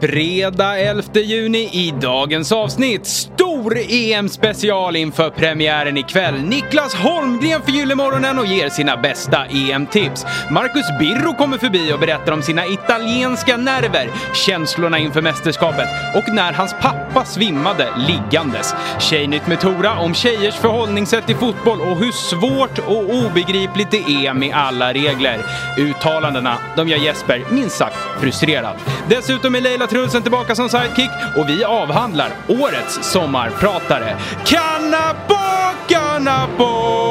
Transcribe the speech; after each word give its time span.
Fredag 0.00 0.78
11 0.78 1.02
juni 1.14 1.58
i 1.72 1.94
dagens 2.00 2.52
avsnitt. 2.52 3.06
Stor 3.06 3.78
EM-special 3.88 4.96
inför 4.96 5.30
premiären 5.30 5.96
ikväll. 5.96 6.42
Niklas 6.42 6.94
Holmgren 6.94 7.62
för 7.62 7.72
Gyllemorgonen 7.72 8.38
och 8.38 8.46
ger 8.46 8.68
sina 8.68 8.96
bästa 8.96 9.46
EM-tips. 9.46 10.24
Marcus 10.50 10.86
Birro 10.98 11.34
kommer 11.34 11.58
förbi 11.58 11.92
och 11.92 11.98
berättar 12.00 12.32
om 12.32 12.42
sina 12.42 12.66
italienska 12.66 13.56
nerver, 13.56 14.10
känslorna 14.34 14.98
inför 14.98 15.22
mästerskapet 15.22 15.88
och 16.14 16.34
när 16.34 16.52
hans 16.52 16.74
pappa 16.80 17.24
svimmade 17.24 17.88
liggandes. 17.96 18.74
Tjejnytt 19.00 19.46
med 19.46 19.60
Tora 19.60 19.98
om 19.98 20.14
tjejers 20.14 20.54
förhållningssätt 20.54 21.26
till 21.26 21.36
fotboll 21.36 21.80
och 21.80 21.96
hur 21.96 22.12
svårt 22.12 22.78
och 22.78 23.14
obegripligt 23.14 23.90
det 23.90 24.26
är 24.26 24.34
med 24.34 24.54
alla 24.54 24.92
regler. 24.92 25.38
Uttalandena, 25.76 26.58
de 26.76 26.88
gör 26.88 26.98
Jesper 26.98 27.44
minst 27.50 27.76
sagt 27.76 27.96
frustrerad. 28.20 28.76
Dessutom 29.08 29.54
är 29.54 29.60
Leila 29.60 29.87
Trulsen 29.90 30.22
tillbaka 30.22 30.54
som 30.54 30.68
sidekick 30.68 31.10
och 31.36 31.48
vi 31.48 31.64
avhandlar 31.64 32.30
årets 32.48 33.12
sommarpratare. 33.12 34.16
Kannabo, 34.44 35.34
kannabo! 35.88 37.08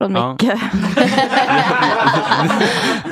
Från 0.00 0.14
Ja. 0.14 0.32
Micke. 0.32 0.52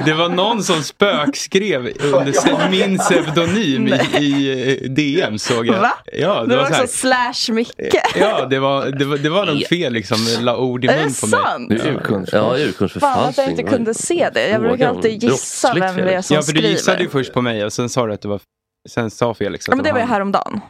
Det 0.04 0.12
var 0.14 0.28
någon 0.28 0.62
som 0.62 0.82
spökskrev 0.82 1.86
under 2.02 2.70
min 2.70 2.98
pseudonym 2.98 3.88
i, 3.88 4.24
i 4.24 4.78
eh, 4.84 4.90
DM 4.90 5.38
såg 5.38 5.66
jag. 5.66 5.80
Va? 5.80 5.92
Ja, 6.12 6.44
Det 6.44 6.56
var 6.56 6.66
så 6.66 6.74
här. 6.74 6.82
också 6.84 6.96
slash 6.96 7.52
Micke. 7.54 7.94
Ja, 8.20 8.46
det 8.46 8.58
var, 8.58 8.86
det 8.86 9.04
var, 9.04 9.18
det 9.18 9.28
var 9.28 9.46
nog 9.46 9.66
fel 9.66 9.92
liksom, 9.92 10.16
la 10.40 10.56
ord 10.56 10.84
i 10.84 10.88
Är 10.88 10.96
det 10.96 11.02
mun 11.04 11.12
på 11.20 11.26
mig. 11.26 11.40
sant? 11.44 11.68
Det 11.68 11.74
är 11.74 11.78
urkunds- 11.92 12.28
Ja, 12.32 12.40
Fan 12.40 12.54
att 12.54 12.58
urkundsförfalskning. 12.60 13.44
jag 13.46 13.52
inte 13.52 13.62
kunde 13.62 13.94
se 13.94 14.30
det. 14.34 14.48
Jag 14.48 14.60
brukar 14.60 14.88
alltid 14.88 15.22
gissa 15.22 15.74
vem 15.74 15.96
det 15.96 16.14
är 16.14 16.22
som 16.22 16.36
Ja, 16.36 16.42
för 16.42 16.52
du 16.52 16.60
gissade 16.60 17.02
ju 17.02 17.08
skriver. 17.08 17.24
först 17.24 17.32
på 17.34 17.42
mig 17.42 17.64
och 17.64 17.72
sen 17.72 17.88
sa 17.88 18.06
du 18.06 18.12
att 18.12 18.22
det 18.22 18.28
var, 18.28 18.40
sen 18.88 19.10
sa 19.10 19.34
Felix 19.34 19.68
att 19.68 19.72
Ja, 19.72 19.76
men 19.76 19.84
det 19.84 19.92
var 19.92 20.00
ju 20.00 20.06
häromdagen. 20.06 20.60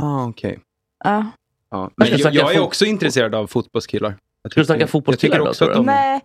Ah, 0.00 0.24
okej. 0.24 0.58
Ja. 1.04 1.26
Ja. 1.70 1.90
Men 1.96 2.08
jag, 2.18 2.34
jag 2.34 2.54
är 2.54 2.60
också 2.60 2.84
intresserad 2.84 3.34
av 3.34 3.46
fotbollskillar. 3.46 4.16
Jag 4.44 4.50
Ska 4.52 4.60
du 4.60 4.64
snacka 4.64 4.86
fotbollskillar 4.86 5.36
Jag 5.36 5.40
tycker 5.40 5.44
då, 5.44 5.50
också 5.50 5.64
tror 5.64 5.74
de... 5.74 5.86
Nej, 5.86 6.20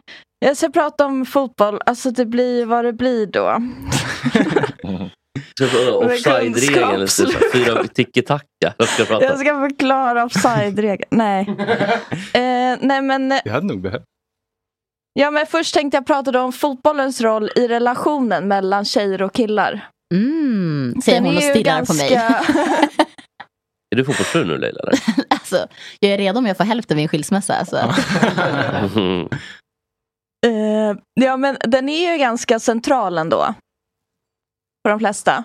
jag 0.45 0.57
ska 0.57 0.69
prata 0.69 1.05
om 1.05 1.25
fotboll. 1.25 1.79
Alltså 1.85 2.11
det 2.11 2.25
blir 2.25 2.65
vad 2.65 2.85
det 2.85 2.93
blir 2.93 3.25
då. 3.25 3.61
Offside-regeln 6.05 7.07
så- 7.07 7.31
fyra 7.53 7.83
tiki-taka? 7.83 8.73
Prata 9.07 9.25
Jag 9.25 9.39
ska 9.39 9.59
förklara 9.69 10.23
offside-regeln. 10.25 11.07
Nej. 11.09 11.45
Eh, 12.33 12.77
nej 12.81 13.01
men, 13.01 13.31
eh, 13.31 13.39
Det 13.43 13.49
hade 13.49 13.67
nog 13.67 13.81
behövt. 13.81 14.03
ja, 15.13 15.31
men 15.31 15.45
först 15.45 15.73
tänkte 15.73 15.97
jag 15.97 16.05
prata 16.05 16.43
om 16.43 16.53
fotbollens 16.53 17.21
roll 17.21 17.49
i 17.55 17.67
relationen 17.67 18.47
mellan 18.47 18.85
tjejer 18.85 19.21
och 19.21 19.33
killar. 19.33 19.87
Mm, 20.13 21.01
säger 21.03 21.17
Den 21.17 21.25
hon 21.27 21.37
och 21.37 21.43
stirrar 21.43 21.85
på 21.85 21.93
mig. 21.93 22.09
Är 23.91 23.95
du 23.95 24.05
fotbollsfru 24.05 24.45
nu 24.45 24.57
Leila? 24.57 24.81
alltså, 25.29 25.67
jag 25.99 26.11
är 26.11 26.17
redo 26.17 26.37
om 26.39 26.45
jag 26.45 26.57
får 26.57 26.63
hälften 26.63 26.97
vid 26.97 27.03
en 27.03 27.07
skilsmässa. 27.09 27.53
Alltså. 27.55 27.93
Mhm. 28.99 29.29
Eh, 30.45 30.95
ja 31.13 31.37
men 31.37 31.57
den 31.61 31.89
är 31.89 32.11
ju 32.11 32.17
ganska 32.17 32.59
central 32.59 33.17
ändå. 33.17 33.53
För 34.85 34.89
de 34.89 34.99
flesta. 34.99 35.43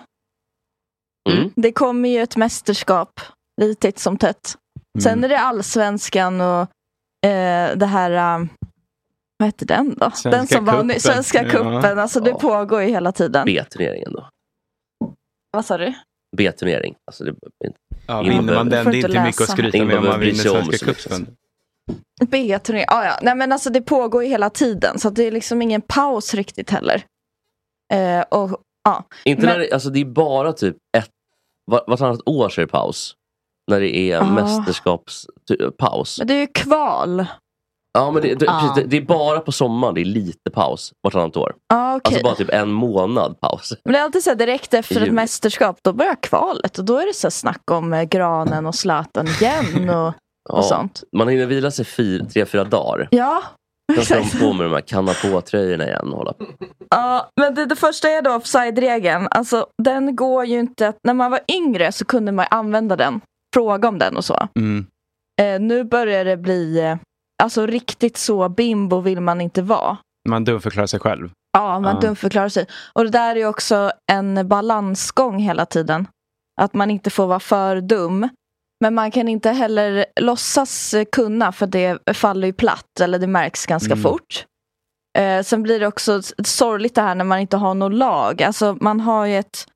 Mm. 1.29 1.51
Det 1.55 1.71
kommer 1.71 2.09
ju 2.09 2.21
ett 2.21 2.35
mästerskap 2.35 3.19
litet 3.61 3.99
som 3.99 4.17
tätt. 4.17 4.57
Sen 5.03 5.11
Mm. 5.13 5.23
är 5.23 5.29
det 5.29 5.39
allsvenskan 5.39 6.41
och 6.41 6.61
eh, 7.29 7.77
det 7.77 7.85
här, 7.85 8.35
um, 8.35 8.49
vad 9.37 9.47
heter 9.47 9.65
den 9.65 9.95
då? 9.97 10.11
Svenska 10.11 10.29
den 10.29 10.47
som 10.47 10.65
var 10.65 10.73
cupen. 10.73 10.87
ny, 10.87 10.99
Svenska 10.99 11.43
Ja. 11.43 11.49
cupen. 11.49 11.99
Alltså 11.99 12.19
det 12.19 12.29
Ja. 12.29 12.39
pågår 12.39 12.81
ju 12.81 12.87
hela 12.89 13.11
tiden. 13.11 13.45
B-turneringen 13.45 14.11
då? 14.13 14.29
Vad 15.51 15.65
sa 15.65 15.77
du? 15.77 15.93
B-turnering. 16.37 16.95
Alltså 17.07 17.23
det, 17.23 17.33
Ja, 18.07 18.21
vinner 18.21 18.35
man 18.35 18.45
behöver- 18.45 18.69
den, 18.69 18.83
får 18.83 18.91
det 18.91 18.97
är 18.97 18.99
inte 18.99 19.07
inte 19.07 19.21
mycket 19.23 19.41
att 19.41 19.47
läsa. 19.47 19.51
skryta 19.53 19.77
Ingen 19.77 19.87
med 19.87 19.97
om 19.97 20.05
man 20.05 20.19
vinner 20.19 20.33
Svenska 20.33 20.85
cupen. 20.93 21.27
B-turnering. 22.27 22.85
Ah, 22.87 23.05
ja. 23.05 23.19
Nej 23.21 23.35
men 23.35 23.51
alltså 23.51 23.69
det 23.69 23.81
pågår 23.81 24.23
ju 24.23 24.29
hela 24.29 24.49
tiden. 24.49 24.99
Så 24.99 25.09
det 25.09 25.23
är 25.23 25.31
liksom 25.31 25.61
ingen 25.61 25.81
paus 25.81 26.33
riktigt 26.33 26.69
heller. 26.69 27.03
Eh, 27.93 28.21
och 28.21 28.61
ja. 28.83 29.03
inte 29.25 29.41
Men- 29.45 29.51
när 29.53 29.59
det, 29.59 29.71
alltså 29.71 29.89
det 29.89 29.99
är 30.01 30.05
bara 30.05 30.53
typ 30.53 30.75
ett, 30.97 31.09
var- 31.71 31.83
vartannat 31.87 32.19
år 32.25 32.49
så 32.49 32.61
är 32.61 32.65
det 32.65 32.71
paus. 32.71 33.15
När 33.71 33.79
det 33.79 33.97
är 33.97 34.19
Ah. 34.19 34.25
mästerskapspaus. 34.25 36.17
Men 36.19 36.27
det 36.27 36.33
är 36.33 36.39
ju 36.39 36.47
kval. 36.47 37.25
Ja 37.95 38.11
men 38.11 38.21
det, 38.21 38.35
det, 38.35 38.45
Ah. 38.49 38.59
precis, 38.59 38.83
det, 38.83 38.89
det 38.89 38.97
är 38.97 39.01
bara 39.07 39.39
på 39.39 39.51
sommaren 39.51 39.95
det 39.95 40.01
är 40.01 40.05
lite 40.05 40.51
paus 40.53 40.91
vartannat 41.03 41.37
år. 41.37 41.55
Ja 41.69 41.95
okej. 41.95 42.13
Alltså 42.15 42.23
bara 42.23 42.35
typ 42.35 42.49
en 42.53 42.71
månad 42.71 43.39
paus. 43.39 43.73
Men 43.85 43.93
det 43.93 43.99
är 43.99 44.03
alltid 44.03 44.23
så 44.23 44.29
här, 44.29 44.37
direkt 44.37 44.73
efter 44.73 45.01
ett 45.01 45.13
mästerskap, 45.13 45.77
då 45.81 45.93
börjar 45.93 46.15
kvalet. 46.21 46.77
Och 46.77 46.85
då 46.85 46.97
är 46.97 47.05
det 47.07 47.13
så 47.13 47.27
här 47.27 47.31
snack 47.31 47.71
om 47.71 47.93
eh, 47.93 48.03
Granen 48.03 48.65
och 48.65 48.75
Zlatan 48.75 49.27
igen 49.27 49.89
och, 49.89 50.13
Ja, 50.49 50.57
och 50.57 50.65
sånt. 50.65 51.03
Man 51.17 51.27
hinner 51.27 51.45
vila 51.45 51.71
sig 51.71 51.85
fyra, 51.85 52.25
tre, 52.25 52.45
fyra 52.45 52.63
dagar. 52.63 53.07
Ja, 53.11 53.43
Sen 53.95 54.05
ska 54.05 54.15
de 54.39 54.39
på 54.47 54.53
med 54.53 54.65
de 54.65 54.73
här 54.73 54.81
kanna 54.81 55.11
på-tröjorna 55.13 55.85
igen 55.85 56.07
hålla. 56.13 56.33
Ja, 56.89 57.29
men 57.41 57.55
det, 57.55 57.65
det 57.65 57.75
första 57.75 58.09
är 58.09 58.21
då 58.21 58.31
offside-regeln. 58.31 59.27
Alltså, 59.31 59.67
den 59.83 60.15
går 60.15 60.45
ju 60.45 60.59
inte 60.59 60.87
att, 60.87 60.97
när 61.03 61.13
man 61.13 61.31
var 61.31 61.39
yngre 61.51 61.91
så 61.91 62.05
kunde 62.05 62.31
man 62.31 62.45
använda 62.51 62.95
den. 62.95 63.21
Fråga 63.55 63.87
om 63.87 63.99
den 63.99 64.17
och 64.17 64.25
så. 64.25 64.47
Mm. 64.59 64.85
Eh, 65.41 65.59
nu 65.59 65.83
börjar 65.83 66.25
det 66.25 66.37
bli, 66.37 66.79
eh, 66.79 66.95
alltså 67.43 67.65
riktigt 67.65 68.17
så 68.17 68.49
bimbo 68.49 68.99
vill 69.01 69.21
man 69.21 69.41
inte 69.41 69.61
vara. 69.61 69.97
Man 70.29 70.43
dumförklarar 70.43 70.87
sig 70.87 70.99
själv. 70.99 71.29
Ja, 71.57 71.79
man 71.79 71.95
Ja. 71.95 72.01
dumförklarar 72.01 72.49
sig. 72.49 72.67
Och 72.93 73.03
det 73.03 73.09
där 73.09 73.35
är 73.35 73.45
också 73.47 73.91
en 74.11 74.47
balansgång 74.47 75.39
hela 75.39 75.65
tiden. 75.65 76.07
Att 76.61 76.73
man 76.73 76.91
inte 76.91 77.09
får 77.09 77.27
vara 77.27 77.39
för 77.39 77.81
dum. 77.81 78.29
Men 78.81 78.93
man 78.95 79.11
kan 79.11 79.27
inte 79.27 79.49
heller 79.51 80.05
låtsas 80.21 80.95
kunna 81.11 81.51
för 81.51 81.67
det 81.67 81.99
faller 82.17 82.47
ju 82.47 82.53
platt 82.53 82.99
eller 82.99 83.19
det 83.19 83.27
märks 83.27 83.65
ganska 83.65 83.93
Mm. 83.93 84.03
fort. 84.03 84.45
Eh, 85.17 85.43
sen 85.43 85.63
blir 85.63 85.79
det 85.79 85.87
också 85.87 86.21
sorgligt 86.45 86.95
det 86.95 87.01
här 87.01 87.15
när 87.15 87.25
man 87.25 87.39
inte 87.39 87.57
har 87.57 87.73
något 87.73 87.93
lag. 87.93 88.43
Alltså 88.43 88.77
man 88.81 88.99
har 88.99 89.25
ju 89.25 89.37
ett... 89.39 89.67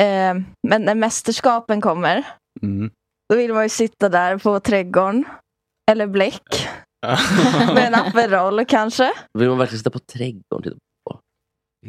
Eh, 0.00 0.34
men 0.68 0.82
när 0.82 0.94
mästerskapen 0.94 1.80
kommer, 1.80 2.24
Mm. 2.62 2.90
då 3.28 3.36
vill 3.36 3.52
man 3.54 3.62
ju 3.62 3.68
sitta 3.68 4.08
där 4.08 4.38
på 4.38 4.60
trädgården. 4.60 5.24
Eller 5.90 6.06
bläck. 6.06 6.68
med 7.74 7.86
en 7.86 7.94
Aperol 7.94 8.64
kanske. 8.64 9.12
Vill 9.38 9.48
man 9.48 9.58
verkligen 9.58 9.78
sitta 9.78 9.90
på 9.90 9.98
trädgården? 9.98 10.78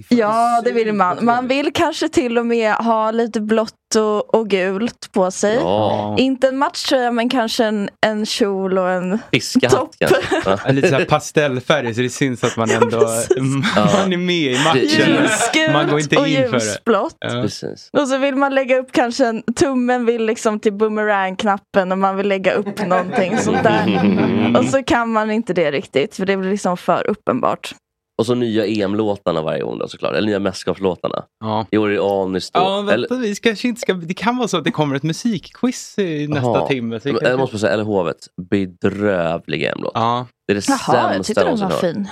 Ja, 0.09 0.61
det 0.65 0.71
vill 0.71 0.93
man. 0.93 1.25
Man 1.25 1.47
vill 1.47 1.73
kanske 1.73 2.09
till 2.09 2.37
och 2.37 2.45
med 2.45 2.73
ha 2.73 3.11
lite 3.11 3.41
blått 3.41 3.73
och, 3.95 4.35
och 4.35 4.49
gult 4.49 5.11
på 5.11 5.31
sig. 5.31 5.55
Ja, 5.55 6.15
Inte 6.19 6.47
en 6.47 6.57
matchtröja 6.57 7.11
men 7.11 7.29
kanske 7.29 7.65
en, 7.65 7.89
en 8.05 8.25
kjol 8.25 8.77
och 8.77 8.89
en... 8.89 9.19
fiskahatt 9.31 9.79
Topp. 9.79 9.95
kanske. 9.99 10.41
Ja. 10.45 10.59
Ja, 10.65 10.71
Lite 10.71 10.89
så 10.89 10.95
här 10.95 11.05
pastellfärg 11.05 11.93
så 11.93 12.01
det 12.01 12.09
syns 12.09 12.43
att 12.43 12.57
man 12.57 12.69
Ja, 12.69 12.75
ändå 12.75 12.99
precis. 12.99 13.37
man 13.75 14.13
är 14.13 14.17
med 14.17 14.35
i 14.35 14.57
matchen. 14.63 14.81
Ljusgult 14.81 15.73
Man 15.73 15.89
går 15.89 15.99
inte 15.99 16.17
och 16.17 16.27
in 16.27 16.49
för 16.49 16.59
det. 16.59 17.09
Ja. 17.19 18.01
Och 18.01 18.07
så 18.07 18.17
vill 18.17 18.35
man 18.35 18.55
lägga 18.55 18.77
upp 18.77 18.91
kanske 18.91 19.25
en, 19.25 19.43
tummen 19.55 20.05
vill 20.05 20.25
liksom 20.25 20.59
till 20.59 20.73
boomerang-knappen 20.73 21.91
och 21.91 21.97
man 21.97 22.17
vill 22.17 22.27
lägga 22.27 22.53
upp 22.53 22.87
någonting 22.87 23.37
sånt 23.37 23.63
där. 23.63 24.55
Och 24.59 24.65
så 24.65 24.83
kan 24.83 25.09
man 25.09 25.31
inte 25.31 25.53
det 25.53 25.71
riktigt 25.71 26.15
för 26.15 26.25
det 26.25 26.37
blir 26.37 26.51
liksom 26.51 26.77
för 26.77 27.09
uppenbart. 27.09 27.75
Och 28.17 28.25
så 28.25 28.35
nya 28.35 28.65
EM-låtarna 28.65 29.41
varje 29.41 29.61
gång 29.63 29.77
då 29.79 29.87
såklart. 29.87 30.15
Eller 30.15 30.27
nya 30.27 30.39
mästerskapslåtarna. 30.39 31.23
Ja. 31.39 31.65
I 31.71 31.77
år 31.77 31.89
är 31.89 31.93
det 31.93 32.01
Anis 32.03 32.51
då. 32.51 32.59
Ja, 32.59 32.79
Eller, 32.79 33.07
vänta, 33.09 33.15
vi 33.15 33.35
kanske 33.35 33.67
inte 33.67 33.81
ska, 33.81 33.93
det 33.93 34.13
kan 34.13 34.37
vara 34.37 34.47
så 34.47 34.57
att 34.57 34.63
det 34.63 34.71
kommer 34.71 34.95
ett 34.95 35.03
musikquiz 35.03 35.99
i 35.99 36.27
nästa 36.27 36.47
Jaha. 36.49 36.67
timme. 36.67 36.99
Så 36.99 37.09
jag 37.09 37.39
måste 37.39 37.53
bara 37.53 37.59
säga, 37.59 37.73
eller 37.73 37.83
hovet. 37.83 38.17
Bedrövlig 38.49 39.63
EM-låt. 39.63 39.91
Ja. 39.95 40.27
Det 40.47 40.53
är 40.53 40.55
det 40.55 40.69
Jaha, 40.69 40.79
jag 40.97 41.13
sämsta 41.13 41.33
tyckte 41.41 41.55
den 41.55 41.69
var 41.69 41.77
fin. 41.77 42.07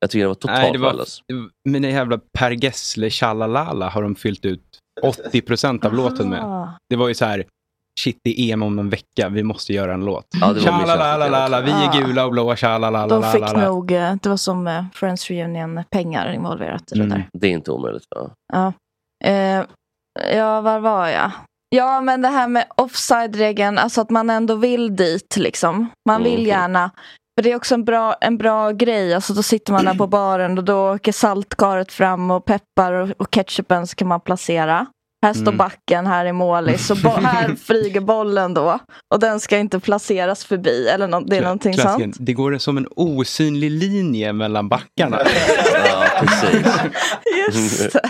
Jag 0.00 0.10
tycker 0.10 0.24
det 0.24 0.28
var 0.28 0.34
totalt 0.34 0.58
Nej, 0.58 0.72
det 0.72 0.78
var, 0.78 1.04
men 1.64 1.82
den 1.82 1.90
jävla 1.90 2.18
Per 2.32 2.50
Gessle 2.50 3.10
Tjalalala 3.10 3.88
har 3.88 4.02
de 4.02 4.14
fyllt 4.14 4.44
ut 4.44 4.62
80% 5.32 5.86
av 5.86 5.94
låten 5.94 6.28
med. 6.30 6.68
Det 6.88 6.96
var 6.96 7.08
ju 7.08 7.14
så 7.14 7.24
här, 7.24 7.44
shit 8.00 8.18
det 8.24 8.40
är 8.40 8.52
EM 8.52 8.62
om 8.62 8.78
en 8.78 8.90
vecka, 8.90 9.28
vi 9.28 9.42
måste 9.42 9.72
göra 9.72 9.94
en 9.94 10.04
låt. 10.04 10.26
Ja, 10.40 10.54
Tjalalalala, 10.54 11.60
vi 11.60 11.70
är 11.70 11.92
gula 12.00 12.24
och 12.24 12.30
blåa, 12.32 12.50
De 12.52 12.56
tjalalalala. 12.56 13.32
fick 13.32 13.56
nog, 13.56 13.92
eh, 13.92 14.14
det 14.22 14.28
var 14.28 14.36
som 14.36 14.66
eh, 14.66 14.84
Friends 14.94 15.30
Reunion, 15.30 15.84
pengar 15.90 16.32
involverat 16.32 16.92
i 16.92 16.94
det 16.94 17.04
Mm. 17.04 17.10
där. 17.10 17.28
Det 17.32 17.46
är 17.46 17.50
inte 17.50 17.70
omöjligt. 17.70 18.04
Ja. 18.16 18.30
Ja. 18.52 18.72
Eh, 19.24 19.64
ja, 20.36 20.60
var 20.60 20.78
var 20.80 21.08
jag? 21.08 21.30
Ja, 21.68 22.00
men 22.00 22.22
det 22.22 22.28
här 22.28 22.48
med 22.48 22.64
offside-regeln, 22.76 23.78
alltså 23.78 24.00
att 24.00 24.10
man 24.10 24.30
ändå 24.30 24.54
vill 24.54 24.96
dit 24.96 25.36
liksom. 25.36 25.88
Man 26.08 26.22
vill 26.22 26.38
Mhm. 26.40 26.48
gärna. 26.48 26.90
För 27.38 27.42
det 27.42 27.52
är 27.52 27.56
också 27.56 27.74
en 27.74 27.84
bra, 27.84 28.14
en 28.20 28.38
bra 28.38 28.70
grej, 28.70 29.14
alltså 29.14 29.32
då 29.32 29.42
sitter 29.42 29.72
man 29.72 29.84
där 29.84 29.94
på 29.94 30.06
baren 30.06 30.58
och 30.58 30.64
då 30.64 30.92
åker 30.94 31.12
saltkaret 31.12 31.92
fram 31.92 32.30
och 32.30 32.44
peppar 32.44 32.92
och, 32.92 33.10
och 33.18 33.30
ketchupen 33.30 33.86
så 33.86 33.96
kan 33.96 34.08
man 34.08 34.20
placera. 34.20 34.86
Här 35.22 35.32
står 35.32 35.42
Mm. 35.52 35.56
backen, 35.56 36.06
här 36.06 36.24
är 36.26 36.32
målis. 36.32 36.90
Och 36.90 36.96
bo- 36.96 37.08
här 37.08 37.54
flyger 37.64 38.00
bollen 38.00 38.54
då. 38.54 38.78
Och 39.14 39.20
den 39.20 39.40
ska 39.40 39.58
inte 39.58 39.80
placeras 39.80 40.44
förbi. 40.44 40.88
Eller 40.88 41.08
nå- 41.08 41.20
det 41.20 41.36
är 41.36 41.42
någonting 41.42 41.72
Klassiken. 41.72 42.12
sånt. 42.12 42.26
Det 42.26 42.32
går 42.32 42.58
som 42.58 42.76
en 42.76 42.88
osynlig 42.96 43.70
linje 43.70 44.32
mellan 44.32 44.68
backarna. 44.68 45.20
ja, 45.90 46.04
precis. 46.20 46.66
Just 47.46 47.92
det. 47.92 48.00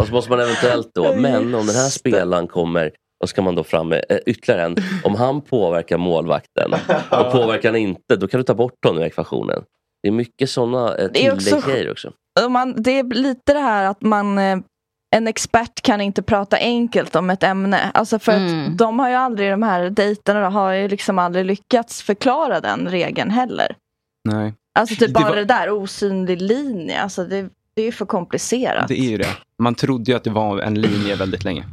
Och 0.00 0.06
så 0.06 0.12
måste 0.12 0.30
man 0.30 0.40
eventuellt 0.40 0.90
då, 0.94 1.14
men 1.16 1.54
om 1.54 1.66
den 1.66 1.76
här 1.76 1.88
spelaren 1.88 2.46
kommer 2.48 2.90
och 3.22 3.28
ska 3.28 3.42
man 3.42 3.54
då 3.54 3.64
fram 3.64 3.88
med 3.88 4.04
eh, 4.08 4.18
ytterligare 4.26 4.62
en. 4.62 4.76
Om 5.04 5.14
han 5.14 5.40
påverkar 5.40 5.98
målvakten 5.98 6.72
och 7.10 7.32
påverkar 7.32 7.68
han 7.68 7.76
inte, 7.80 8.16
då 8.16 8.28
kan 8.28 8.38
du 8.40 8.44
ta 8.44 8.54
bort 8.54 8.72
honom 8.86 9.02
ur 9.02 9.06
ekvationen. 9.06 9.62
Det 10.02 10.08
är 10.08 10.12
mycket 10.12 10.50
sådana 10.50 10.96
eh, 10.96 11.08
Det 11.12 11.26
är 11.26 11.32
också- 11.34 11.60
också. 11.90 12.12
Man, 12.50 12.82
det 12.82 12.98
är 12.98 13.04
lite 13.04 13.52
det 13.52 13.60
här 13.60 13.84
att 13.84 14.02
man 14.02 14.38
eh, 14.38 14.58
en 15.10 15.28
expert 15.28 15.82
kan 15.82 16.00
inte 16.00 16.22
prata 16.22 16.56
enkelt 16.56 17.16
om 17.16 17.30
ett 17.30 17.42
ämne. 17.42 17.90
Alltså 17.94 18.18
för 18.18 18.32
Mm. 18.32 18.66
att 18.72 18.78
de 18.78 18.98
har 18.98 19.08
ju 19.08 19.14
aldrig, 19.14 19.50
de 19.50 19.62
här 19.62 19.90
dejterna 19.90 20.48
har 20.50 20.72
ju 20.72 20.88
liksom 20.88 21.18
aldrig 21.18 21.44
lyckats 21.46 22.02
förklara 22.02 22.60
den 22.60 22.88
regeln 22.88 23.30
heller. 23.30 23.76
Nej, 24.24 24.54
Alltså 24.78 24.94
typ 24.94 25.06
Det 25.08 25.12
bara 25.12 25.28
var- 25.28 25.36
det 25.36 25.44
där 25.44 25.70
osynlig 25.70 26.42
linje, 26.42 27.00
alltså 27.02 27.24
det, 27.24 27.48
det 27.74 27.82
är 27.82 27.86
ju 27.86 27.92
för 27.92 28.06
komplicerat. 28.06 28.88
det 28.88 28.98
är 29.00 29.10
ju 29.10 29.18
det. 29.18 29.28
Man 29.58 29.74
trodde 29.74 30.10
ju 30.10 30.16
att 30.16 30.24
det 30.24 30.30
var 30.30 30.58
en 30.58 30.80
linje 30.80 31.14
väldigt 31.16 31.44
länge. 31.44 31.64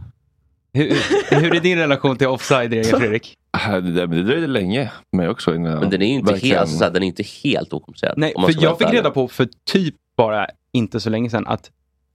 Hur, 0.74 0.94
hur 1.42 1.56
är 1.56 1.60
din 1.60 1.78
relation 1.78 2.18
till 2.18 2.28
offside-regeln 2.28 3.00
Fredrik? 3.00 3.38
Äh, 3.68 3.72
Det, 3.76 3.82
det, 3.92 4.08
det 4.08 4.24
dröjde 4.24 4.48
länge 4.48 4.92
mig 5.12 5.30
också. 5.30 5.56
Innan 5.56 5.80
Men 5.80 5.90
den 5.90 6.02
är 6.02 6.06
ju 6.08 6.14
inte, 6.14 6.32
verkligen- 6.34 6.58
helt, 6.58 6.70
så 6.70 6.90
den 6.90 7.04
är 7.04 7.08
inte 7.08 7.24
helt 7.24 7.74
okomplicerad. 7.74 8.14
Nej, 8.18 8.34
för 8.38 8.64
jag 8.64 8.78
fick 8.78 8.94
reda 8.94 9.10
på 9.12 9.28
för 9.28 9.48
typ 9.66 9.96
bara 10.18 10.48
inte 10.74 11.00
så 11.00 11.10
länge 11.10 11.30
sedan 11.30 11.48
att 11.48 11.72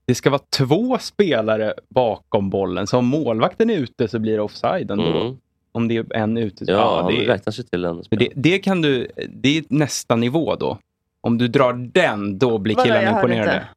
det 0.09 0.15
ska 0.15 0.29
vara 0.29 0.41
två 0.57 0.97
spelare 0.99 1.73
bakom 1.89 2.49
bollen. 2.49 2.87
Så 2.87 2.97
om 2.97 3.05
målvakten 3.05 3.69
är 3.69 3.73
ute 3.77 4.07
så 4.07 4.19
blir 4.19 4.33
det 4.35 4.41
offside 4.41 4.91
ändå. 4.91 5.21
Mm. 5.21 5.37
Om 5.71 5.87
det 5.87 5.95
är 5.97 6.15
en 6.15 6.37
ute. 6.37 6.65
Ja, 6.67 7.07
det, 7.09 7.15
det 7.17 7.23
är- 7.23 7.27
räknas 7.27 7.59
ju 7.59 7.63
till 7.63 7.85
en 7.85 8.03
det, 8.09 8.29
det 8.35 8.59
kan 8.59 8.81
du, 8.81 9.07
det 9.29 9.57
är 9.57 9.63
nästa 9.69 10.15
nivå 10.15 10.55
då. 10.55 10.77
Om 11.21 11.37
du 11.37 11.47
drar 11.47 11.73
den, 11.73 12.37
då 12.39 12.57
blir 12.57 12.75
hörde 13.03 13.09
imponerade. 13.15 13.53
inte. 13.53 13.67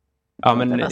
Ja, 0.43 0.55
men 0.55 0.83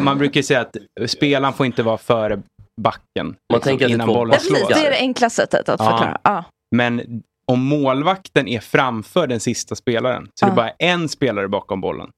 man 0.00 0.18
brukar 0.18 0.42
säga 0.42 0.60
att 0.60 0.76
spelaren 1.10 1.54
får 1.54 1.66
inte 1.66 1.82
vara 1.82 1.98
före 1.98 2.42
backen. 2.76 3.26
liksom, 3.26 3.60
tänker 3.60 3.72
att 3.84 3.88
det 3.88 3.92
är 3.92 3.94
innan 3.94 4.06
två 4.08 4.14
bollen 4.14 4.34
Ja, 4.50 4.56
slår. 4.56 4.68
det 4.68 4.86
är 4.86 4.90
det 4.90 4.98
enkla 4.98 5.30
sättet 5.30 5.68
att 5.68 5.80
Ja. 5.80 5.90
förklara. 5.90 6.18
Ja. 6.24 6.44
Men 6.70 7.22
om 7.44 7.60
målvakten 7.64 8.48
är 8.48 8.60
framför 8.60 9.26
den 9.26 9.40
sista 9.40 9.74
spelaren, 9.74 10.28
så 10.34 10.46
är 10.46 10.50
det 10.50 10.52
Ja. 10.52 10.56
bara 10.56 10.70
en 10.70 11.08
spelare 11.08 11.48
bakom 11.48 11.80
bollen. 11.80 12.10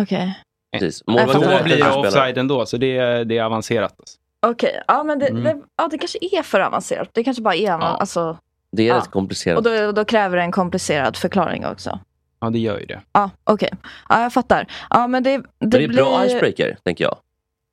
Okej. 0.00 0.38
Precis. 0.72 1.02
Då 1.06 1.12
Målvakten 1.12 1.40
räknas 1.42 1.64
blir 1.64 1.76
det 1.76 1.90
offside 1.90 2.38
ändå, 2.38 2.66
så 2.66 2.76
det 2.76 2.96
är, 2.96 3.24
det 3.24 3.38
är 3.38 3.42
avancerat. 3.44 3.94
Alltså. 3.98 4.18
Okej, 4.46 4.82
ja 4.88 5.02
men 5.04 5.18
det, 5.18 5.26
Mm. 5.26 5.44
det, 5.44 5.56
ja, 5.76 5.88
det 5.90 5.98
kanske 5.98 6.18
är 6.20 6.42
för 6.42 6.60
avancerat. 6.60 7.08
Det 7.12 7.24
kanske 7.24 7.42
bara 7.42 7.54
är 7.54 7.62
Ja. 7.66 7.78
alltså, 7.78 8.38
Det 8.72 8.82
är 8.82 8.86
Ja. 8.86 8.96
rätt 8.96 9.10
komplicerat. 9.10 9.56
Och 9.58 9.64
då, 9.64 9.92
då 9.92 10.04
kräver 10.04 10.36
det 10.36 10.42
en 10.42 10.52
komplicerad 10.52 11.16
förklaring 11.16 11.66
också. 11.66 11.98
Ja, 12.40 12.50
det 12.50 12.58
gör 12.58 12.78
ju 12.78 12.86
det. 12.86 13.00
Ja, 13.12 13.30
okej. 13.44 13.70
Ja, 14.08 14.22
jag 14.22 14.32
fattar. 14.32 14.66
Ja, 14.90 15.06
men 15.06 15.22
det, 15.22 15.36
det, 15.36 15.42
Men 15.60 15.70
det 15.70 15.84
är 15.84 15.88
blir... 15.88 15.96
bra 15.96 16.26
icebreaker, 16.26 16.76
tänker 16.84 17.04
jag. 17.04 17.16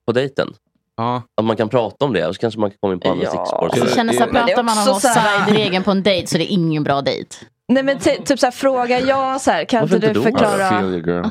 På 0.06 0.12
dejten. 0.12 0.53
Ja. 0.98 1.22
Att 1.38 1.46
man 1.46 1.56
kan 1.56 1.70
prata 1.70 2.06
om 2.06 2.13
det, 2.13 2.27
och 2.27 2.36
så 2.36 2.41
kanske 2.41 2.60
man 2.60 2.70
kan 2.70 2.77
komma 2.82 2.94
in 2.94 3.00
på 3.00 3.10
andra 3.10 3.24
Ja. 3.24 3.29
stickspår. 3.29 3.70
Jag 3.75 3.89
känner 3.96 4.13
så 4.13 4.20
här, 4.20 4.27
pratar 4.32 4.63
man 4.63 4.77
om 4.88 4.94
offside-regeln 4.96 5.84
på 5.84 5.91
en 5.91 6.03
dejt 6.03 6.27
så 6.27 6.38
det 6.38 6.44
är 6.44 6.53
ingen 6.53 6.84
bra 6.84 7.01
dejt. 7.01 7.36
Nej 7.69 7.83
men 7.83 7.99
ty, 7.99 8.17
typ 8.25 8.39
såhär, 8.39 8.51
fråga 8.51 8.99
jag 8.99 9.41
så 9.41 9.51
här, 9.51 9.65
kan 9.65 9.83
inte 9.83 10.13
du 10.13 10.23
förklara? 10.23 10.81
You. 10.81 11.23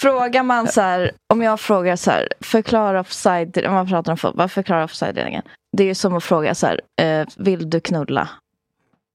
Frågar 0.00 0.42
man 0.42 0.68
så 0.68 0.80
här, 0.80 1.12
om 1.32 1.42
jag 1.42 1.60
frågar 1.60 1.96
så 1.96 2.10
här, 2.10 2.28
förklara 2.40 3.00
offside, 3.00 3.66
om 3.66 3.74
man 3.74 3.88
pratar 3.88 4.12
om 4.12 4.18
fotboll, 4.18 4.48
förklara 4.48 4.84
offside-regeln. 4.84 5.42
Det 5.76 5.82
är 5.82 5.86
ju 5.86 5.94
som 5.94 6.16
att 6.16 6.24
fråga 6.24 6.54
så 6.54 6.66
här, 6.66 6.80
eh, 7.02 7.26
vill 7.36 7.70
du 7.70 7.80
knulla? 7.80 8.28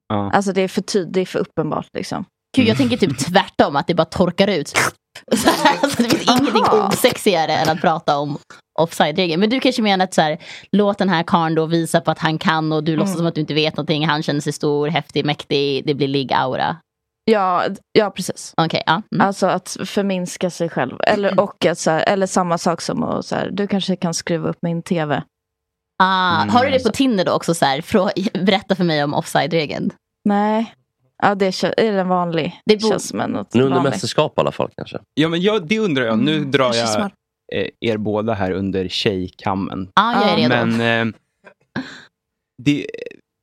Ja. 0.09 0.31
Alltså 0.31 0.51
det 0.51 0.61
är 0.61 0.67
för 0.67 0.81
tydligt, 0.81 1.13
det 1.13 1.21
är 1.21 1.25
för 1.25 1.39
uppenbart 1.39 1.87
liksom. 1.93 2.25
Gud, 2.55 2.67
jag 2.67 2.77
tänker 2.77 2.97
typ 2.97 3.17
tvärtom, 3.17 3.75
att 3.75 3.87
det 3.87 3.93
bara 3.93 4.05
torkar 4.05 4.47
ut. 4.47 4.73
Alltså, 5.81 6.03
det 6.03 6.09
finns 6.09 6.39
ingenting 6.39 6.63
osexigare 6.87 7.51
än 7.53 7.69
att 7.69 7.81
prata 7.81 8.17
om 8.17 8.37
offside-regeln. 8.79 9.39
Men 9.39 9.49
du 9.49 9.59
kanske 9.59 9.81
menar 9.81 10.03
att 10.05 10.13
så 10.13 10.21
här, 10.21 10.37
låt 10.71 10.97
den 10.97 11.09
här 11.09 11.23
karln 11.23 11.55
då 11.55 11.65
visa 11.65 12.01
på 12.01 12.11
att 12.11 12.19
han 12.19 12.37
kan 12.37 12.71
och 12.71 12.83
du 12.83 12.91
Mm. 12.93 12.99
låtsas 12.99 13.17
som 13.17 13.25
att 13.27 13.35
du 13.35 13.41
inte 13.41 13.53
vet 13.53 13.77
någonting. 13.77 14.07
Han 14.07 14.23
känner 14.23 14.41
sig 14.41 14.53
stor, 14.53 14.87
häftig, 14.87 15.25
mäktig. 15.25 15.85
Det 15.85 15.93
blir 15.93 16.07
ligg-aura. 16.07 16.75
Ja, 17.31 17.63
ja 17.91 18.09
precis. 18.11 18.53
Okej, 18.57 18.83
ja. 18.85 19.01
Mm. 19.15 19.27
Alltså 19.27 19.47
att 19.47 19.77
förminska 19.85 20.49
sig 20.49 20.69
själv. 20.69 20.95
Eller, 21.07 21.39
och 21.39 21.65
att 21.65 21.79
så 21.79 21.91
här, 21.91 22.03
eller 22.07 22.27
samma 22.27 22.57
sak 22.57 22.81
som 22.81 23.03
att 23.03 23.25
så 23.25 23.35
här, 23.35 23.49
du 23.51 23.67
kanske 23.67 23.95
kan 23.95 24.13
skruva 24.13 24.49
upp 24.49 24.57
min 24.61 24.81
tv. 24.83 25.23
Ah, 26.03 26.41
Mm. 26.41 26.49
Har 26.55 26.65
du 26.65 26.71
det 26.71 26.83
på 26.83 26.89
Tinder 26.89 27.25
då 27.25 27.31
också? 27.31 27.53
Så 27.53 27.65
här, 27.65 27.81
frå- 27.81 28.43
berätta 28.45 28.75
för 28.75 28.83
mig 28.83 29.03
om 29.03 29.13
offside-regeln. 29.13 29.91
Nej. 30.25 30.73
Ja, 31.23 31.35
det 31.35 31.49
kän- 31.51 31.73
är 31.77 31.91
den 31.91 32.07
vanlig. 32.07 32.61
Det 32.65 32.75
Det 32.75 32.81
bo- 32.81 32.89
känns 32.89 33.07
som 33.07 33.19
en 33.19 33.29
något 33.31 33.53
Nu 33.53 33.61
under 33.63 33.75
vanligt. 33.77 33.93
mästerskap 33.93 34.33
i 34.37 34.41
alla 34.41 34.51
fall 34.51 34.69
kanske. 34.77 34.99
Ja, 35.13 35.27
men 35.29 35.41
jag, 35.41 35.67
det 35.67 35.79
undrar 35.79 36.05
jag. 36.05 36.19
Nu 36.19 36.37
Mm, 36.37 36.51
drar 36.51 36.73
jag 36.73 37.11
eh, 37.53 37.67
er 37.81 37.97
båda 37.97 38.33
här 38.33 38.51
under 38.51 38.87
tjejkammen. 38.87 39.89
Ja, 39.95 40.21
jag 40.21 40.31
är 40.31 40.37
redo. 40.49 40.65
Men 40.65 41.09
eh, 41.09 41.13
det, 42.63 42.85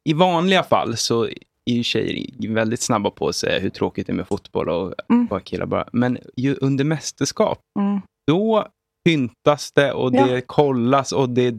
i 0.08 0.12
vanliga 0.12 0.62
fall 0.62 0.96
så 0.96 1.24
är 1.66 1.74
ju 1.74 1.82
tjejer 1.82 2.48
väldigt 2.54 2.80
snabba 2.80 3.10
på 3.10 3.28
att 3.28 3.36
säga 3.36 3.58
hur 3.60 3.70
tråkigt 3.70 4.06
det 4.06 4.12
är 4.12 4.14
med 4.14 4.28
fotboll 4.28 4.68
och 4.68 4.94
Mm. 5.10 5.26
bara 5.26 5.40
killar 5.40 5.66
bara. 5.66 5.88
Men 5.92 6.18
ju 6.36 6.54
under 6.60 6.84
mästerskap, 6.84 7.58
Mm. 7.78 8.00
då 8.26 8.68
pyntas 9.04 9.72
det 9.72 9.92
och 9.92 10.14
Ja. 10.14 10.26
det 10.26 10.40
kollas 10.40 11.12
och 11.12 11.28
det 11.28 11.54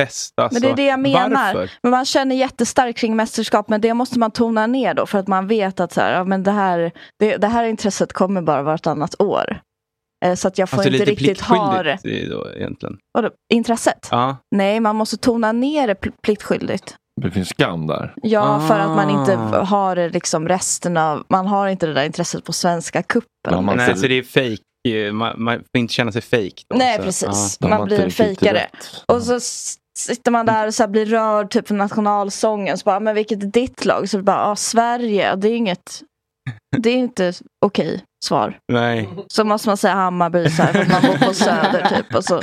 festas. 0.00 0.52
Men 0.52 0.62
det 0.62 0.68
är 0.68 0.70
och- 0.70 0.76
det 0.76 0.86
jag 0.86 1.00
menar. 1.00 1.54
Varför? 1.54 1.70
Men 1.82 1.90
man 1.90 2.04
känner 2.04 2.36
jättestarkt 2.36 2.98
kring 2.98 3.16
mästerskap, 3.16 3.68
men 3.68 3.80
det 3.80 3.94
måste 3.94 4.18
man 4.18 4.30
tona 4.30 4.66
ner 4.66 4.94
då 4.94 5.06
för 5.06 5.18
att 5.18 5.28
man 5.28 5.46
vet 5.48 5.80
att 5.80 5.92
så 5.92 6.00
här, 6.00 6.12
ja, 6.12 6.24
men 6.24 6.42
det, 6.42 6.50
här, 6.50 6.92
det, 7.18 7.36
det 7.36 7.46
här 7.48 7.64
intresset 7.64 8.12
kommer 8.12 8.42
bara 8.42 8.62
vartannat 8.62 9.20
år. 9.20 9.60
Eh, 10.24 10.34
Så 10.34 10.48
att 10.48 10.58
jag 10.58 10.68
får 10.70 10.76
Alltså 10.76 10.92
inte 10.92 11.04
riktigt 11.04 11.40
ha 11.40 11.82
det. 11.82 11.98
då, 12.28 12.48
egentligen. 12.56 12.96
Vadå, 13.12 13.30
intresset? 13.52 14.08
Ja. 14.10 14.36
Nej, 14.56 14.80
man 14.80 14.96
måste 14.96 15.16
tona 15.16 15.52
ner 15.52 15.86
det 15.86 15.94
pl- 15.94 16.12
pliktskyldigt. 16.22 16.96
Det 17.22 17.30
finns 17.30 17.48
skam 17.48 17.86
där. 17.86 18.14
Ja, 18.22 18.64
för 18.68 18.78
att 18.78 18.88
man 18.90 19.10
inte 19.10 19.36
Ah. 19.38 19.64
har 19.64 20.10
liksom 20.10 20.48
resten 20.48 20.96
av, 20.96 21.24
man 21.28 21.46
har 21.46 21.68
inte 21.68 21.86
det 21.86 21.94
där 21.94 22.04
intresset 22.04 22.44
på 22.44 22.52
Svenska 22.52 23.02
man 23.64 23.76
Nej, 23.76 23.96
så 23.96 24.06
det 24.06 24.18
är 24.18 24.22
fake. 24.22 25.12
Man, 25.12 25.42
man 25.42 25.54
får 25.58 25.78
inte 25.78 25.94
känna 25.94 26.12
sig 26.12 26.22
fake. 26.22 26.62
Då, 26.68 26.76
Nej, 26.76 26.96
så, 26.96 27.02
precis. 27.02 27.58
De 27.58 27.70
Man 27.70 27.84
blir 27.86 28.00
en 28.00 28.10
fejkare. 28.10 28.66
Och 29.06 29.22
så 29.22 29.40
sitter 30.00 30.30
man 30.30 30.46
där 30.46 30.66
och 30.66 30.74
så 30.74 30.88
blir 30.88 31.06
rörd 31.06 31.50
typ 31.50 31.68
för 31.68 31.74
nationalsången. 31.74 32.78
Så 32.78 32.84
bara, 32.84 33.00
men 33.00 33.14
vilket 33.14 33.42
är 33.42 33.46
ditt 33.46 33.84
lag? 33.84 34.08
Så 34.08 34.16
det 34.16 34.22
bara, 34.22 34.46
ah, 34.46 34.56
Sverige. 34.56 35.36
Det 35.36 35.48
är 35.48 35.56
inget, 35.56 36.02
det 36.76 36.90
är 36.90 36.94
inte 36.96 37.32
okej 37.66 38.04
svar. 38.24 38.58
Ja. 38.66 38.74
Nej. 38.80 39.08
Så 39.28 39.44
måste 39.44 39.68
man 39.68 39.76
säga 39.76 39.94
Hammarby 39.94 40.50
så 40.50 40.62
här, 40.62 40.72
för 40.72 40.80
att 40.80 40.88
man 40.88 41.02
bor 41.02 41.26
på 41.26 41.34
Söder 41.34 41.88
typ. 41.88 42.14
Och 42.14 42.24
så 42.24 42.40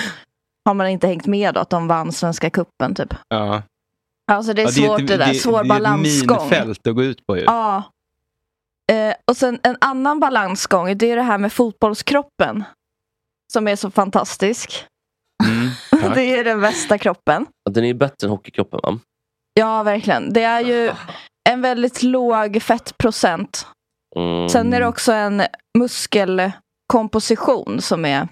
har 0.65 0.73
man 0.73 0.87
inte 0.87 1.07
hängt 1.07 1.25
med 1.25 1.53
då 1.53 1.59
att 1.59 1.69
de 1.69 1.87
vann 1.87 2.11
Svenska 2.11 2.49
cupen 2.49 2.95
typ. 2.95 3.13
Ja. 3.27 3.63
Alltså 4.31 4.53
det 4.53 4.61
är 4.61 4.65
Ja, 4.65 4.71
svårt 4.87 5.01
ett- 5.01 5.07
det, 5.07 5.17
där, 5.17 5.33
svår 5.33 5.51
det 5.51 5.57
är 5.57 5.61
ett 5.63 5.67
balansgång. 5.69 6.37
minfält 6.41 6.87
att 6.87 6.95
gå 6.95 7.03
ut 7.03 7.25
på 7.27 7.37
ju. 7.37 7.43
Ja. 7.43 7.83
Eh, 8.91 9.13
och 9.31 9.37
sen 9.37 9.59
en 9.63 9.77
annan 9.81 10.19
balansgång, 10.19 10.97
det 10.97 11.11
är 11.11 11.15
det 11.15 11.21
här 11.21 11.37
med 11.37 11.53
fotbollskroppen. 11.53 12.63
Som 13.53 13.67
är 13.67 13.75
så 13.75 13.91
fantastisk. 13.91 14.85
Det 16.15 16.39
är 16.39 16.43
den 16.43 16.61
bästa 16.61 16.97
kroppen. 16.97 17.45
Den 17.69 17.83
är 17.83 17.87
ju 17.87 17.93
bättre 17.93 18.25
än 18.27 18.29
hockeykroppen 18.29 18.79
va? 18.83 18.99
Ja, 19.53 19.83
verkligen. 19.83 20.33
Det 20.33 20.43
är 20.43 20.61
ju 20.61 20.91
en 21.49 21.61
väldigt 21.61 22.03
låg 22.03 22.61
fettprocent. 22.61 23.67
Mm. 24.15 24.49
Sen 24.49 24.73
är 24.73 24.79
det 24.79 24.87
också 24.87 25.11
en 25.11 25.41
muskelkomposition 25.77 27.81
som 27.81 28.05
är 28.05 28.27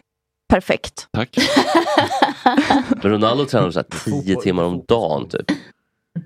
perfekt. 0.53 1.07
Tack. 1.13 1.37
Men 2.89 3.01
Ronaldo 3.11 3.45
tränar 3.45 3.71
så 3.71 3.79
här 3.79 3.87
tio 4.05 4.41
timmar 4.41 4.63
om 4.63 4.83
dagen 4.87 5.29
typ. 5.29 5.47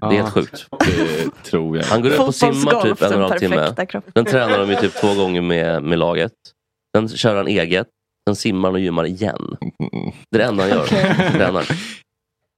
Det 0.02 0.06
är 0.06 0.12
helt 0.12 0.34
sjukt. 0.34 0.66
Det 0.86 1.30
tror 1.44 1.78
jag. 1.78 1.84
Han 1.84 2.02
går 2.02 2.10
upp 2.10 2.20
och 2.20 2.36
simmar 2.36 2.82
typ 2.82 3.02
en 3.02 3.08
och 3.08 3.14
en 3.14 3.22
halv 3.22 3.40
timme. 3.40 3.86
kroppen. 3.86 4.12
Sen 4.16 4.26
tränar 4.26 4.60
de 4.60 4.70
ju 4.70 4.76
typ 4.76 4.94
två 5.02 5.14
gånger 5.14 5.42
med, 5.42 5.84
med 5.84 6.00
laget. 6.00 6.32
Sen 6.98 7.10
kör 7.10 7.36
han 7.36 7.48
eget. 7.48 7.88
Sen 8.30 8.36
simmar 8.36 8.70
han 8.70 8.76
och 8.76 8.82
gymmar 8.82 9.06
igen. 9.06 9.58
Mm. 9.62 10.12
Det 10.32 10.38
är 10.38 10.40
det 10.40 10.46
enda 10.46 10.64
han 10.64 10.70
gör. 10.70 10.86
Tränar. 11.32 11.66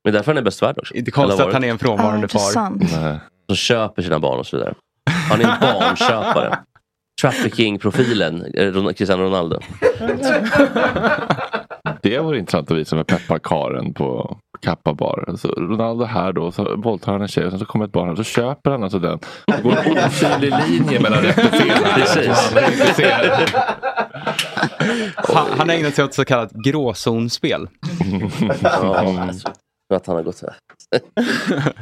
Men 0.04 0.14
därför 0.14 0.32
är 0.32 0.36
han 0.36 0.38
är 0.38 0.42
bäst 0.42 0.62
värd 0.64 0.78
också. 0.78 0.94
Inte 0.94 1.12
konstigt 1.12 1.40
att 1.46 1.54
han 1.54 1.64
är 1.64 1.68
en 1.68 1.80
frånvarande 1.80 2.28
far. 2.28 2.52
Som 3.48 3.56
köper 3.56 4.02
sina 4.02 4.20
barn 4.20 4.40
och 4.40 4.46
så 4.48 4.58
vidare. 4.58 4.74
Han 5.30 5.42
är 5.42 5.46
en 5.46 5.60
barnköpare. 5.62 6.60
Trafficking-profilen, 7.22 8.46
Cristiano 8.94 9.24
Ronaldo. 9.24 9.60
Det 12.02 12.20
vore 12.20 12.40
intressant 12.40 12.72
att 12.72 12.78
visa 12.78 12.96
med 12.96 13.08
pepparkaren 13.08 13.94
på 13.94 14.38
Kappa 14.62 14.94
bar. 14.94 15.26
Alltså 15.28 15.48
Ronaldo 15.48 16.06
här 16.06 16.34
då, 16.34 16.52
så 16.52 16.76
våldtar 16.76 17.12
han 17.12 17.22
en 17.22 17.28
tjej 17.28 17.46
och 17.46 17.52
sen 17.52 17.60
så 17.60 17.66
kommer 17.66 17.86
ett 17.86 17.92
barn 17.92 18.10
och 18.10 18.18
så 18.18 18.24
köper 18.24 18.72
han 18.72 18.84
alltså 18.84 19.00
den. 19.00 19.20
Det 19.48 19.62
går 19.64 19.72
en 19.72 19.98
osynlig 20.08 20.54
linje 20.68 21.00
mellan 21.00 21.22
rätt 21.22 21.38
och 21.38 21.52
fel. 21.60 21.84
Precis. 21.96 22.52
Han, 25.16 25.60
han 25.60 25.70
ägnar 25.70 25.92
sig 25.92 26.06
åt 26.06 26.14
så 26.14 26.26
kallat 26.26 26.52
gråzonspel. 26.52 27.70
Ja, 28.62 29.30
för 29.90 29.96
att 29.96 30.08
han 30.08 30.16
har 30.16 30.24
gått 30.24 30.38
så 30.38 30.46
här. 30.46 30.56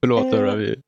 Förlåt, 0.00 0.24
Eh. 0.24 0.30
Dora, 0.30 0.54
vi... 0.54 0.80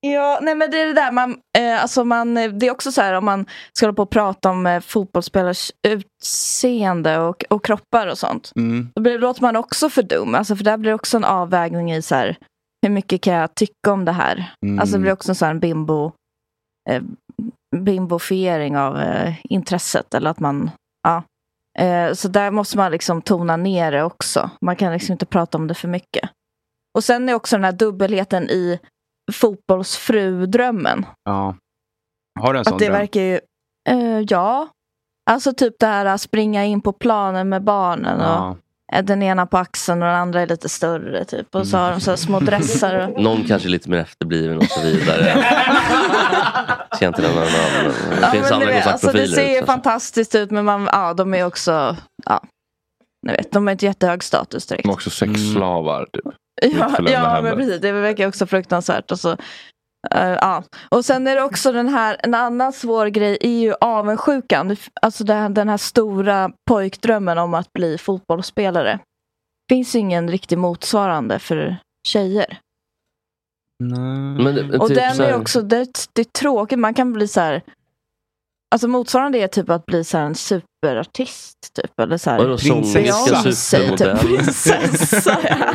Ja, 0.00 0.38
nej 0.42 0.54
men 0.54 0.70
det 0.70 0.80
är 0.80 0.86
det 0.86 0.92
där, 0.92 1.12
man, 1.12 1.38
eh, 1.58 1.82
alltså 1.82 2.04
man, 2.04 2.36
eh, 2.36 2.52
det 2.52 2.66
är 2.66 2.70
också 2.70 2.92
så 2.92 3.00
här 3.00 3.12
om 3.12 3.24
man 3.24 3.46
ska 3.72 3.86
hålla 3.86 3.96
på 3.96 4.02
och 4.02 4.10
prata 4.10 4.50
om 4.50 4.66
eh, 4.66 4.80
fotbollsspelares 4.80 5.72
utseende 5.88 7.18
och, 7.18 7.44
och 7.50 7.64
kroppar 7.64 8.06
och 8.06 8.18
sånt. 8.18 8.52
Mm. 8.56 8.88
Då 8.94 9.02
blir, 9.02 9.18
låter 9.18 9.42
man 9.42 9.56
också 9.56 9.90
för 9.90 10.02
dum, 10.02 10.34
alltså 10.34 10.56
för 10.56 10.64
där 10.64 10.76
blir 10.76 10.90
det 10.90 10.94
också 10.94 11.16
en 11.16 11.24
avvägning 11.24 11.92
i 11.92 12.02
så 12.02 12.14
här, 12.14 12.36
hur 12.82 12.90
mycket 12.90 13.20
kan 13.20 13.34
jag 13.34 13.54
tycka 13.54 13.92
om 13.92 14.04
det 14.04 14.12
här? 14.12 14.52
Mm. 14.66 14.78
Alltså 14.78 14.96
det 14.96 15.02
blir 15.02 15.12
också 15.12 15.30
en 15.30 15.34
sån 15.34 15.48
här 15.48 15.54
bimbo, 15.54 16.12
eh, 16.90 17.02
bimbofiering 17.82 18.76
av 18.78 18.98
eh, 19.00 19.34
intresset 19.44 20.14
eller 20.14 20.30
att 20.30 20.40
man, 20.40 20.70
ja. 21.02 21.22
Eh, 21.78 22.12
så 22.12 22.28
där 22.28 22.50
måste 22.50 22.76
man 22.76 22.92
liksom 22.92 23.22
tona 23.22 23.56
ner 23.56 23.92
det 23.92 24.02
också. 24.02 24.50
Man 24.60 24.76
kan 24.76 24.92
liksom 24.92 25.12
inte 25.12 25.26
prata 25.26 25.58
om 25.58 25.66
det 25.66 25.74
för 25.74 25.88
mycket. 25.88 26.30
Och 26.94 27.04
sen 27.04 27.28
är 27.28 27.34
också 27.34 27.56
den 27.56 27.64
här 27.64 27.72
dubbelheten 27.72 28.50
i 28.50 28.80
fotbollsfrudrömmen. 29.32 31.06
Ja. 31.24 31.56
Har 32.40 32.52
du 32.52 32.58
en 32.58 32.64
sån 32.64 32.74
Att 32.74 32.78
det 32.78 32.84
dröm? 32.86 32.98
verkar 32.98 33.20
ju, 33.20 33.40
eh, 33.88 34.20
ja. 34.28 34.68
Alltså 35.30 35.52
typ 35.52 35.74
det 35.78 35.86
här 35.86 36.06
att 36.06 36.20
springa 36.20 36.64
in 36.64 36.80
på 36.80 36.92
planen 36.92 37.48
med 37.48 37.64
barnen 37.64 38.20
och 38.20 38.26
Ja. 38.26 38.56
Eh, 38.94 39.04
den 39.04 39.22
ena 39.22 39.46
på 39.46 39.58
axeln 39.58 40.02
och 40.02 40.08
den 40.08 40.16
andra 40.16 40.40
är 40.42 40.46
lite 40.46 40.68
större 40.68 41.24
typ. 41.24 41.54
Och 41.54 41.66
så 41.66 41.76
har 41.76 41.90
de 41.90 42.00
så 42.00 42.10
här 42.10 42.16
små 42.16 42.40
dressar. 42.40 43.08
Och... 43.08 43.22
Någon 43.22 43.44
kanske 43.44 43.68
är 43.68 43.70
lite 43.70 43.90
mer 43.90 43.98
efterbliven 43.98 44.58
och 44.58 44.64
så 44.64 44.80
vidare. 44.80 45.24
Ser 46.98 47.06
inte 47.08 47.22
den 47.22 47.34
namn. 47.34 47.48
Det 48.10 48.18
Ja, 48.22 48.30
finns 48.30 48.50
andra 48.50 48.66
du 48.66 48.72
vet, 48.72 48.86
alltså, 48.86 49.06
det 49.06 49.12
kontaktprofiler. 49.12 49.36
ser 49.36 49.48
liksom. 49.48 49.66
fantastiskt 49.66 50.34
ut 50.34 50.50
men 50.50 50.64
man, 50.64 50.88
ja, 50.92 51.14
de 51.14 51.34
är 51.34 51.46
också, 51.46 51.96
ja, 52.24 52.42
ni 53.26 53.32
vet, 53.32 53.52
de 53.52 53.66
har 53.66 53.72
inte 53.72 53.86
jättehög 53.86 54.22
status 54.22 54.66
direkt. 54.66 54.82
De 54.84 54.88
är 54.88 54.92
också 54.94 55.10
sexslavar. 55.10 56.06
Typ. 56.12 56.34
Ja, 56.62 56.96
ja 57.10 57.40
men 57.42 57.56
precis. 57.56 57.80
Det 57.80 57.92
verkar 57.92 58.28
också 58.28 58.46
fruktansvärt. 58.46 59.10
Och, 59.10 59.20
så, 59.20 59.36
eh, 60.10 60.28
ja. 60.40 60.62
och 60.88 61.04
sen 61.04 61.26
är 61.26 61.34
det 61.34 61.42
också 61.42 61.72
den 61.72 61.88
här, 61.88 62.16
en 62.22 62.34
annan 62.34 62.72
svår 62.72 63.06
grej 63.06 63.38
är 63.40 63.60
ju 63.60 63.74
avundsjukan. 63.80 64.76
Alltså 65.02 65.32
här, 65.32 65.48
den 65.48 65.68
här 65.68 65.76
stora 65.76 66.50
pojkdrömmen 66.70 67.38
om 67.38 67.54
att 67.54 67.72
bli 67.72 67.98
fotbollsspelare. 67.98 68.98
finns 69.70 69.94
ingen 69.94 70.30
riktig 70.30 70.58
motsvarande 70.58 71.38
för 71.38 71.76
tjejer. 72.08 72.58
Men, 73.84 74.44
det- 74.54 74.78
Och 74.78 74.88
typ 74.88 74.96
den 74.96 75.20
är 75.20 75.34
också, 75.40 75.62
det, 75.62 75.86
det 76.12 76.20
är 76.20 76.24
tråkigt, 76.24 76.78
man 76.78 76.94
kan 76.94 77.12
bli 77.12 77.28
så 77.28 77.40
här 77.40 77.62
Alltså 78.74 78.88
motsvarande 78.88 79.38
är 79.38 79.48
typ 79.48 79.70
att 79.70 79.86
bli 79.86 80.04
så 80.04 80.18
här 80.18 80.24
en 80.26 80.34
superartist. 80.34 81.56
Typ, 81.74 82.00
eller 82.00 82.18
så 82.18 82.30
här, 82.30 82.38
Vadå, 82.38 82.56
Beyoncé, 82.56 83.52
supermodell? 83.52 84.18
Typ, 84.18 84.28
prinsessa, 84.28 85.38
ja. 85.48 85.72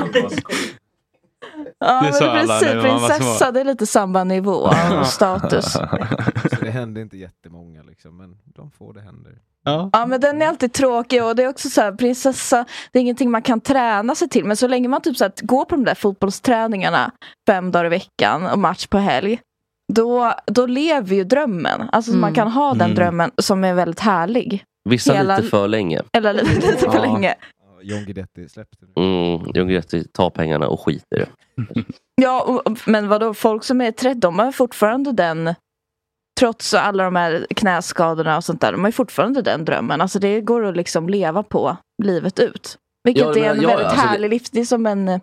Ja, 1.80 1.94
Det 1.94 2.02
men 2.02 2.12
precis, 2.12 2.76
var 2.76 2.82
prinsessa 2.82 3.52
det 3.52 3.60
är 3.60 3.64
lite 3.66 3.86
samma 3.86 4.24
nivå 4.24 4.68
av 4.68 5.04
status. 5.06 5.72
Så 6.52 6.56
det 6.62 6.70
händer 6.70 7.02
inte 7.02 7.18
jättemånga 7.18 7.84
liksom, 7.84 8.18
men 8.18 8.36
de 8.56 8.72
får 8.72 8.94
det 8.94 9.02
händer. 9.02 9.32
Ja. 9.66 9.90
Ja 9.94 10.06
men 10.06 10.22
den 10.22 10.42
är 10.42 10.48
alltid 10.48 10.74
tråkig 10.74 11.24
och 11.24 11.36
det 11.36 11.44
är 11.44 11.48
också 11.48 11.70
så 11.70 11.82
här, 11.82 11.92
prinsessa, 11.92 12.66
det 12.92 13.00
är 13.00 13.02
ingenting 13.02 13.32
man 13.32 13.42
kan 13.42 13.62
träna 13.62 14.16
sig 14.16 14.30
till. 14.30 14.46
Men 14.46 14.58
så 14.58 14.68
länge 14.68 14.88
man 14.88 15.02
typ 15.02 15.18
så 15.18 15.24
här, 15.24 15.34
går 15.42 15.66
på 15.66 15.76
de 15.76 15.86
där 15.86 15.96
fotbollsträningarna 15.96 17.12
fem 17.48 17.72
dagar 17.72 17.86
i 17.86 17.90
veckan 17.90 18.46
och 18.48 18.60
match 18.60 18.88
på 18.88 18.98
helg. 18.98 19.40
Då, 19.94 20.34
då 20.46 20.66
lever 20.66 21.16
ju 21.16 21.24
drömmen. 21.24 21.90
Alltså 21.92 22.12
man 22.12 22.34
kan 22.34 22.48
ha 22.52 22.70
den 22.74 22.82
Mm. 22.82 22.96
drömmen 22.96 23.32
som 23.38 23.64
är 23.64 23.74
väldigt 23.74 24.00
härlig. 24.00 24.64
Vissa 24.90 25.14
Hela- 25.14 25.38
lite 25.38 25.50
för 25.50 25.68
länge. 25.68 26.02
Eller 26.14 26.34
lite, 26.34 26.54
lite 26.68 26.78
för 26.92 26.96
Ja. 26.96 27.02
länge. 27.02 27.36
John 27.82 28.06
Guidetti 28.06 28.50
släppte 28.50 28.86
Mm, 28.98 29.52
John 29.54 29.68
Guidetti 29.68 30.04
tar 30.08 30.30
pengarna 30.30 30.68
och 30.68 30.80
skiter 30.82 31.18
i 31.18 31.20
det. 31.20 31.30
Ja, 32.22 32.62
och, 32.66 32.78
men 32.86 33.08
vadå, 33.08 33.34
folk 33.34 33.64
som 33.64 33.82
är 33.82 33.92
30, 33.92 34.20
de 34.20 34.40
har 34.40 34.52
fortfarande 34.52 35.12
den 35.12 35.56
Trots 36.40 36.74
alla 36.74 37.04
de 37.04 37.16
här 37.16 37.48
knäskadorna 37.56 38.38
och 38.38 38.44
sånt 38.44 38.62
där, 38.62 38.72
de 38.72 38.84
har 38.84 38.92
fortfarande 38.92 39.42
den 39.42 39.66
drömmen. 39.66 40.02
Alltså 40.02 40.20
det 40.20 40.42
går 40.42 40.66
att 40.66 40.78
liksom 40.78 41.10
leva 41.10 41.44
på 41.44 41.78
livet 42.04 42.40
ut. 42.40 42.78
Vilket 43.04 43.22
Ja, 43.24 43.28
men- 43.34 43.44
är 43.44 43.50
en 43.50 43.62
ja, 43.62 43.68
väldigt 43.70 43.86
alltså 43.88 44.02
härlig. 44.08 44.42
Det 44.52 44.60
är 44.60 44.66
som 44.66 44.86
en, 44.86 45.20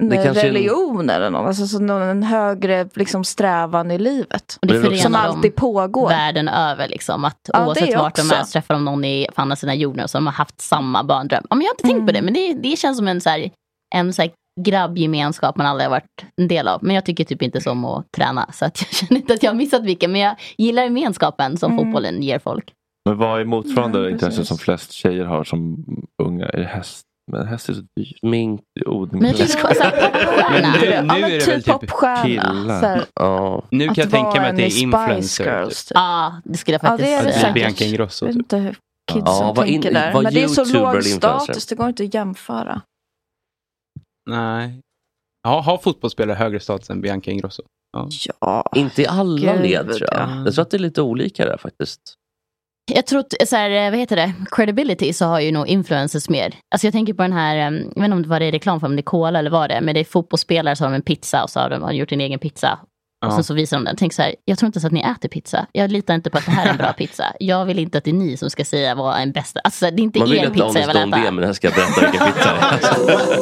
kanske 0.00 0.28
är 0.28 0.28
en- 0.48 0.54
religion 0.54 1.10
eller 1.10 1.30
något. 1.30 1.46
Alltså 1.46 1.66
så 1.66 1.78
någon, 1.78 2.02
en 2.02 2.22
högre 2.22 2.88
liksom, 2.94 3.24
strävan 3.24 3.90
i 3.90 3.98
livet. 3.98 4.58
Och 4.62 4.66
det 4.68 4.98
som 4.98 5.14
alltid 5.14 5.56
pågår. 5.56 6.08
världen 6.08 6.48
över. 6.48 6.88
Liksom, 6.88 7.24
att 7.24 7.38
Ja, 7.52 7.66
oavsett 7.66 7.98
vart 7.98 8.14
de 8.16 8.22
också. 8.22 8.34
är 8.34 8.42
så 8.44 8.52
träffar 8.52 8.74
de 8.74 8.84
någon 8.84 9.04
i, 9.04 9.26
på 9.34 9.42
andra 9.42 9.56
sidan 9.56 9.78
jorden 9.78 10.08
som 10.08 10.26
har 10.26 10.32
haft 10.32 10.60
samma 10.60 11.04
barndröm. 11.04 11.44
Ja, 11.50 11.56
men 11.56 11.64
jag 11.64 11.68
har 11.68 11.74
inte 11.74 11.82
tänkt 11.82 11.94
Mm. 11.94 12.06
på 12.06 12.12
det, 12.12 12.22
men 12.22 12.34
det, 12.34 12.54
det 12.70 12.76
känns 12.78 12.96
som 12.98 13.08
en, 13.08 13.20
så 13.20 13.30
här, 13.30 13.50
en 13.94 14.12
så 14.12 14.22
här, 14.22 14.30
grabbgemenskap 14.60 15.56
man 15.56 15.66
aldrig 15.66 15.84
har 15.86 15.90
varit 15.90 16.24
en 16.36 16.48
del 16.48 16.68
av. 16.68 16.84
Men 16.84 16.94
jag 16.94 17.04
tycker 17.04 17.24
typ 17.24 17.42
inte 17.42 17.60
som 17.60 17.84
att 17.84 18.06
träna. 18.16 18.48
Så 18.52 18.64
att 18.64 18.80
jag 18.82 18.88
känner 19.08 19.20
inte 19.20 19.34
att 19.34 19.42
jag 19.42 19.50
har 19.50 19.56
missat 19.56 19.82
vilken. 19.84 20.12
Men 20.12 20.20
jag 20.20 20.36
gillar 20.58 20.82
gemenskapen 20.84 21.56
som 21.56 21.72
Mm. 21.72 21.84
fotbollen 21.84 22.22
ger 22.22 22.38
folk. 22.38 22.72
Men 23.08 23.18
vad 23.18 23.40
är 23.40 23.44
motsvarande 23.44 23.98
Ja, 23.98 24.10
intresse 24.10 24.26
precis. 24.30 24.48
som 24.48 24.58
flest 24.58 24.92
tjejer 24.92 25.24
har 25.24 25.44
som 25.44 25.84
unga? 26.22 26.46
Är 26.48 26.58
det 26.58 26.64
häst? 26.64 27.06
Men 27.32 27.46
häst 27.46 27.68
är 27.68 27.72
så 27.74 27.80
dyrt. 27.96 28.22
Mink. 28.22 28.60
Odling. 28.86 29.22
Men 29.22 29.30
jag 29.36 29.48
tycker 29.48 29.68
det 29.68 30.26
var 30.26 30.80
nu- 30.80 30.94
Ja, 30.94 31.02
nu 31.02 31.24
är 31.24 31.30
det 31.30 31.40
typ 31.40 31.64
typ 31.64 31.80
popstjärna. 31.80 32.22
killar. 32.24 32.80
Så 32.80 32.86
här, 32.86 33.04
Ja. 33.14 33.64
Nu 33.70 33.86
kan 33.86 33.94
jag 33.96 34.10
tänka 34.10 34.40
mig 34.40 34.50
att 34.50 34.56
det 34.56 34.62
är 34.62 34.82
influencer. 34.82 35.44
Girls. 35.44 35.84
Typ. 35.84 35.92
Ja, 35.94 36.40
det 36.44 36.58
skulle 36.58 36.74
jag 36.74 36.84
Ja, 36.84 36.88
faktiskt 36.88 37.08
är 37.10 37.16
det 37.24 37.32
säga. 37.32 37.40
säkert. 37.40 37.54
Bianca 37.54 37.84
Ingrosso. 37.84 38.26
Typ. 38.26 38.36
inte 38.36 38.56
hur 38.56 38.70
kids 39.12 39.22
Ja, 39.26 39.32
som 39.32 39.54
vad 39.54 39.66
in- 39.66 39.82
tänker 39.82 40.00
där. 40.00 40.22
Men 40.22 40.34
det 40.34 40.42
är 40.42 40.48
så 40.48 40.64
låg 40.64 41.04
status, 41.04 41.66
det 41.66 41.74
går 41.74 41.88
inte 41.88 42.02
att 42.04 42.14
jämföra. 42.14 42.80
Nej. 44.30 44.80
Ja, 45.42 45.60
har 45.60 45.78
fotbollsspelare 45.78 46.36
högre 46.36 46.60
status 46.60 46.90
än 46.90 47.00
Bianca 47.00 47.30
Ingrosso? 47.30 47.62
Ja. 47.92 48.08
Ja. 48.40 48.64
Inte 48.74 49.02
i 49.02 49.06
alla 49.06 49.52
Gud, 49.52 49.62
led 49.62 49.86
tror 49.86 50.02
jag. 50.12 50.20
ja. 50.20 50.42
Jag 50.44 50.54
tror 50.54 50.62
att 50.62 50.70
det 50.70 50.76
är 50.76 50.78
lite 50.78 51.02
olika 51.02 51.44
där 51.46 51.56
faktiskt. 51.56 52.00
Jag 52.94 53.06
tror 53.06 53.20
att, 53.20 53.48
så 53.48 53.56
här, 53.56 53.70
eh, 53.70 53.90
vad 53.90 53.98
heter 53.98 54.16
det, 54.16 54.32
credibility 54.50 55.12
så 55.12 55.24
har 55.24 55.40
ju 55.40 55.52
nog 55.52 55.66
influencers 55.66 56.28
mer. 56.28 56.54
Alltså 56.70 56.86
jag 56.86 56.92
tänker 56.94 57.14
på 57.14 57.22
den 57.22 57.32
här, 57.32 57.56
eh, 57.56 57.62
jag 57.62 57.72
vet 57.80 57.96
inte 58.04 58.12
om 58.12 58.22
det 58.22 58.28
var 58.28 58.40
det 58.40 58.46
i 58.46 58.50
reklam 58.50 58.80
för 58.80 58.86
om 58.86 58.96
det 58.96 59.00
är 59.00 59.04
cola 59.04 59.38
eller 59.38 59.50
vad 59.50 59.70
det 59.70 59.74
är, 59.74 59.80
men 59.80 59.94
det 59.94 60.00
är 60.00 60.04
fotbollsspelare 60.04 60.76
så 60.76 60.84
har 60.84 60.92
en 60.92 61.02
pizza 61.02 61.42
och 61.42 61.50
så 61.50 61.60
har 61.60 61.70
de 61.70 61.94
gjort 61.96 62.12
en 62.12 62.20
egen 62.20 62.38
pizza. 62.38 62.78
Och 63.26 63.30
Ja. 63.32 63.34
sen 63.34 63.44
så 63.44 63.54
visar 63.54 63.76
de 63.76 63.84
den. 63.84 63.96
Tänk 63.96 64.12
så 64.12 64.22
här, 64.22 64.34
jag 64.44 64.58
tror 64.58 64.66
inte 64.66 64.76
ens 64.76 64.84
att 64.84 64.92
ni 64.92 65.00
äter 65.00 65.28
pizza. 65.28 65.66
Jag 65.72 65.90
litar 65.92 66.14
inte 66.14 66.30
på 66.30 66.38
att 66.38 66.44
det 66.44 66.50
här 66.50 66.66
är 66.66 66.70
en 66.70 66.76
bra 66.76 66.92
pizza. 66.98 67.24
Jag 67.40 67.64
vill 67.64 67.78
inte 67.78 67.98
att 67.98 68.04
det 68.04 68.10
är 68.10 68.14
ni 68.14 68.36
som 68.36 68.50
ska 68.50 68.64
säga 68.64 68.94
vad 68.94 69.16
är 69.18 69.22
en 69.22 69.32
bästa. 69.32 69.60
Alltså 69.64 69.90
det 69.90 70.02
är 70.02 70.04
inte 70.04 70.18
Man 70.18 70.28
vill 70.30 70.38
er 70.38 70.42
inte 70.46 70.52
pizza 70.52 70.64
jag 70.66 70.70
ångest 70.70 70.88
vill 70.88 70.96
om 71.02 71.10
det, 71.10 71.16
äta. 71.18 71.30
men 71.30 71.44
här 71.44 71.52
ska 71.52 71.66
jag 71.68 71.74
berätta 71.74 72.00
vilken 72.10 72.26
pizza 72.32 72.96
det 73.06 73.12
är. 73.12 73.40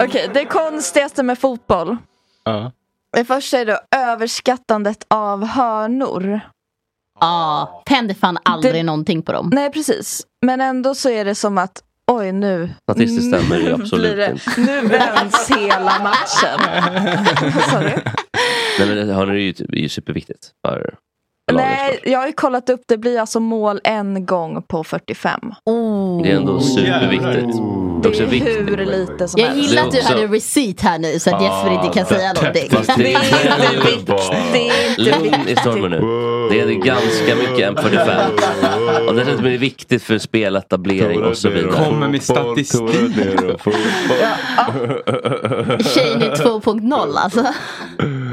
Okej, 0.04 0.30
det 0.34 0.44
konstigaste 0.44 1.22
med 1.22 1.38
fotboll. 1.38 1.96
Ja. 2.44 2.72
Det 3.12 3.24
första 3.24 3.58
är 3.58 3.66
då 3.66 3.78
överskattandet 3.96 5.04
av 5.08 5.44
hörnor. 5.46 6.40
Ja, 7.20 7.82
tänder 7.86 8.14
fan 8.14 8.38
aldrig 8.42 8.74
Det- 8.74 8.82
någonting 8.82 9.22
på 9.22 9.32
dem. 9.32 9.50
Nej, 9.52 9.72
precis. 9.72 10.22
Men 10.46 10.60
ändå 10.60 10.94
så 10.94 11.10
är 11.10 11.24
det 11.24 11.34
som 11.34 11.58
att 11.58 11.82
oj 12.10 12.32
nu. 12.32 12.70
Statistiskt 12.82 13.28
stämmer 13.36 13.60
det 13.64 13.74
absolut 13.82 14.16
det- 14.16 14.30
inte. 14.48 14.60
Nu 14.72 14.88
vänds 14.88 15.50
hela 15.50 15.98
matchen. 16.02 16.60
Nej 18.78 18.88
men 18.88 19.08
är 19.36 19.40
ju, 19.40 19.52
typ- 19.52 19.72
är 19.72 19.76
ju 19.76 19.88
superviktigt. 19.88 20.50
För, 20.66 20.94
Nej, 21.52 22.00
jag 22.04 22.18
har 22.18 22.26
ju 22.26 22.32
kollat 22.32 22.70
upp. 22.70 22.80
Det 22.86 22.96
blir 22.98 23.20
alltså 23.20 23.40
mål 23.40 23.80
en 23.84 24.26
gång 24.26 24.62
på 24.62 24.84
45. 24.84 25.40
Det 26.22 26.30
är 26.30 26.36
ändå 26.36 26.60
superviktigt. 26.60 27.58
Det 28.02 28.08
också 28.08 28.22
är 28.22 28.26
viktigt. 28.26 28.56
hur 28.58 28.86
lite 28.86 29.28
som 29.28 29.40
Jag 29.40 29.48
helst. 29.48 29.68
gillar 29.70 29.82
Det 29.82 29.88
att 29.88 29.94
du 29.94 30.02
hade 30.02 30.26
receipt 30.26 30.80
här 30.80 30.98
nu 30.98 31.18
så 31.18 31.36
att 31.36 31.42
Jesper 31.42 31.70
inte 31.84 31.98
kan 31.98 32.06
säga 32.06 32.32
någonting. 32.32 32.70
Fast 32.70 32.96
det 32.96 33.14
är 33.14 33.20
inte 33.20 33.86
viktigt. 33.86 34.06
Det 34.52 34.68
är 34.68 34.98
Lugn 34.98 35.24
i 35.26 35.38
viktigt. 35.38 35.58
stormen 35.58 35.90
nu. 35.90 35.98
Det 36.50 36.60
är 36.60 36.66
ganska 36.84 37.34
mycket 37.34 37.70
M45. 37.70 39.08
Och 39.08 39.14
dessutom 39.14 39.46
är 39.46 39.50
det 39.50 39.56
viktigt 39.58 40.02
för 40.02 40.18
speletablering 40.18 41.22
och 41.24 41.36
så 41.36 41.48
vidare. 41.48 41.72
Kommer 41.84 42.08
med 42.08 42.22
statistik. 42.22 43.12
Tjejnytt 45.94 46.40
2.0 46.40 47.16
alltså. 47.16 47.44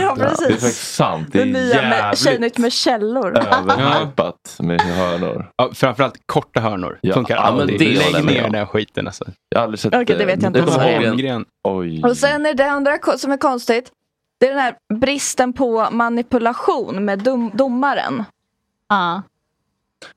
Ja, 0.00 0.14
Det 0.16 0.22
är 0.22 0.28
precis. 0.28 0.46
faktiskt 0.48 0.94
sant. 0.94 1.28
Det 1.32 1.38
Det 1.44 1.50
är 1.50 1.52
nya 1.52 1.82
med 1.82 2.18
Tjejnytt 2.18 2.58
med 2.58 2.72
källor. 2.72 3.38
överhypat 3.38 4.56
med 4.58 4.80
hörnor. 4.80 5.50
Ja, 5.56 5.70
framförallt 5.74 6.14
korta 6.26 6.60
hörnor. 6.60 6.98
Ja. 7.02 7.14
Funkar 7.14 7.36
Ja, 7.36 7.42
det 7.42 7.50
håller 7.50 7.66
Lägg 8.12 8.24
ner 8.24 8.50
den 8.50 8.66
skiten 8.66 9.06
alltså. 9.06 9.24
Jag 9.48 9.58
har 9.58 9.64
aldrig 9.64 9.80
sett 9.80 9.94
Okej, 9.94 10.16
det 10.18 10.24
vet 10.24 10.42
jag 10.42 10.48
inte 10.50 10.58
eh, 10.58 10.66
det 10.66 10.72
en- 10.96 11.04
Holmgren. 11.08 11.44
Oj. 11.68 12.02
Och 12.04 12.16
sen 12.16 12.46
är 12.46 12.54
det 12.54 12.70
andra 12.70 12.98
som 13.16 13.32
är 13.32 13.36
konstigt. 13.36 13.90
Det 14.40 14.46
är 14.46 14.50
den 14.50 14.58
här 14.60 14.74
bristen 14.94 15.52
på 15.52 15.88
manipulation 15.92 17.04
med 17.04 17.18
dom- 17.18 17.50
domaren. 17.54 18.24
Ja. 18.88 19.22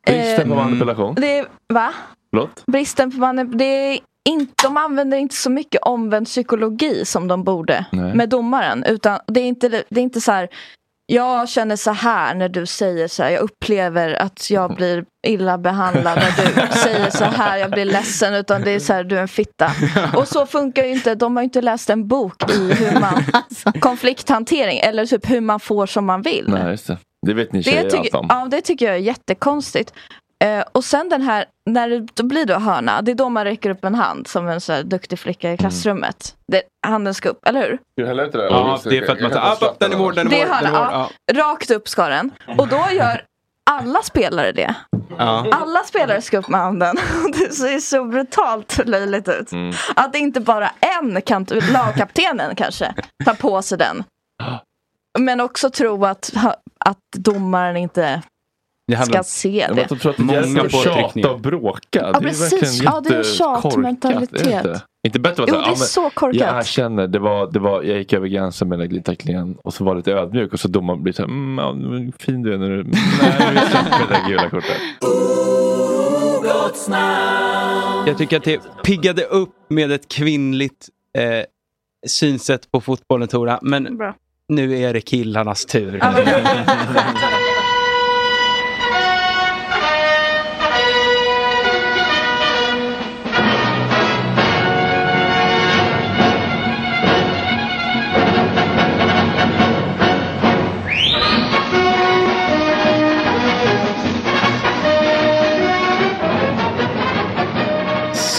Bristen 0.08 0.50
på 0.50 0.56
Eh, 0.56 0.64
manipulation. 0.64 1.16
Det 1.16 1.38
är, 1.38 1.46
va? 1.74 1.94
Förlåt? 2.30 2.64
Bristen 2.68 3.12
på 3.12 3.18
manipulation. 3.18 4.06
Det 4.26 4.32
inte, 4.32 4.54
de 4.68 4.78
använder 4.78 5.18
inte 5.18 5.36
så 5.36 5.50
mycket 5.50 5.82
omvänd 5.82 6.26
psykologi 6.28 7.06
som 7.06 7.28
de 7.28 7.44
borde 7.44 7.86
Nej. 7.92 8.14
med 8.16 8.30
domaren. 8.30 8.84
Utan 8.84 9.20
det 9.28 9.40
är 9.40 9.46
inte, 9.46 9.70
det 9.90 10.00
är 10.00 10.04
inte 10.04 10.22
så 10.22 10.32
här. 10.32 10.48
Jag 11.08 11.50
känner 11.50 11.76
så 11.76 11.92
här 11.92 12.36
när 12.36 12.50
du 12.50 12.66
säger 12.66 13.08
så 13.08 13.24
här. 13.24 13.30
Jag 13.30 13.42
upplever 13.42 14.14
att 14.14 14.50
jag 14.50 14.76
blir 14.76 15.06
illa 15.28 15.58
behandlad 15.58 16.16
när 16.20 16.32
du 16.68 16.74
säger 16.84 17.10
så 17.10 17.24
här. 17.24 17.58
Jag 17.58 17.72
blir 17.72 17.86
ledsen. 17.86 18.34
Utan 18.34 18.62
det 18.62 18.72
är 18.72 18.80
så 18.80 18.94
här, 18.94 19.04
du 19.04 19.18
är 19.18 19.22
en 19.22 19.28
fitta. 19.28 19.72
Och 20.16 20.28
så 20.28 20.46
funkar 20.46 20.84
ju 20.84 20.92
inte. 20.92 21.16
De 21.16 21.36
har 21.36 21.44
ju 21.44 21.46
inte 21.46 21.62
läst 21.62 21.90
en 21.90 22.08
bok 22.08 22.52
i 22.52 22.74
hur 22.74 23.00
man 23.00 23.24
Alltså. 23.34 23.72
konflikthantering. 23.80 24.80
Eller 24.80 25.06
typ 25.06 25.30
hur 25.30 25.42
man 25.42 25.60
får 25.60 25.86
som 25.86 26.06
man 26.06 26.22
vill. 26.22 26.46
Nej, 26.48 26.78
det. 26.88 26.98
Det 27.28 27.34
vet 27.34 27.54
ni 27.54 27.60
Det 27.60 27.64
tjejer 27.64 27.84
allt 27.84 27.92
tycker, 28.04 28.18
om. 28.18 28.26
ja, 28.30 28.48
det 28.52 28.62
tycker 28.62 28.86
jag 28.86 28.96
är 28.96 29.00
jättekonstigt. 29.00 29.94
Eh, 30.46 30.64
och 30.72 30.84
sen 30.84 31.10
den 31.10 31.22
här, 31.22 31.46
när 31.66 31.90
det 31.90 32.08
då 32.14 32.24
blir 32.24 32.46
då 32.46 32.54
hörna, 32.54 33.02
det 33.02 33.12
är 33.12 33.16
då 33.16 33.30
man 33.30 33.44
räcker 33.44 33.70
upp 33.70 33.86
en 33.86 33.96
hand 33.96 34.28
som 34.28 34.48
en 34.48 34.62
så 34.62 34.74
här 34.74 34.84
duktig 34.84 35.20
flicka 35.20 35.54
i 35.54 35.58
klassrummet. 35.58 36.36
Det, 36.48 36.62
handen 36.88 37.14
ska 37.14 37.30
upp, 37.30 37.48
eller 37.48 37.62
hur? 37.62 37.80
Du 37.96 38.06
hälla 38.08 38.24
ut 38.24 38.32
det? 38.32 38.46
Ja, 38.46 38.80
det 38.84 38.98
är 38.98 39.06
för 39.06 39.14
att 39.14 39.22
man 39.22 39.32
säger 39.32 39.70
upp, 39.72 39.80
den 39.80 39.94
är 39.94 39.98
vår, 39.98 40.12
den 40.12 40.28
är 40.28 40.32
Det 40.32 40.42
är 40.42 40.48
vår, 40.48 40.56
den 40.62 40.66
hörna, 40.66 40.92
är 40.92 40.98
vår. 40.98 41.10
ja. 41.34 41.44
Rakt 41.44 41.72
upp 41.72 41.88
ska 41.88 42.08
den. 42.08 42.32
Och 42.58 42.68
då 42.68 42.86
gör 42.92 43.22
alla 43.70 44.02
spelare 44.02 44.52
det. 44.52 44.76
Ja. 45.18 45.48
Alla 45.52 45.80
spelare 45.84 46.22
ska 46.22 46.38
upp 46.38 46.48
med 46.48 46.60
handen. 46.60 46.96
Det 47.34 47.54
ser 47.54 47.80
så 47.80 48.04
brutalt 48.04 48.80
löjligt 48.86 49.28
ut. 49.28 49.52
Mm. 49.52 49.74
Att 49.96 50.16
inte 50.16 50.40
bara 50.40 50.72
en 50.80 51.22
kan, 51.22 51.46
lagkaptenen 51.74 52.56
kanske, 52.56 52.94
tar 53.26 53.34
på 53.34 53.62
sig 53.62 53.78
den. 53.78 54.04
Men 55.20 55.42
också 55.42 55.70
tro 55.70 56.06
att, 56.06 56.34
att 56.80 56.98
domaren 57.18 57.78
inte 57.78 58.22
Det 58.88 58.96
hade 58.96 59.12
ska 59.12 59.24
se 59.24 59.68
det. 59.74 59.88
jag 59.90 60.02
tror 60.02 60.12
att 60.12 60.18
det 60.18 60.24
Många 60.24 60.64
påtryckningar. 60.64 61.12
tjata 61.14 61.32
och 61.32 61.40
bråka. 61.40 61.80
Ja, 61.92 62.12
det 62.12 62.18
är 62.18 62.22
precis. 62.22 62.54
verkligen 62.54 62.94
Ja, 62.94 63.02
det 63.02 63.10
är 63.14 63.18
en 63.18 63.24
tjatmentalitet. 63.24 64.42
är 64.42 64.50
det 64.52 64.58
Inte? 64.58 64.82
inte 65.08 65.20
bättre 65.20 65.44
att 65.44 65.50
Jo, 65.50 65.56
säga, 65.56 65.66
det 65.66 65.72
är 65.72 65.76
så 65.76 66.10
korkat. 66.10 66.42
Jag 66.42 66.58
erkänner, 66.60 67.08
det 67.08 67.20
var, 67.20 67.52
det 67.52 67.60
var, 67.60 67.84
jag 67.84 67.98
gick 67.98 68.14
över 68.14 68.28
gränsen 68.28 68.70
med 68.70 68.80
den 68.80 68.90
glidtacklingen 68.90 69.56
och 69.64 69.74
så 69.74 69.84
var 69.84 69.94
det 69.94 69.98
lite 70.00 70.12
ödmjuk 70.12 70.54
och 70.54 70.60
så 70.60 70.68
domaren 70.68 71.04
blir 71.04 71.14
så 71.14 71.22
här, 71.22 71.30
mm, 71.30 71.58
ja, 71.58 72.12
fin 72.20 72.42
du 72.44 72.54
är 72.54 72.58
när 72.58 72.70
du, 72.70 72.84
nej 72.84 72.94
nu 73.54 73.60
släpper 73.60 74.08
det 74.08 74.14
där 74.14 74.30
gula 74.30 74.50
kortet. 74.50 74.78
Jag 78.08 78.18
tycker 78.18 78.38
att 78.38 78.44
det 78.44 78.60
piggade 78.84 79.24
upp 79.24 79.56
med 79.70 79.92
ett 79.92 80.08
kvinnligt 80.08 80.88
eh, 81.18 81.44
synsätt 82.08 82.72
på 82.72 82.82
fotbollen 82.82 83.28
Tora. 83.28 83.60
Men 83.62 83.98
Bra. 83.98 84.16
nu 84.50 84.78
är 84.80 84.94
det 84.94 85.02
killarnas 85.02 85.66
tur. 85.66 86.00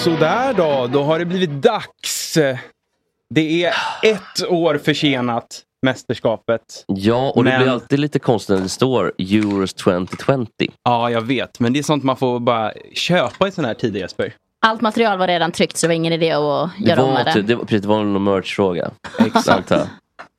Sådär 0.06 0.54
då, 0.54 0.86
då 0.92 1.02
har 1.02 1.18
det 1.18 1.24
blivit 1.24 1.50
dags. 1.50 2.38
Det 3.30 3.64
är 3.64 3.74
ett 4.02 4.48
år 4.48 4.78
försenat, 4.78 5.62
mästerskapet. 5.82 6.84
Ja, 6.86 7.32
och 7.36 7.44
det 7.44 7.50
Men- 7.50 7.60
blir 7.62 7.72
alltid 7.72 7.98
lite 7.98 8.18
konstigt 8.18 8.56
när 8.56 8.62
det 8.62 8.68
står 8.68 9.12
Euros 9.18 9.74
2020. 9.74 10.46
Ja, 10.84 11.10
jag 11.10 11.20
vet. 11.20 11.60
Men 11.60 11.72
det 11.72 11.78
är 11.78 11.82
sånt 11.82 12.04
man 12.04 12.16
får 12.16 12.40
bara 12.40 12.72
köpa 12.94 13.48
i 13.48 13.50
sån 13.50 13.64
här 13.64 13.74
tid, 13.74 13.96
Jesper. 13.96 14.34
Allt 14.60 14.80
material 14.80 15.18
var 15.18 15.26
redan 15.26 15.52
tryckt 15.52 15.76
så 15.76 15.86
det 15.86 15.88
var 15.88 15.94
ingen 15.94 16.12
idé 16.12 16.32
att 16.32 16.70
Det 16.78 16.88
göra 16.88 17.02
om 17.02 17.14
med 17.14 17.24
typ, 17.26 17.34
det. 17.34 17.42
det, 17.42 17.54
var, 17.54 17.64
precis, 17.64 17.82
det 17.82 17.88
var 17.88 18.04
någon 18.04 18.24
merch-fråga. 18.24 18.90
Exakt. 19.18 19.72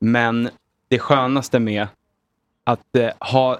Men 0.02 0.50
det 0.90 1.00
skönaste 1.00 1.60
med 1.60 1.88
att 2.64 2.96
eh, 2.98 3.10
ha 3.20 3.60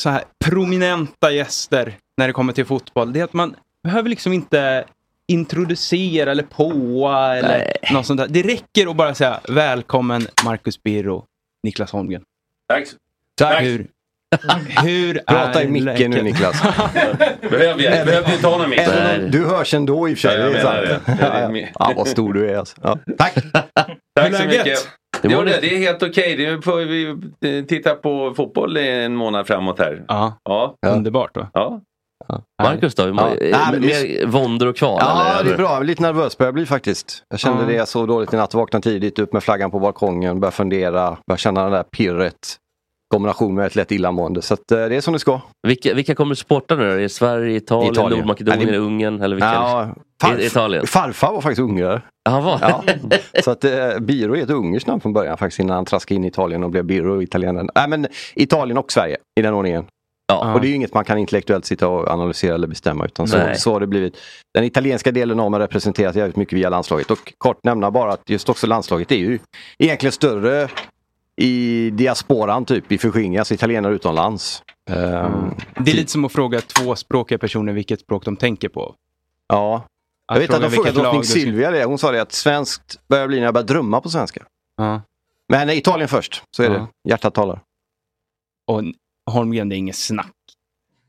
så 0.00 0.10
här 0.10 0.22
prominenta 0.44 1.30
gäster 1.32 1.94
när 2.16 2.26
det 2.26 2.32
kommer 2.32 2.52
till 2.52 2.64
fotboll, 2.66 3.12
det 3.12 3.20
är 3.20 3.24
att 3.24 3.32
man 3.32 3.54
behöver 3.82 4.08
liksom 4.10 4.32
inte 4.32 4.84
introducera 5.32 6.30
eller 6.30 6.42
påa 6.42 7.36
eller 7.36 7.48
Nej. 7.58 7.72
något 7.92 8.06
sånt 8.06 8.20
där. 8.20 8.26
Det 8.28 8.42
räcker 8.42 8.90
att 8.90 8.96
bara 8.96 9.14
säga 9.14 9.40
välkommen 9.48 10.26
Marcus 10.44 10.82
Birro, 10.82 11.24
Niklas 11.62 11.92
Holmgren. 11.92 12.22
Tack. 12.68 12.84
Tack. 13.38 13.62
Hur, 13.62 13.86
hur 14.84 15.14
Prata 15.26 15.60
är 15.62 15.64
i 15.64 15.68
micken 15.68 16.10
nu? 16.10 16.22
Niklas. 16.22 16.62
Behöver 17.50 17.82
jag, 17.82 18.06
behöver 18.06 18.32
inte 18.34 18.46
ha 18.46 18.58
någon 18.58 18.70
mick. 18.70 18.80
Du 19.32 19.44
hörs 19.46 19.74
ändå 19.74 20.08
i 20.08 20.14
och 20.14 20.18
för 20.18 20.28
sig. 20.28 20.40
Ja, 20.40 20.46
det 20.50 20.58
är 20.58 20.62
sant. 20.62 21.04
det. 21.06 21.12
Det 21.52 21.60
är 21.62 21.70
Ja, 21.78 21.92
vad 21.96 22.08
stor 22.08 22.32
du 22.32 22.50
är 22.50 22.56
alltså. 22.58 22.76
Ja. 22.82 22.98
Tack. 23.18 23.34
Tack 24.14 24.34
så 24.36 24.44
mycket. 24.46 24.78
Det 25.22 25.28
Jo, 25.30 25.36
var 25.36 25.44
det, 25.44 25.58
det- 25.60 25.74
är 25.74 25.78
helt 25.78 26.02
okej. 26.02 26.36
Det 26.36 26.62
får 26.64 26.76
vi 26.76 27.16
titta 27.66 27.94
på 27.94 28.34
fotboll 28.36 28.78
i 28.78 28.88
en 28.88 29.14
månad 29.16 29.46
framåt 29.46 29.78
här. 29.78 30.04
Ja, 30.08 30.38
Ja. 30.44 30.74
underbart 30.86 31.36
va? 31.36 31.50
ja. 31.54 31.80
Marcus 32.62 32.94
då? 32.94 33.02
Ja. 33.02 33.34
Eh, 33.34 33.80
Mer 33.80 34.26
våndor 34.26 34.66
och 34.66 34.76
kval? 34.76 34.98
Ja, 35.00 35.24
eller? 35.34 35.44
det 35.44 35.54
är 35.54 35.56
bra. 35.56 35.66
Jag 35.70 35.80
är 35.80 35.84
lite 35.84 36.02
nervös 36.02 36.38
börjar 36.38 36.48
jag 36.48 36.54
bli 36.54 36.66
faktiskt. 36.66 37.22
Jag 37.28 37.40
kände 37.40 37.72
Ja. 37.72 37.80
det 37.80 37.86
så 37.88 38.06
dåligt 38.06 38.32
i 38.32 38.36
natt. 38.36 38.54
Vaknade 38.54 38.82
tidigt, 38.82 39.18
upp 39.18 39.32
med 39.32 39.42
flaggan 39.42 39.70
på 39.70 39.78
balkongen, 39.80 40.40
började 40.40 40.56
fundera, 40.56 41.16
började 41.26 41.40
känna 41.40 41.64
det 41.64 41.76
där 41.76 41.82
pirret. 41.82 42.56
Kombination 43.14 43.54
med 43.54 43.66
ett 43.66 43.76
lätt 43.76 43.92
illamående. 43.92 44.42
Så 44.42 44.54
att, 44.54 44.72
eh, 44.72 44.78
det 44.78 44.96
är 44.96 45.00
som 45.00 45.12
det 45.12 45.18
ska. 45.18 45.40
Vilka, 45.68 45.94
vilka 45.94 46.14
kommer 46.14 46.30
du 46.30 46.36
supporta 46.36 46.74
nu 46.76 46.84
då? 46.84 46.90
Är 46.90 46.96
det 46.98 47.08
Sverige, 47.08 47.56
Italien, 47.56 47.92
Italien. 47.92 48.18
Nordmakedonien, 48.18 48.72
det- 48.72 48.78
Ungern 48.78 49.22
eller 49.22 49.36
vilka? 49.36 49.52
Ja, 50.22 50.36
I- 50.38 50.46
Italien? 50.46 50.86
Farfar 50.86 51.32
var 51.32 51.40
faktiskt 51.40 51.60
ungrare. 51.60 52.02
Han 52.28 52.44
var? 52.44 52.58
Ja. 52.60 52.82
Så 53.44 53.50
att 53.50 53.64
eh, 53.64 53.98
Biro 54.00 54.36
är 54.36 54.42
ett 54.42 54.50
ungerskt 54.50 54.86
namn 54.88 55.00
från 55.00 55.12
början 55.12 55.36
faktiskt 55.38 55.60
innan 55.60 55.76
han 55.76 55.84
traskade 55.84 56.16
in 56.16 56.24
i 56.24 56.28
Italien 56.28 56.64
och 56.64 56.70
blev 56.70 56.84
Biro 56.84 57.22
italienaren. 57.22 57.70
Nej 57.74 57.88
men 57.88 58.06
Italien 58.34 58.78
och 58.78 58.92
Sverige 58.92 59.16
i 59.40 59.42
den 59.42 59.54
ordningen. 59.54 59.84
Ja. 60.28 60.54
Och 60.54 60.60
det 60.60 60.66
är 60.66 60.68
ju 60.68 60.74
inget 60.74 60.94
man 60.94 61.04
kan 61.04 61.18
intellektuellt 61.18 61.64
sitta 61.64 61.88
och 61.88 62.08
analysera 62.08 62.54
eller 62.54 62.66
bestämma 62.66 63.04
utan 63.04 63.28
så, 63.28 63.36
Nej. 63.38 63.56
så 63.58 63.72
har 63.72 63.80
det 63.80 63.86
blivit. 63.86 64.16
Den 64.54 64.64
italienska 64.64 65.12
delen 65.12 65.40
av 65.40 65.50
mig 65.50 65.60
representeras 65.60 66.16
jävligt 66.16 66.36
mycket 66.36 66.58
via 66.58 66.68
landslaget 66.68 67.10
och 67.10 67.32
kort 67.38 67.64
nämna 67.64 67.90
bara 67.90 68.12
att 68.12 68.30
just 68.30 68.48
också 68.48 68.66
landslaget 68.66 69.12
är 69.12 69.16
ju 69.16 69.38
egentligen 69.78 70.12
större 70.12 70.68
i 71.36 71.90
diasporan 71.90 72.64
typ 72.64 72.92
i 72.92 72.98
Förskingras, 72.98 73.40
alltså 73.40 73.54
italienare 73.54 73.94
utomlands. 73.94 74.62
Ehm, 74.90 75.54
Det 75.78 75.90
är 75.90 75.94
lite 75.94 76.12
som 76.12 76.24
att 76.24 76.32
fråga 76.32 76.60
tvåspråkiga 76.60 77.38
personer 77.38 77.72
vilket 77.72 78.00
språk 78.00 78.24
de 78.24 78.36
tänker 78.36 78.68
på. 78.68 78.94
Ja. 79.48 79.82
Jag 80.28 80.36
Att 80.36 80.42
vet 80.42 80.54
att 80.54 80.62
de 80.62 80.70
frågade 80.70 81.00
drottning 81.00 81.24
Silvia 81.24 81.70
det. 81.70 81.84
Hon 81.84 81.98
sa 81.98 82.12
det 82.12 82.22
att 82.22 82.32
svenskt 82.32 83.08
börjar 83.08 83.26
bli 83.28 83.36
när 83.36 83.44
jag 83.44 83.54
börjar 83.54 83.66
drömma 83.66 84.00
på 84.00 84.08
svenska. 84.08 84.42
Ja. 84.76 85.00
Men 85.48 85.70
Italien 85.70 86.08
först, 86.08 86.42
så 86.56 86.62
är 86.62 86.70
Ja. 86.70 86.72
det. 87.04 87.10
Hjärtat 87.10 87.34
talar. 87.34 87.60
Och 88.66 88.82
Holmgren, 89.30 89.68
det 89.68 89.74
är 89.74 89.78
inget 89.78 89.96
snack. 89.96 90.32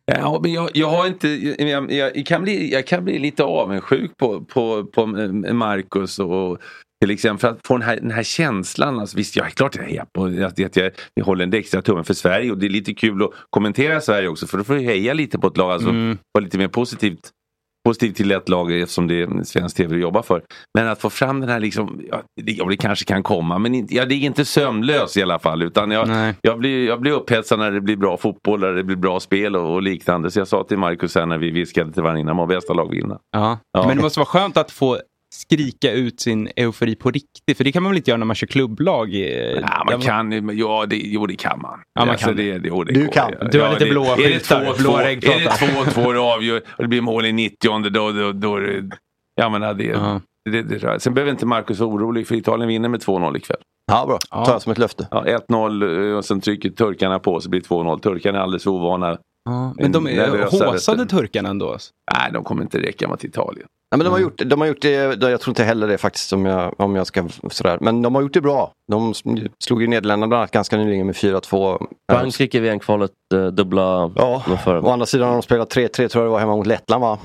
Ja, 0.06 0.40
men 0.44 0.54
jag, 0.54 0.70
jag 0.74 0.90
har 0.90 1.08
inte, 1.08 1.28
jag, 1.64 1.92
jag, 1.92 2.26
kan 2.26 2.44
bli, 2.44 2.74
jag 2.74 2.88
kan 2.88 3.04
bli 3.06 3.20
lite 3.20 3.44
avundsjuk 3.44 4.18
på, 4.18 4.42
på, 4.42 4.86
på 4.86 5.06
Marcus 5.54 6.20
och 6.20 6.58
till 7.02 7.12
exempel 7.12 7.40
för 7.40 7.48
att 7.48 7.68
få 7.68 7.78
den 7.78 7.88
här, 7.88 7.96
den 7.96 8.12
här 8.12 8.24
känslan. 8.24 9.00
Alltså, 9.00 9.18
visst, 9.18 9.36
jag 9.36 9.46
är 9.46 9.50
klart 9.50 9.76
jag 9.76 9.84
hejar 9.84 10.06
på 10.14 10.26
att, 10.26 10.60
att 10.60 10.76
jag, 10.76 10.92
jag 11.14 11.26
håller 11.26 11.44
en 11.44 11.54
extra 11.54 11.82
tummen 11.82 12.04
för 12.04 12.14
Sverige 12.14 12.52
och 12.52 12.58
det 12.58 12.66
är 12.66 12.70
lite 12.70 12.94
kul 12.94 13.24
att 13.24 13.32
kommentera 13.50 14.02
Sverige 14.02 14.28
också 14.28 14.48
för 14.48 14.58
då 14.58 14.64
får 14.64 14.76
du 14.76 14.82
heja 14.82 15.14
lite 15.14 15.40
på 15.40 15.48
ett 15.48 15.58
lag. 15.58 15.72
Alltså, 15.72 15.90
Mm. 15.90 16.18
vara 16.34 16.44
lite 16.44 16.58
mer 16.58 16.68
positivt, 16.68 17.30
positivt 17.88 18.16
till 18.16 18.32
ett 18.32 18.50
lag 18.50 18.82
eftersom 18.82 19.08
det 19.08 19.22
är 19.22 19.44
svensk 19.44 19.78
tv 19.78 19.96
du 19.96 20.02
jobbar 20.02 20.22
för. 20.22 20.42
Men 20.78 20.88
att 20.88 21.02
få 21.02 21.10
fram 21.10 21.40
den 21.40 21.50
här 21.50 21.60
liksom, 21.60 22.02
ja, 22.12 22.22
det, 22.42 22.52
ja, 22.52 22.66
det 22.66 22.78
kanske 22.78 23.06
kan 23.06 23.24
komma 23.24 23.58
men 23.58 23.76
inte, 23.76 23.96
ja, 23.96 24.06
det 24.06 24.16
är 24.16 24.20
inte 24.20 24.46
sömnlös 24.46 25.18
i 25.18 25.22
alla 25.22 25.40
fall 25.40 25.62
utan 25.62 25.92
jag, 25.92 26.08
Nej. 26.08 26.36
jag 26.42 26.60
blir, 26.60 26.88
jag 26.88 27.02
blir 27.02 27.12
upphetsad 27.12 27.60
när 27.60 27.72
det 27.72 27.82
blir 27.82 27.96
bra 27.96 28.18
fotboll, 28.18 28.60
när 28.60 28.74
det 28.74 28.84
blir 28.84 28.96
bra 28.96 29.20
spel 29.20 29.56
och, 29.56 29.74
och 29.74 29.82
liknande. 29.82 30.32
Så 30.32 30.40
jag 30.40 30.48
sa 30.48 30.64
till 30.64 30.78
Marcus 30.78 31.16
här 31.16 31.26
när 31.26 31.38
vi 31.38 31.52
viskade 31.52 31.94
till 31.94 32.02
varandra 32.02 32.20
innan, 32.20 32.36
må 32.36 32.46
bästa 32.46 32.74
lag 32.74 32.92
vinna. 32.92 33.20
Ja. 33.32 33.60
Ja. 33.74 33.88
Men 33.88 33.98
det 33.98 34.04
måste 34.04 34.20
vara 34.20 34.28
skönt 34.28 34.58
att 34.58 34.72
få 34.72 34.98
skrika 35.36 35.92
ut 35.92 36.20
sin 36.22 36.50
eufori 36.56 36.96
på 36.96 37.12
riktigt. 37.12 37.58
För 37.58 37.64
det 37.64 37.72
kan 37.72 37.84
man 37.84 37.92
väl 37.92 37.98
inte 37.98 38.12
göra 38.12 38.18
när 38.18 38.26
man 38.26 38.36
kör 38.36 38.48
klubblag? 38.48 39.14
i- 39.14 39.60
Ja, 39.62 39.84
man 39.92 40.02
kan, 40.02 40.58
ja, 40.58 40.86
det, 40.86 40.96
jo 40.98 41.26
det 41.28 41.36
kan 41.36 41.62
man. 41.62 41.80
Ja, 41.94 42.02
man 42.02 42.10
Alltså, 42.10 42.26
kan 42.26 42.36
det, 42.36 42.60
det, 42.60 42.68
jo, 42.68 42.84
det 42.84 42.94
Du 42.94 43.06
går. 43.06 43.12
kan. 43.12 43.32
Ja, 43.40 43.48
Du 43.52 43.62
har 43.62 43.70
lite 43.74 43.86
det- 43.86 43.92
blåa 43.92 44.14
är 44.14 44.18
det 44.18 44.24
skyltar, 44.24 44.66
2-2 44.66 44.78
blåa 44.82 45.12
Är 45.12 45.16
det 45.16 45.22
2-2 46.02 46.14
det 46.14 46.20
avgör 46.20 46.62
och 46.78 46.84
det 46.84 46.88
blir 46.88 47.02
mål 47.02 47.26
i 47.26 47.32
90 47.32 47.90
då, 47.90 48.12
då, 48.12 48.32
då 48.32 48.56
är 48.56 48.62
det, 48.62 48.98
jag 49.36 49.52
menar 49.52 49.74
det, 49.74 49.84
Ja. 49.84 50.22
det, 50.52 50.62
det, 50.62 51.00
Sen 51.00 51.14
behöver 51.14 51.32
inte 51.32 51.46
Marcus 51.46 51.80
vara 51.80 51.90
orolig 51.90 52.28
för 52.28 52.36
Italien 52.36 52.68
vinner 52.68 52.90
med 52.90 53.00
2-0 53.02 53.38
ikväll. 53.38 53.58
Ja, 53.92 54.06
bra. 54.06 54.20
Ja. 54.32 54.46
Tar 54.46 54.52
jag 54.54 54.62
som 54.62 54.72
ett 54.72 54.78
löfte. 54.78 55.08
Ja, 55.12 55.24
1-0 55.50 56.10
eh, 56.12 56.18
och 56.18 56.26
sen 56.26 56.42
trycker 56.42 56.70
turkarna 56.70 57.20
på 57.20 57.42
så 57.42 57.50
blir 57.50 57.62
det 57.62 57.68
2-0. 57.68 58.00
Turkarna 58.00 58.38
är 58.38 58.42
alldeles 58.44 58.68
ovana. 58.68 59.18
Ja. 59.46 59.74
Men 59.78 59.92
de 59.92 60.08
är 60.08 60.44
håsade 60.72 61.06
turkarna 61.06 61.50
ändå. 61.50 61.72
alltså. 61.72 61.92
Nej, 62.14 62.32
de 62.34 62.44
kommer 62.44 62.62
inte 62.62 62.80
räcka 62.80 63.08
mot 63.08 63.24
Italien. 63.24 63.68
Nej, 63.92 63.98
men 63.98 64.06
de, 64.06 64.10
har 64.10 64.20
gjort, 64.20 64.42
de 64.46 64.62
har 64.62 64.68
gjort 64.68 64.82
det, 64.82 64.92
jag 65.22 65.42
tror 65.42 65.52
inte 65.52 65.64
heller 65.64 65.88
det 65.88 65.98
faktiskt 65.98 66.34
om 66.34 66.46
jag, 66.46 66.74
om 66.78 66.96
jag 66.96 67.08
ska 67.08 67.28
sådär. 67.50 67.78
Men 67.82 68.02
de 68.02 68.16
har 68.16 68.22
gjort 68.22 68.34
det 68.34 68.42
bra. 68.42 68.72
De 68.92 69.14
slog 69.60 69.82
ju 69.82 69.88
Nederländerna 69.88 70.28
bland 70.28 70.40
annat 70.40 70.52
ganska 70.52 70.78
nyligen 70.78 71.06
med 71.06 71.16
4-2. 71.16 71.88
Frankrike 72.12 72.60
VM-kvalet, 72.60 73.12
eh, 73.34 73.46
dubbla 73.46 74.12
Ja, 74.16 74.44
å 74.66 74.90
andra 74.90 75.06
sidan 75.06 75.28
har 75.28 75.34
de 75.36 75.42
spelat 75.42 75.70
3-3 75.76 76.08
tror 76.08 76.24
jag 76.24 76.26
det 76.30 76.32
var 76.32 76.40
hemma 76.40 76.56
mot 76.56 76.68
Lettland 76.68 77.02
va? 77.02 77.18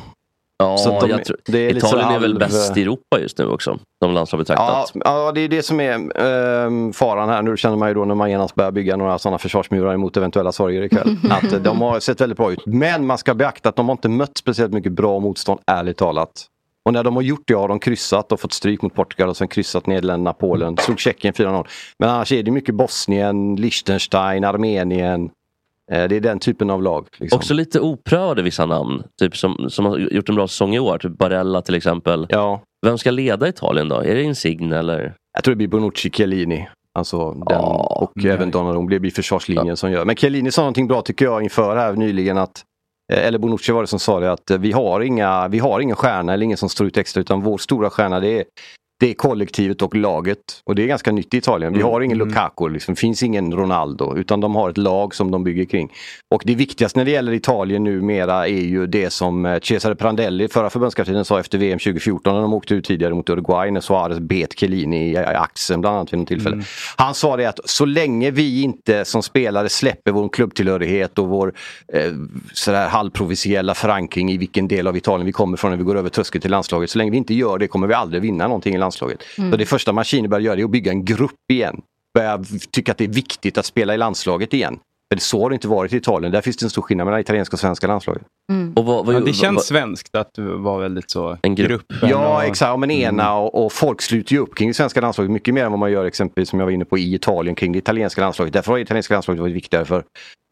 Ja, 0.58 0.98
de- 1.00 1.10
jag 1.10 1.24
tror, 1.24 1.36
det 1.44 1.58
är 1.58 1.76
Italien 1.76 2.08
är 2.08 2.18
väl 2.18 2.38
bäst 2.38 2.76
i 2.76 2.82
Europa 2.82 3.18
just 3.20 3.38
nu 3.38 3.46
också, 3.46 3.78
som 4.04 4.14
landslag 4.14 4.38
Ja, 4.38 4.42
betraktat. 4.44 4.92
ja, 5.04 5.32
det 5.32 5.40
är 5.40 5.48
det 5.48 5.62
som 5.62 5.80
är 5.80 6.20
ehm, 6.20 6.92
faran 6.92 7.28
här. 7.28 7.42
Nu 7.42 7.56
känner 7.56 7.76
man 7.76 7.88
ju 7.88 7.94
då 7.94 8.04
när 8.04 8.14
man 8.14 8.30
genast 8.30 8.54
börjar 8.54 8.70
bygga 8.70 8.96
några 8.96 9.18
sådana 9.18 9.38
försvarsmurar 9.38 9.94
emot 9.94 10.16
eventuella 10.16 10.52
sorger 10.52 10.82
ikväll. 10.82 11.16
att 11.30 11.52
eh, 11.52 11.58
de 11.58 11.80
har 11.80 12.00
sett 12.00 12.20
väldigt 12.20 12.38
bra 12.38 12.52
ut. 12.52 12.66
Men 12.66 13.06
man 13.06 13.18
ska 13.18 13.34
beakta 13.34 13.68
att 13.68 13.76
de 13.76 13.88
har 13.88 13.92
inte 13.92 14.08
mött 14.08 14.38
speciellt 14.38 14.72
mycket 14.72 14.92
bra 14.92 15.18
motstånd, 15.20 15.60
ärligt 15.66 15.96
talat. 15.96 16.46
Och 16.84 16.92
när 16.92 17.04
de 17.04 17.14
har 17.16 17.22
gjort 17.22 17.42
det 17.46 17.54
har 17.54 17.68
de 17.68 17.78
kryssat 17.78 18.32
och 18.32 18.40
fått 18.40 18.52
stryk 18.52 18.82
mot 18.82 18.94
Portugal 18.94 19.28
och 19.28 19.36
sen 19.36 19.48
kryssat 19.48 19.86
Nederländerna, 19.86 20.32
Polen. 20.32 20.76
Slog 20.76 21.00
Tjeckien 21.00 21.34
4-0. 21.34 21.66
Men 21.98 22.08
annars 22.08 22.32
är 22.32 22.42
det 22.42 22.50
mycket 22.50 22.74
Bosnien, 22.74 23.56
Liechtenstein, 23.56 24.44
Armenien. 24.44 25.30
Eh, 25.92 26.08
Det 26.08 26.16
är 26.16 26.20
den 26.20 26.38
typen 26.38 26.70
av 26.70 26.82
lag. 26.82 27.06
Liksom. 27.18 27.36
Också 27.36 27.54
lite 27.54 27.80
oprövade 27.80 28.42
vissa 28.42 28.66
namn, 28.66 29.02
typ 29.20 29.36
som, 29.36 29.66
som 29.70 29.86
har 29.86 29.98
gjort 29.98 30.28
en 30.28 30.34
bra 30.34 30.48
säsong 30.48 30.74
i 30.74 30.78
år. 30.78 30.98
Typ 30.98 31.18
Barella 31.18 31.62
till 31.62 31.74
exempel. 31.74 32.26
Ja, 32.30 32.60
Vem 32.86 32.98
ska 32.98 33.10
leda 33.10 33.48
Italien 33.48 33.88
då? 33.88 33.96
Är 33.96 34.14
det 34.14 34.22
Insigne 34.22 34.78
eller? 34.78 35.14
jag 35.34 35.44
tror 35.44 35.52
det 35.52 35.56
blir 35.56 35.68
Bonucci, 35.68 36.10
Chiellini. 36.10 36.68
Alltså 36.94 37.30
den, 37.32 37.44
Ja, 37.48 38.08
och 38.16 38.24
även 38.24 38.50
Donnarumma. 38.50 38.90
Det 38.90 39.00
blir 39.00 39.10
försvarslinjen 39.10 39.76
som 39.76 39.92
gör. 39.92 40.04
Men 40.04 40.16
Chiellini 40.16 40.50
sa 40.50 40.62
någonting 40.62 40.88
bra 40.88 41.02
tycker 41.02 41.24
jag 41.24 41.42
inför 41.42 41.76
här 41.76 41.92
nyligen 41.92 42.38
att 42.38 42.62
Eh, 43.12 43.26
eller 43.26 43.38
Bonucci 43.38 43.72
var 43.72 43.80
det 43.80 43.86
som 43.86 43.98
sa 43.98 44.20
det 44.20 44.32
att 44.32 44.50
eh, 44.50 44.58
vi 44.58 44.72
har, 44.72 45.00
inga, 45.00 45.48
vi 45.48 45.58
har 45.58 45.80
ingen 45.80 45.96
stjärna 45.96 46.32
eller 46.32 46.44
ingen 46.44 46.58
som 46.58 46.68
står 46.68 46.86
ut 46.86 46.96
extra 46.96 47.20
utan 47.20 47.40
vår 47.40 47.58
stora 47.58 47.90
stjärna 47.90 48.20
det 48.20 48.38
är, 48.38 48.44
det 49.02 49.10
är 49.10 49.14
kollektivet 49.14 49.82
och 49.82 49.94
laget. 49.96 50.38
Och 50.64 50.74
det 50.74 50.82
är 50.82 50.86
ganska 50.86 51.12
nytt 51.12 51.34
i 51.34 51.36
Italien. 51.36 51.72
Vi 51.72 51.78
Mm. 51.80 51.92
har 51.92 52.00
ingen 52.00 52.18
Lukaku, 52.18 52.68
liksom. 52.68 52.96
finns 52.96 53.22
ingen 53.22 53.52
Ronaldo. 53.52 54.16
Utan 54.16 54.40
de 54.40 54.54
har 54.54 54.70
ett 54.70 54.78
lag 54.78 55.14
som 55.14 55.30
de 55.30 55.44
bygger 55.44 55.64
kring. 55.64 55.92
Och 56.30 56.42
det 56.46 56.54
viktigaste 56.54 56.98
när 56.98 57.04
det 57.04 57.10
gäller 57.10 57.32
Italien 57.32 57.84
numera 57.84 58.48
är 58.48 58.60
ju 58.62 58.86
det 58.86 59.10
som 59.10 59.46
eh, 59.46 59.60
Cesare 59.60 59.94
Prandelli, 59.94 60.48
förra 60.48 60.70
förbundskaptenen, 60.70 61.24
sa 61.24 61.40
efter 61.40 61.58
VM 61.58 61.78
2014 61.78 62.34
när 62.34 62.42
de 62.42 62.52
åkte 62.54 62.74
ut 62.74 62.84
tidigare 62.84 63.14
mot 63.14 63.30
Uruguay 63.30 63.70
när 63.70 63.80
Suarez 63.80 64.18
bet 64.18 64.58
Chiellini 64.58 65.10
i 65.12 65.16
axeln 65.16 65.80
bland 65.80 65.96
annat 65.96 66.12
vid 66.12 66.18
något 66.20 66.28
tillfälle. 66.28 66.54
Mm. 66.54 66.64
Han 66.96 67.14
sa 67.14 67.36
det 67.36 67.46
att 67.46 67.60
så 67.64 67.84
länge 67.84 68.30
vi 68.30 68.62
inte 68.62 69.04
som 69.04 69.22
spelare 69.22 69.68
släpper 69.68 70.12
vår 70.12 70.28
klubbtillhörighet 70.28 71.18
och 71.18 71.28
vår 71.28 71.52
eh, 71.92 72.12
sådär 72.52 72.88
halvprovinsiella 72.88 73.74
förankring 73.74 74.32
i 74.32 74.36
vilken 74.36 74.68
del 74.68 74.86
av 74.86 74.96
Italien 74.96 75.26
vi 75.26 75.32
kommer 75.32 75.56
från 75.56 75.70
när 75.70 75.78
vi 75.78 75.84
går 75.84 75.96
över 75.98 76.08
tröskeln 76.08 76.42
till 76.42 76.50
landslaget. 76.50 76.90
Så 76.90 76.98
länge 76.98 77.10
vi 77.10 77.16
inte 77.16 77.34
gör 77.34 77.58
det 77.58 77.66
kommer 77.68 77.86
vi 77.86 77.94
aldrig 77.94 78.22
vinna 78.22 78.44
någonting 78.46 78.74
i 78.74 78.78
landslaget. 78.78 78.91
Mm. 79.38 79.50
Så 79.50 79.56
det 79.56 79.66
första 79.66 79.92
Mancini 79.92 80.28
börjar 80.28 80.42
göra 80.42 80.60
är 80.60 80.64
att 80.64 80.70
bygga 80.70 80.92
en 80.92 81.04
grupp 81.04 81.50
igen. 81.50 81.82
Börja 82.14 82.44
tycka 82.70 82.92
att 82.92 82.98
det 82.98 83.04
är 83.04 83.08
viktigt 83.08 83.58
att 83.58 83.66
spela 83.66 83.94
i 83.94 83.98
landslaget 83.98 84.54
igen. 84.54 84.78
Det 85.14 85.20
så 85.22 85.42
har 85.42 85.50
det 85.50 85.54
inte 85.54 85.68
varit 85.68 85.92
i 85.92 85.96
Italien. 85.96 86.32
Där 86.32 86.40
finns 86.40 86.56
det 86.56 86.66
en 86.66 86.70
stor 86.70 86.82
skillnad 86.82 87.04
mellan 87.04 87.20
italienska 87.20 87.54
och 87.54 87.60
svenska 87.60 87.86
landslaget. 87.86 88.22
Och 88.76 88.84
vad, 88.84 89.06
vad, 89.06 89.14
Ja, 89.14 89.20
det 89.20 89.32
känns 89.32 89.54
vad- 89.56 89.64
svenskt 89.64 90.14
att 90.16 90.30
du 90.34 90.42
var 90.58 90.80
väldigt 90.80 91.10
så 91.10 91.38
En 91.42 91.54
grupp. 91.54 91.92
Ja, 92.02 92.36
och- 92.36 92.44
exakt. 92.44 92.78
Men 92.80 92.90
ena 92.90 93.34
och, 93.36 93.64
och 93.64 93.72
folk 93.72 94.02
sluter 94.02 94.32
ju 94.32 94.38
upp 94.38 94.54
kring 94.54 94.68
det 94.68 94.74
svenska 94.74 95.00
landslaget 95.00 95.30
mycket 95.30 95.54
mer 95.54 95.64
än 95.64 95.70
vad 95.72 95.78
man 95.78 95.92
gör 95.92 96.04
exempelvis 96.04 96.48
som 96.48 96.58
jag 96.58 96.66
var 96.66 96.72
inne 96.72 96.84
på 96.84 96.98
i 96.98 97.14
Italien 97.14 97.54
kring 97.54 97.72
det 97.72 97.78
italienska 97.78 98.20
landslaget. 98.20 98.52
Därför 98.52 98.70
har 98.72 98.78
det 98.78 98.82
italienska 98.82 99.14
landslaget 99.14 99.40
varit 99.40 99.54
viktigare 99.54 99.84
för 99.84 100.04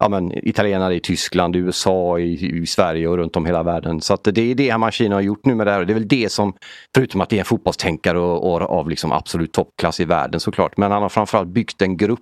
ja, 0.02 0.08
men, 0.08 0.48
italienare 0.48 0.94
i 0.94 1.00
Tyskland, 1.00 1.56
i 1.56 1.58
USA, 1.58 2.18
i, 2.18 2.58
i 2.62 2.66
Sverige 2.66 3.08
och 3.08 3.16
runt 3.16 3.36
om 3.36 3.46
hela 3.46 3.62
världen. 3.62 4.00
Så 4.00 4.14
att 4.14 4.24
det 4.24 4.40
är 4.40 4.54
det 4.54 4.78
Mancini 4.78 5.14
har 5.14 5.20
gjort 5.20 5.44
nu 5.44 5.54
med 5.54 5.66
det 5.66 5.72
här. 5.72 5.84
Det 5.84 5.92
är 5.92 5.94
väl 5.94 6.08
det 6.08 6.32
som, 6.32 6.52
förutom 6.96 7.20
att 7.20 7.28
det 7.28 7.36
är 7.36 7.40
en 7.40 7.44
fotbollstänkare 7.44 8.18
och, 8.18 8.52
och 8.52 8.62
av 8.62 8.88
liksom 8.90 9.12
absolut 9.12 9.52
toppklass 9.52 10.00
i 10.00 10.04
världen 10.04 10.40
såklart, 10.40 10.76
men 10.76 10.92
han 10.92 11.02
har 11.02 11.08
framförallt 11.08 11.48
byggt 11.48 11.82
en 11.82 11.96
grupp 11.96 12.20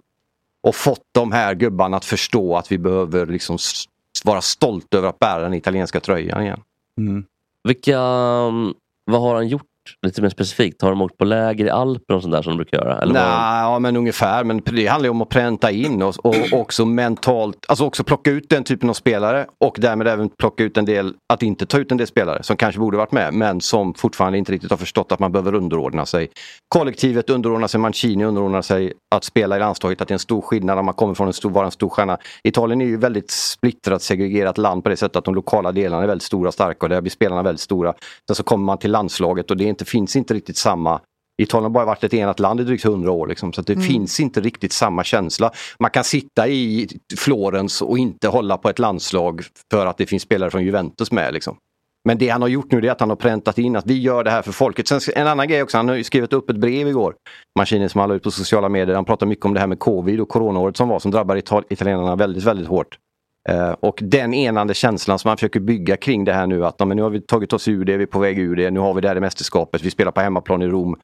och 0.62 0.74
fått 0.74 1.04
de 1.12 1.32
här 1.32 1.54
gubbarna 1.54 1.96
att 1.96 2.04
förstå 2.04 2.56
att 2.56 2.72
vi 2.72 2.78
behöver 2.78 3.26
liksom 3.26 3.58
vara 4.24 4.40
stolta 4.40 4.98
över 4.98 5.08
att 5.08 5.18
bära 5.18 5.42
den 5.42 5.54
italienska 5.54 6.00
tröjan 6.00 6.42
igen. 6.42 6.62
Vilka, 7.64 7.98
um, 7.98 8.74
vad 9.04 9.20
har 9.20 9.34
han 9.34 9.48
gjort 9.48 9.62
lite 10.06 10.22
mer 10.22 10.28
specifikt? 10.28 10.82
Har 10.82 10.90
de 10.90 11.02
åkt 11.02 11.18
på 11.18 11.24
läger 11.24 11.64
i 11.66 11.70
Alperna 11.70 12.16
och 12.16 12.22
sånt 12.22 12.32
där 12.34 12.42
som 12.42 12.50
de 12.52 12.56
brukar 12.56 12.78
göra? 12.78 12.98
Eller 12.98 13.14
Nej, 13.14 13.22
de- 13.22 13.72
ja, 13.72 13.78
men 13.78 13.96
ungefär. 13.96 14.44
Men 14.44 14.62
det 14.64 14.86
handlar 14.86 15.06
ju 15.06 15.10
om 15.10 15.22
att 15.22 15.28
pränta 15.28 15.70
in 15.70 16.02
och, 16.02 16.14
och 16.26 16.36
också 16.52 16.84
mentalt, 16.84 17.56
alltså 17.68 17.84
också 17.84 18.04
plocka 18.04 18.30
ut 18.30 18.48
den 18.50 18.64
typen 18.64 18.90
av 18.90 18.94
spelare 18.94 19.46
och 19.64 19.76
därmed 19.80 20.08
även 20.08 20.28
plocka 20.28 20.64
ut 20.64 20.76
en 20.76 20.84
del, 20.84 21.14
att 21.32 21.42
inte 21.42 21.66
ta 21.66 21.78
ut 21.78 21.90
en 21.92 21.96
del 21.98 22.06
spelare 22.06 22.42
som 22.42 22.56
kanske 22.56 22.80
borde 22.80 22.96
varit 22.96 23.12
med 23.12 23.34
men 23.34 23.60
som 23.60 23.94
fortfarande 23.94 24.38
inte 24.38 24.52
riktigt 24.52 24.70
har 24.70 24.78
förstått 24.78 25.12
att 25.12 25.18
man 25.18 25.32
behöver 25.32 25.54
underordna 25.54 26.06
sig. 26.06 26.28
Kollektivet 26.68 27.30
underordnar 27.30 27.68
sig, 27.68 27.80
Mancini 27.80 28.24
underordnar 28.24 28.62
sig, 28.62 28.92
att 29.14 29.24
spela 29.24 29.56
i 29.56 29.58
landslaget, 29.58 30.00
att 30.00 30.08
det 30.08 30.12
är 30.12 30.14
en 30.14 30.18
stor 30.18 30.40
skillnad 30.40 30.76
när 30.76 30.82
man 30.82 30.94
kommer 30.94 31.14
från 31.14 31.26
en 31.26 31.32
stor, 31.32 31.50
vara 31.50 31.64
en 31.66 31.70
stor 31.70 31.88
stjärna. 31.88 32.18
Italien 32.44 32.80
är 32.80 32.86
ju 32.86 32.96
väldigt 32.96 33.30
splittrat, 33.30 34.02
segregerat 34.02 34.58
land 34.58 34.82
på 34.82 34.88
det 34.88 34.96
sättet 34.96 35.16
att 35.16 35.24
de 35.24 35.34
lokala 35.34 35.72
delarna 35.72 36.02
är 36.02 36.06
väldigt 36.06 36.22
stora 36.26 36.48
och 36.48 36.54
starka 36.54 36.86
och 36.86 36.88
där 36.88 37.00
blir 37.00 37.10
spelarna 37.10 37.42
väldigt 37.42 37.60
stora. 37.60 37.94
Sen 38.26 38.36
så 38.36 38.42
kommer 38.42 38.64
man 38.64 38.78
till 38.78 38.90
landslaget 38.90 39.50
och 39.50 39.56
det 39.56 39.64
är 39.64 39.68
inte, 39.78 39.90
finns 39.90 40.16
inte 40.16 40.34
riktigt 40.34 40.56
samma 40.56 41.00
Italien 41.42 41.62
har 41.64 41.70
bara 41.70 41.84
varit 41.84 42.04
ett 42.04 42.14
enat 42.14 42.40
land 42.40 42.60
i 42.60 42.64
drygt 42.64 42.84
100 42.84 43.10
år. 43.12 43.26
Liksom, 43.26 43.52
så 43.52 43.62
det 43.62 43.72
Mm. 43.72 43.84
finns 43.84 44.20
inte 44.20 44.40
riktigt 44.40 44.72
samma 44.72 45.04
känsla. 45.04 45.50
Man 45.78 45.90
kan 45.90 46.04
sitta 46.04 46.48
i 46.48 46.88
Florens 47.18 47.82
och 47.82 47.98
inte 47.98 48.28
hålla 48.28 48.56
på 48.58 48.68
ett 48.68 48.78
landslag 48.78 49.42
för 49.70 49.86
att 49.86 49.98
det 49.98 50.06
finns 50.06 50.22
spelare 50.22 50.50
från 50.50 50.64
Juventus 50.64 51.12
med. 51.12 51.34
Liksom. 51.34 51.56
Men 52.04 52.18
det 52.18 52.28
han 52.28 52.42
har 52.42 52.48
gjort 52.48 52.72
nu 52.72 52.78
är 52.86 52.90
att 52.90 53.00
han 53.00 53.08
har 53.08 53.16
präntat 53.16 53.58
in 53.58 53.76
att 53.76 53.86
vi 53.86 53.98
gör 54.00 54.24
det 54.24 54.30
här 54.30 54.42
för 54.42 54.52
folket. 54.52 54.88
Sen 54.88 55.00
en 55.14 55.26
annan 55.26 55.48
grej 55.48 55.62
också, 55.62 55.76
han 55.76 55.88
har 55.88 55.94
ju 55.94 56.04
skrivit 56.04 56.32
upp 56.32 56.50
ett 56.50 56.56
brev 56.56 56.88
igår. 56.88 57.14
Maskinen 57.58 57.88
som 57.88 57.98
han 58.00 58.08
la 58.08 58.14
ut 58.14 58.22
på 58.22 58.30
sociala 58.30 58.68
medier. 58.68 58.94
Han 58.94 59.04
pratar 59.04 59.26
mycket 59.26 59.44
om 59.44 59.54
det 59.54 59.60
här 59.60 59.66
med 59.66 59.78
covid 59.78 60.20
och 60.20 60.28
coronaåret 60.28 60.76
som 60.76 60.88
var 60.88 60.98
som 60.98 61.10
drabbar 61.10 61.36
ital- 61.36 61.64
italienarna 61.70 62.16
väldigt, 62.16 62.44
väldigt 62.44 62.68
hårt. 62.68 62.98
Eh, 63.48 63.70
och 63.70 63.98
den 64.02 64.34
enande 64.34 64.74
känslan 64.74 65.18
som 65.18 65.28
man 65.28 65.36
försöker 65.36 65.60
bygga 65.60 65.96
kring 65.96 66.24
det 66.24 66.32
här 66.32 66.46
nu 66.46 66.66
att 66.66 66.78
men 66.78 66.96
nu 66.96 67.02
har 67.02 67.10
vi 67.10 67.20
tagit 67.20 67.52
oss 67.52 67.68
ur 67.68 67.84
det, 67.84 67.96
vi 67.96 68.02
är 68.02 68.06
på 68.06 68.18
väg 68.18 68.38
ur 68.38 68.56
det, 68.56 68.70
nu 68.70 68.80
har 68.80 68.94
vi 68.94 69.00
det 69.00 69.08
här 69.08 69.16
i 69.16 69.20
mästerskapet, 69.20 69.82
vi 69.82 69.90
spelar 69.90 70.12
på 70.12 70.20
hemmaplan 70.20 70.62
i 70.62 70.66
Rom. 70.66 70.96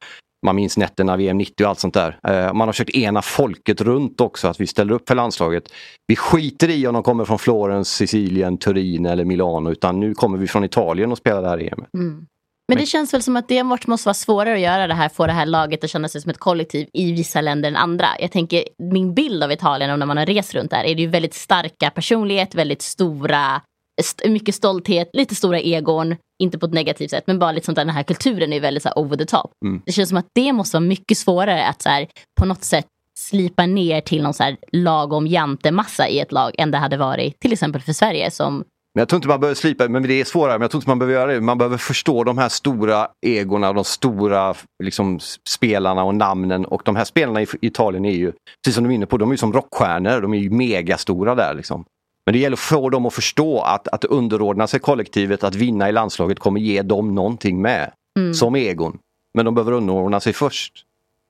Man 0.45 0.55
minns 0.55 0.77
nätterna 0.77 1.17
VM 1.17 1.37
90 1.37 1.63
och 1.63 1.69
allt 1.69 1.79
sånt 1.79 1.93
där. 1.93 2.19
Eh, 2.27 2.53
man 2.53 2.67
har 2.67 2.73
försökt 2.73 2.95
ena 2.95 3.21
folket 3.21 3.81
runt 3.81 4.21
också, 4.21 4.47
att 4.47 4.61
vi 4.61 4.67
ställer 4.67 4.93
upp 4.93 5.07
för 5.07 5.15
landslaget. 5.15 5.63
Vi 6.07 6.15
skiter 6.15 6.69
i 6.69 6.87
om 6.87 6.93
de 6.93 7.03
kommer 7.03 7.25
från 7.25 7.39
Florens, 7.39 7.89
Sicilien, 7.89 8.57
Turin 8.57 9.05
eller 9.05 9.25
Milano 9.25 9.71
utan 9.71 9.99
nu 9.99 10.13
kommer 10.13 10.37
vi 10.37 10.47
från 10.47 10.63
Italien 10.63 11.11
och 11.11 11.17
spelar 11.17 11.41
det 11.41 11.49
här 11.49 11.57
EM. 11.57 11.85
Mm. 11.97 12.25
Men 12.67 12.77
det 12.77 12.85
känns 12.85 13.13
väl 13.13 13.21
som 13.23 13.37
att 13.37 13.47
det 13.47 13.63
måste 13.63 14.07
vara 14.07 14.13
svårare 14.13 14.53
att 14.53 14.59
göra 14.59 14.87
det 14.87 14.93
här, 14.93 15.09
få 15.09 15.27
det 15.27 15.33
här 15.33 15.45
laget 15.45 15.83
att 15.83 15.89
känna 15.89 16.07
sig 16.07 16.21
som 16.21 16.31
ett 16.31 16.37
kollektiv 16.37 16.87
i 16.93 17.11
vissa 17.11 17.41
länder 17.41 17.69
än 17.69 17.75
andra. 17.75 18.07
Jag 18.19 18.31
tänker, 18.31 18.63
min 18.91 19.13
bild 19.13 19.43
av 19.43 19.51
Italien 19.51 19.91
och 19.91 19.99
när 19.99 20.05
man 20.05 20.17
har 20.17 20.25
rest 20.25 20.53
runt 20.53 20.71
där 20.71 20.83
är 20.83 20.95
det 20.95 21.01
ju 21.01 21.07
väldigt 21.07 21.33
starka 21.33 21.89
personlighet, 21.89 22.55
väldigt 22.55 22.81
stora, 22.81 23.61
st- 23.99 24.29
mycket 24.29 24.55
stolthet, 24.55 25.09
lite 25.13 25.35
stora 25.35 25.59
egon, 25.59 26.15
inte 26.39 26.57
på 26.59 26.65
ett 26.65 26.73
negativt 26.73 27.09
sätt, 27.09 27.23
men 27.27 27.39
bara 27.39 27.51
lite 27.51 27.65
sånt 27.65 27.75
där, 27.75 27.85
den 27.85 27.95
här 27.95 28.03
kulturen 28.03 28.53
är 28.53 28.59
väldigt 28.59 28.83
så 28.83 28.89
här, 28.89 28.97
over 28.97 29.17
the 29.17 29.25
top. 29.25 29.51
Mm. 29.65 29.81
Det 29.85 29.91
känns 29.91 30.09
som 30.09 30.17
att 30.17 30.27
det 30.35 30.53
måste 30.53 30.77
vara 30.77 30.87
mycket 30.87 31.17
svårare 31.17 31.65
att 31.65 31.81
så 31.81 31.89
här, 31.89 32.07
på 32.39 32.45
något 32.45 32.63
sätt 32.63 32.85
slipa 33.19 33.65
ner 33.65 34.01
till 34.01 34.23
någon 34.23 34.33
så 34.33 34.43
här 34.43 34.57
lagom 34.71 35.27
jantemassa 35.27 36.07
i 36.07 36.19
ett 36.19 36.31
lag 36.31 36.55
än 36.57 36.71
det 36.71 36.77
hade 36.77 36.97
varit 36.97 37.39
till 37.39 37.53
exempel 37.53 37.81
för 37.81 37.93
Sverige 37.93 38.31
som 38.31 38.63
Men 38.95 39.01
jag 39.01 39.09
tror 39.09 39.17
inte 39.17 39.27
man 39.27 39.39
behöver 39.39 39.55
slipa, 39.55 39.87
men 39.87 40.03
det 40.03 40.13
är 40.13 40.25
svårare. 40.25 40.53
Men 40.53 40.61
jag 40.61 40.71
tror 40.71 40.79
inte 40.79 40.89
man 40.89 40.99
behöver 40.99 41.19
göra 41.19 41.33
det. 41.33 41.41
Man 41.41 41.57
behöver 41.57 41.77
förstå 41.77 42.23
de 42.23 42.37
här 42.37 42.49
stora 42.49 43.07
egorna, 43.25 43.73
de 43.73 43.83
stora 43.83 44.55
liksom, 44.83 45.19
spelarna 45.49 46.03
och 46.03 46.15
namnen. 46.15 46.65
Och 46.65 46.81
de 46.85 46.95
här 46.95 47.05
spelarna 47.05 47.41
i 47.41 47.47
Italien 47.61 48.05
är 48.05 48.11
ju, 48.11 48.31
precis 48.31 48.75
som 48.75 48.83
du 48.83 48.89
är 48.89 48.95
inne 48.95 49.05
på, 49.05 49.17
de 49.17 49.29
är 49.29 49.33
ju 49.33 49.37
som 49.37 49.53
rockstjärnor. 49.53 50.21
De 50.21 50.33
är 50.33 50.37
ju 50.37 50.49
megastora 50.49 51.35
där 51.35 51.53
liksom. 51.53 51.85
Men 52.25 52.33
det 52.33 52.39
gäller 52.39 52.55
att 52.55 52.59
få 52.59 52.89
dem 52.89 53.05
att 53.05 53.13
förstå 53.13 53.61
att, 53.61 53.87
att 53.87 54.05
underordna 54.05 54.67
sig 54.67 54.79
kollektivet, 54.79 55.43
att 55.43 55.55
vinna 55.55 55.89
i 55.89 55.91
landslaget 55.91 56.39
kommer 56.39 56.59
ge 56.59 56.81
dem 56.81 57.15
någonting 57.15 57.61
med. 57.61 57.91
Mm. 58.19 58.33
Som 58.33 58.55
egon. 58.55 58.97
Men 59.33 59.45
de 59.45 59.55
behöver 59.55 59.71
underordna 59.71 60.19
sig 60.19 60.33
först. 60.33 60.83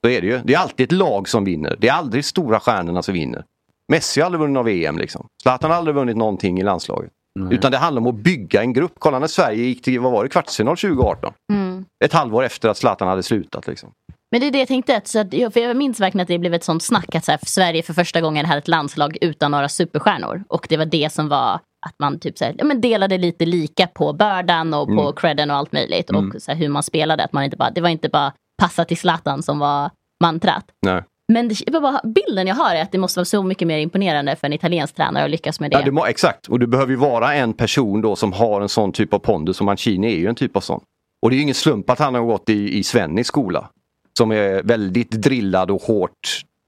Så 0.05 0.09
är 0.09 0.21
det 0.21 0.27
ju. 0.27 0.41
Det 0.43 0.53
är 0.53 0.57
alltid 0.57 0.83
ett 0.83 0.91
lag 0.91 1.29
som 1.29 1.45
vinner. 1.45 1.75
Det 1.79 1.87
är 1.87 1.93
aldrig 1.93 2.25
stora 2.25 2.59
stjärnorna 2.59 3.01
som 3.01 3.13
vinner. 3.13 3.43
Messi 3.91 4.21
har 4.21 4.25
aldrig 4.25 4.39
vunnit 4.39 4.53
någon 4.53 4.65
VM 4.65 4.97
liksom. 4.97 5.27
Zlatan 5.41 5.71
har 5.71 5.77
aldrig 5.77 5.95
vunnit 5.95 6.17
någonting 6.17 6.59
i 6.59 6.63
landslaget. 6.63 7.11
Utan 7.51 7.71
det 7.71 7.77
handlar 7.77 8.01
om 8.01 8.07
att 8.07 8.15
bygga 8.15 8.61
en 8.61 8.73
grupp. 8.73 8.93
Kolla 8.99 9.19
när 9.19 9.27
Sverige 9.27 9.63
gick 9.63 9.81
till, 9.81 9.99
vad 9.99 10.11
var 10.11 10.23
det, 10.23 10.29
kvartsfinal 10.29 10.77
2018. 10.77 11.33
Mm. 11.53 11.85
Ett 12.05 12.13
halvår 12.13 12.43
efter 12.43 12.69
att 12.69 12.77
Zlatan 12.77 13.07
hade 13.07 13.23
slutat. 13.23 13.67
Liksom. 13.67 13.91
Men 14.31 14.41
det 14.41 14.47
är 14.47 14.51
det 14.51 14.59
jag 14.59 14.67
tänkte, 14.67 15.01
så 15.03 15.19
att, 15.19 15.29
för 15.29 15.59
jag 15.59 15.77
minns 15.77 15.99
verkligen 15.99 16.21
att 16.21 16.27
det 16.27 16.39
blev 16.39 16.53
ett 16.53 16.63
sånt 16.63 16.83
snack 16.83 17.15
att 17.15 17.25
så 17.25 17.31
här, 17.31 17.39
Sverige 17.45 17.83
för 17.83 17.93
första 17.93 18.21
gången 18.21 18.45
hade 18.45 18.57
ett 18.57 18.67
landslag 18.67 19.17
utan 19.21 19.51
några 19.51 19.69
superstjärnor. 19.69 20.43
Och 20.49 20.65
det 20.69 20.77
var 20.77 20.85
det 20.85 21.11
som 21.11 21.29
var 21.29 21.59
att 21.87 21.95
man 21.99 22.19
typ 22.19 22.37
så 22.37 22.45
här, 22.45 22.55
ja, 22.57 22.65
men 22.65 22.81
delade 22.81 23.17
lite 23.17 23.45
lika 23.45 23.87
på 23.87 24.13
bördan 24.13 24.73
och 24.73 24.87
på 24.87 25.01
Mm. 25.01 25.13
credden 25.15 25.51
och 25.51 25.57
allt 25.57 25.71
möjligt. 25.71 26.09
Mm. 26.09 26.29
Och 26.35 26.41
så 26.41 26.51
här, 26.51 26.57
hur 26.57 26.69
man 26.69 26.83
spelade, 26.83 27.23
att 27.23 27.33
man 27.33 27.43
inte 27.43 27.57
bara, 27.57 27.71
det 27.71 27.81
var 27.81 27.89
inte 27.89 28.09
bara 28.09 28.33
passa 28.61 28.85
till 28.85 28.97
Zlatan 28.97 29.43
som 29.43 29.59
var 29.59 29.89
mantrat. 30.23 30.65
Nej. 30.85 31.03
Men 31.27 31.47
det, 31.47 31.71
bara, 31.81 32.01
bilden 32.03 32.47
jag 32.47 32.55
har 32.55 32.75
är 32.75 32.81
att 32.81 32.91
det 32.91 32.97
måste 32.97 33.19
vara 33.19 33.25
så 33.25 33.43
mycket 33.43 33.67
mer 33.67 33.77
imponerande 33.77 34.35
för 34.35 34.47
en 34.47 34.53
italiensk 34.53 34.95
tränare 34.95 35.23
att 35.23 35.29
lyckas 35.29 35.59
med 35.59 35.71
det. 35.71 35.77
Ja, 35.77 35.85
det 35.85 35.91
må, 35.91 36.05
exakt, 36.05 36.47
och 36.47 36.59
du 36.59 36.67
behöver 36.67 36.91
ju 36.91 36.97
vara 36.97 37.33
en 37.33 37.53
person 37.53 38.01
då 38.01 38.15
som 38.15 38.33
har 38.33 38.61
en 38.61 38.69
sån 38.69 38.91
typ 38.91 39.13
av 39.13 39.19
pondus 39.19 39.59
och 39.59 39.65
Mancini 39.65 40.13
är 40.13 40.17
ju 40.17 40.27
en 40.27 40.35
typ 40.35 40.55
av 40.55 40.61
sån. 40.61 40.81
Och 41.21 41.29
det 41.29 41.33
är 41.35 41.37
ju 41.37 41.43
ingen 41.43 41.55
slump 41.55 41.89
att 41.89 41.99
han 41.99 42.15
har 42.15 42.21
gått 42.21 42.49
i, 42.49 42.77
i 42.77 42.83
Svennis 42.83 43.27
skola. 43.27 43.69
Som 44.17 44.31
är 44.31 44.63
väldigt 44.63 45.11
drillad 45.11 45.71
och 45.71 45.81
hårt, 45.81 46.11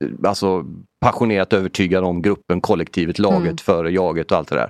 eh, 0.03 0.29
alltså 0.29 0.65
passionerat 1.01 1.53
övertygad 1.53 2.03
om 2.03 2.21
gruppen, 2.21 2.61
kollektivet, 2.61 3.19
laget, 3.19 3.41
Mm. 3.41 3.57
före 3.57 3.91
jaget 3.91 4.31
och 4.31 4.37
allt 4.37 4.47
det 4.49 4.55
där. 4.55 4.69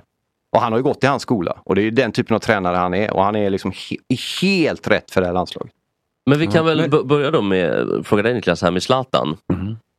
Och 0.56 0.62
han 0.62 0.72
har 0.72 0.78
ju 0.78 0.82
gått 0.82 1.04
i 1.04 1.06
hans 1.06 1.22
skola 1.22 1.56
och 1.64 1.74
det 1.74 1.82
är 1.82 1.90
den 1.90 2.12
typen 2.12 2.34
av 2.34 2.38
tränare 2.40 2.76
han 2.76 2.94
är 2.94 3.12
och 3.16 3.22
han 3.24 3.36
är 3.36 3.50
liksom 3.50 3.72
he- 3.72 4.40
helt 4.42 4.88
rätt 4.88 5.10
för 5.10 5.20
det 5.20 5.26
här 5.26 5.34
landslaget. 5.34 5.72
Men 6.28 6.38
vi 6.38 6.46
kan 6.46 6.64
väl 6.66 6.90
men- 6.90 7.06
börja 7.06 7.30
då 7.30 7.42
med, 7.42 7.88
fråga 8.06 8.22
dig 8.22 8.34
Niklas, 8.34 8.62
här 8.62 8.70
med 8.70 8.82
Zlatan. 8.82 9.36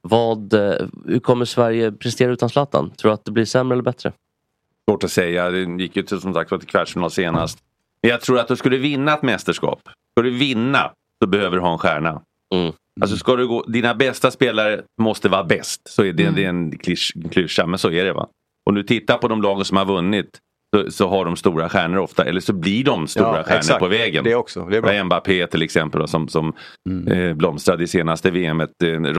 Vad, 0.02 0.54
eh, 0.54 0.74
hur 1.06 1.20
kommer 1.20 1.46
Sverige 1.46 1.92
prestera 1.92 2.32
utan 2.32 2.50
Zlatan? 2.50 2.92
Tror 2.98 3.10
du 3.10 3.13
att 3.13 3.26
det 3.26 3.32
blir 3.32 3.46
sämre 3.46 3.76
eller 3.76 3.84
bättre? 3.84 4.12
Svårt 4.89 5.04
att 5.04 5.12
säga. 5.12 5.50
Det 5.50 5.60
gick 5.84 5.96
ju 5.96 6.04
till, 6.04 6.22
som 6.22 6.34
sagt 6.34 6.50
till 6.50 6.60
kvartsfinal 6.60 7.12
senast. 7.12 7.60
Men 8.02 8.12
jag 8.12 8.22
tror 8.22 8.39
att 8.39 8.48
du 8.48 8.56
skulle 8.56 8.78
vinna 8.78 9.13
ett 9.13 9.22
mästerskap. 9.22 9.82
Ska 10.12 10.22
du 10.22 10.30
vinna 10.32 10.92
så 11.24 11.28
behöver 11.28 11.56
du 11.56 11.62
ha 11.62 11.72
en 11.72 11.78
stjärna. 11.78 12.22
Alltså 13.02 13.18
ska 13.18 13.36
du 13.36 13.48
gå, 13.48 13.63
dina 13.68 13.96
bästa 13.96 14.32
spelare 14.32 14.82
måste 15.02 15.30
vara 15.30 15.44
bäst. 15.44 15.82
Så 15.89 16.04
är 16.04 16.13
det, 16.13 16.30
det 16.30 16.46
är 16.46 16.50
en 16.50 16.78
klyscha, 17.32 17.65
men 17.65 17.80
så 17.80 17.92
är 17.92 18.06
det. 18.06 18.13
va. 18.13 18.28
Om 18.63 18.76
du 18.76 18.84
tittar 18.84 19.18
på 19.18 19.28
de 19.28 19.42
lagen 19.42 19.65
som 19.65 19.78
har 19.78 19.86
vunnit 19.86 20.39
så, 20.76 20.92
så 20.92 21.10
har 21.10 21.26
de 21.26 21.36
stora 21.36 21.70
stjärnor 21.70 21.98
ofta, 21.98 22.26
eller 22.26 22.42
så 22.42 22.54
blir 22.54 22.84
de 22.84 23.08
stora 23.08 23.38
Ja, 23.38 23.44
stjärnor 23.44 23.58
exakt. 23.60 23.80
på 23.80 23.88
vägen. 23.88 24.24
Det 24.24 24.36
också, 24.36 24.66
det 24.66 24.78
är 24.78 24.82
bra. 24.82 25.04
Mbappé 25.04 25.48
till 25.48 25.62
exempel 25.62 26.02
då, 26.02 26.08
som, 26.08 26.28
som 26.28 26.54
eh, 27.12 27.34
blomstrade 27.34 27.84
i 27.84 27.88
senaste 27.88 28.32
VMet. 28.32 28.70
Eh, 28.84 29.14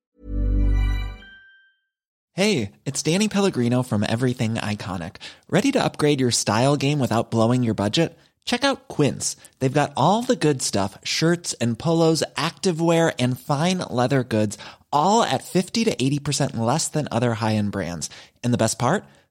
Hey, 2.37 2.71
it's 2.85 3.03
Danny 3.03 3.29
Pellegrino 3.29 3.83
from 3.83 4.03
Everything 4.03 4.55
Iconic. 4.55 5.17
Ready 5.49 5.73
to 5.73 5.79
upgrade 5.85 6.21
your 6.21 6.31
style 6.31 6.77
game 6.77 6.99
without 7.01 7.31
blowing 7.31 7.63
your 7.67 7.75
budget? 7.75 8.17
check 8.45 8.65
out 8.65 8.89
Quince. 8.89 9.37
They've 9.61 9.81
got 9.81 9.93
all 9.97 10.23
the 10.23 10.35
good 10.37 10.63
stuff 10.63 10.99
shirts 11.05 11.55
and 11.61 11.79
polos, 11.79 12.25
activewear, 12.37 13.13
and 13.19 13.39
fine 13.39 13.79
leather 13.79 14.25
goods, 14.25 14.59
all 14.93 15.23
at 15.23 15.45
50 15.45 15.85
to 15.85 15.95
80% 15.95 16.57
less 16.57 16.89
than 16.89 17.07
other 17.11 17.35
high 17.35 17.55
end 17.57 17.71
brands. 17.73 18.11
And 18.43 18.53
the 18.55 18.59
best 18.59 18.79
part? 18.79 19.05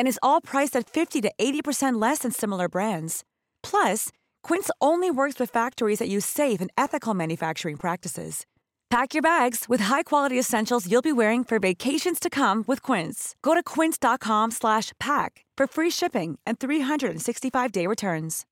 And 0.00 0.08
is 0.08 0.18
all 0.22 0.40
priced 0.40 0.74
at 0.74 0.88
50 0.88 1.20
to 1.20 1.30
80% 1.38 2.00
less 2.00 2.20
than 2.20 2.32
similar 2.32 2.70
brands. 2.70 3.22
Plus, 3.62 4.08
Quince 4.42 4.70
only 4.80 5.10
works 5.10 5.38
with 5.38 5.50
factories 5.50 5.98
that 5.98 6.08
use 6.08 6.24
safe 6.24 6.62
and 6.62 6.70
ethical 6.78 7.12
manufacturing 7.12 7.76
practices. 7.76 8.46
Pack 8.88 9.12
your 9.12 9.22
bags 9.22 9.66
with 9.68 9.82
high-quality 9.82 10.38
essentials 10.38 10.90
you'll 10.90 11.02
be 11.02 11.12
wearing 11.12 11.44
for 11.44 11.58
vacations 11.58 12.18
to 12.18 12.30
come 12.30 12.64
with 12.66 12.82
Quince. 12.82 13.36
Go 13.42 13.52
to 13.52 13.62
quince.com 13.62 14.50
slash 14.52 14.92
pack 14.98 15.44
for 15.56 15.66
free 15.66 15.90
shipping 15.90 16.38
and 16.46 16.58
365-day 16.58 17.86
returns. 17.86 18.46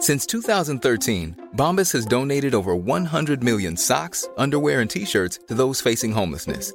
Since 0.00 0.26
2013, 0.26 1.50
Bombas 1.56 1.92
has 1.92 2.04
donated 2.04 2.54
over 2.54 2.74
100 2.74 3.44
million 3.44 3.76
socks, 3.76 4.28
underwear, 4.36 4.80
and 4.80 4.90
t-shirts 4.90 5.38
to 5.46 5.54
those 5.54 5.80
facing 5.80 6.10
homelessness. 6.10 6.74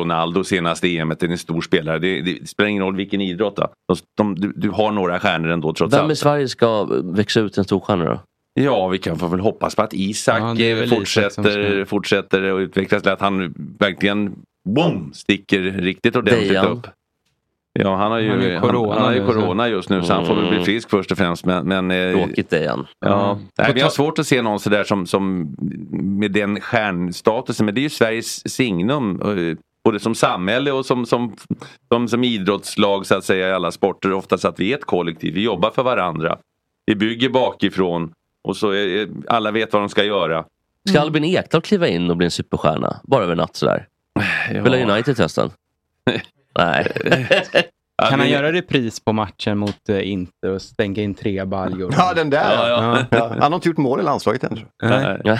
Ronaldo 0.00 0.44
senaste 0.44 0.88
EMet 0.88 1.22
är 1.22 1.28
en 1.28 1.38
stor 1.38 1.60
spelare. 1.60 1.98
Det, 1.98 2.20
det 2.20 2.48
spelar 2.48 2.68
ingen 2.70 2.82
roll 2.82 2.96
vilken 2.96 3.20
idrott. 3.20 3.56
Då. 3.56 3.68
De, 3.88 3.96
de, 4.16 4.34
du, 4.34 4.52
du 4.56 4.70
har 4.70 4.90
några 4.92 5.20
stjärnor 5.20 5.48
ändå 5.50 5.72
trots 5.72 5.94
Vem 5.94 6.04
i 6.06 6.08
allt. 6.10 6.18
Sverige 6.18 6.48
ska 6.48 6.84
växa 7.04 7.40
ut 7.40 7.58
en 7.58 7.64
storstjärna 7.64 8.04
då? 8.04 8.20
Ja, 8.54 8.88
vi 8.88 8.98
kan 8.98 9.18
få 9.18 9.26
väl 9.26 9.40
hoppas 9.40 9.74
på 9.74 9.82
att 9.82 9.94
Isak 9.94 10.40
Ja, 10.40 10.54
det 10.56 10.72
eh, 10.82 10.88
fortsätter, 10.98 11.84
fortsätter 11.84 12.42
att 12.42 12.60
utvecklas. 12.60 13.06
Att 13.06 13.20
han 13.20 13.54
verkligen 13.78 14.34
boom, 14.68 15.10
sticker 15.14 15.60
riktigt 15.60 16.16
ordentligt 16.16 16.48
Dejan. 16.48 16.66
upp. 16.66 16.86
Ja, 17.72 17.96
han 17.96 18.10
har 18.12 18.18
ju 18.18 18.30
Han 18.30 18.42
ju 18.42 18.52
han, 18.52 18.62
corona 18.62 18.94
han 18.94 19.02
har 19.02 19.12
ju 19.12 19.26
corona 19.26 19.68
just 19.68 19.88
nu 19.90 20.02
så 20.02 20.12
han 20.12 20.26
får 20.26 20.34
väl 20.34 20.44
bli 20.44 20.52
Mm. 20.52 20.64
frisk 20.64 20.90
först 20.90 21.10
och 21.12 21.18
främst. 21.18 21.44
Men, 21.46 21.68
men, 21.68 21.90
eh, 21.90 22.12
Tråkigt 22.26 22.50
Dejan. 22.50 22.86
Ja, 23.00 23.30
Mm. 23.32 23.44
Nej, 23.58 23.72
vi 23.74 23.80
har 23.80 23.90
svårt 23.90 24.18
att 24.18 24.26
se 24.26 24.42
någon 24.42 24.60
sådär 24.60 24.84
som, 24.84 25.06
som 25.06 25.54
med 26.18 26.32
den 26.32 26.60
stjärnstatusen. 26.60 27.66
Men 27.66 27.74
det 27.74 27.80
är 27.80 27.82
ju 27.82 27.90
Sveriges 27.90 28.48
signum. 28.54 29.20
Både 29.84 30.00
som 30.00 30.14
samhälle 30.14 30.72
och 30.72 30.86
som, 30.86 31.06
som, 31.06 31.36
som, 31.88 32.08
som 32.08 32.24
idrottslag 32.24 33.06
så 33.06 33.14
att 33.14 33.24
säga 33.24 33.48
i 33.48 33.52
alla 33.52 33.70
sporter. 33.70 34.12
Oftast 34.12 34.44
att 34.44 34.60
vi 34.60 34.72
är 34.72 34.78
ett 34.78 34.84
kollektiv. 34.84 35.34
Vi 35.34 35.42
jobbar 35.42 35.70
för 35.70 35.82
varandra. 35.82 36.38
Vi 36.86 36.94
bygger 36.94 37.28
bakifrån. 37.28 38.12
Och 38.42 38.56
så 38.56 38.70
är, 38.70 39.08
alla 39.28 39.50
vet 39.50 39.72
vad 39.72 39.82
de 39.82 39.88
ska 39.88 40.04
göra. 40.04 40.44
Ska 40.88 41.00
Albin 41.00 41.24
Ekdal 41.24 41.60
kliva 41.60 41.88
in 41.88 42.10
och 42.10 42.16
bli 42.16 42.24
en 42.24 42.30
superstjärna? 42.30 43.00
Bara 43.02 43.24
över 43.24 43.36
natt 43.36 43.56
sådär? 43.56 43.88
Spelar 44.50 44.90
United 44.90 45.18
hösten? 45.18 45.50
Nej. 46.58 46.92
Kan 48.10 48.20
han 48.20 48.28
göra 48.28 48.52
repris 48.52 49.04
på 49.04 49.12
matchen 49.12 49.58
mot 49.58 49.88
uh, 49.90 50.08
Inter 50.08 50.48
och 50.48 50.62
stänga 50.62 51.02
in 51.02 51.14
tre 51.14 51.44
baljor? 51.44 51.94
Ja, 51.96 52.12
den 52.14 52.30
där. 52.30 52.56
Ja, 52.56 52.68
ja. 52.68 53.04
Ja, 53.10 53.28
han 53.28 53.52
har 53.52 53.54
inte 53.54 53.68
gjort 53.68 53.76
mål 53.76 54.00
i 54.00 54.02
landslaget 54.02 54.44
än. 54.44 54.60
Nej. 54.82 55.00
Nej, 55.02 55.20
Ja, 55.24 55.38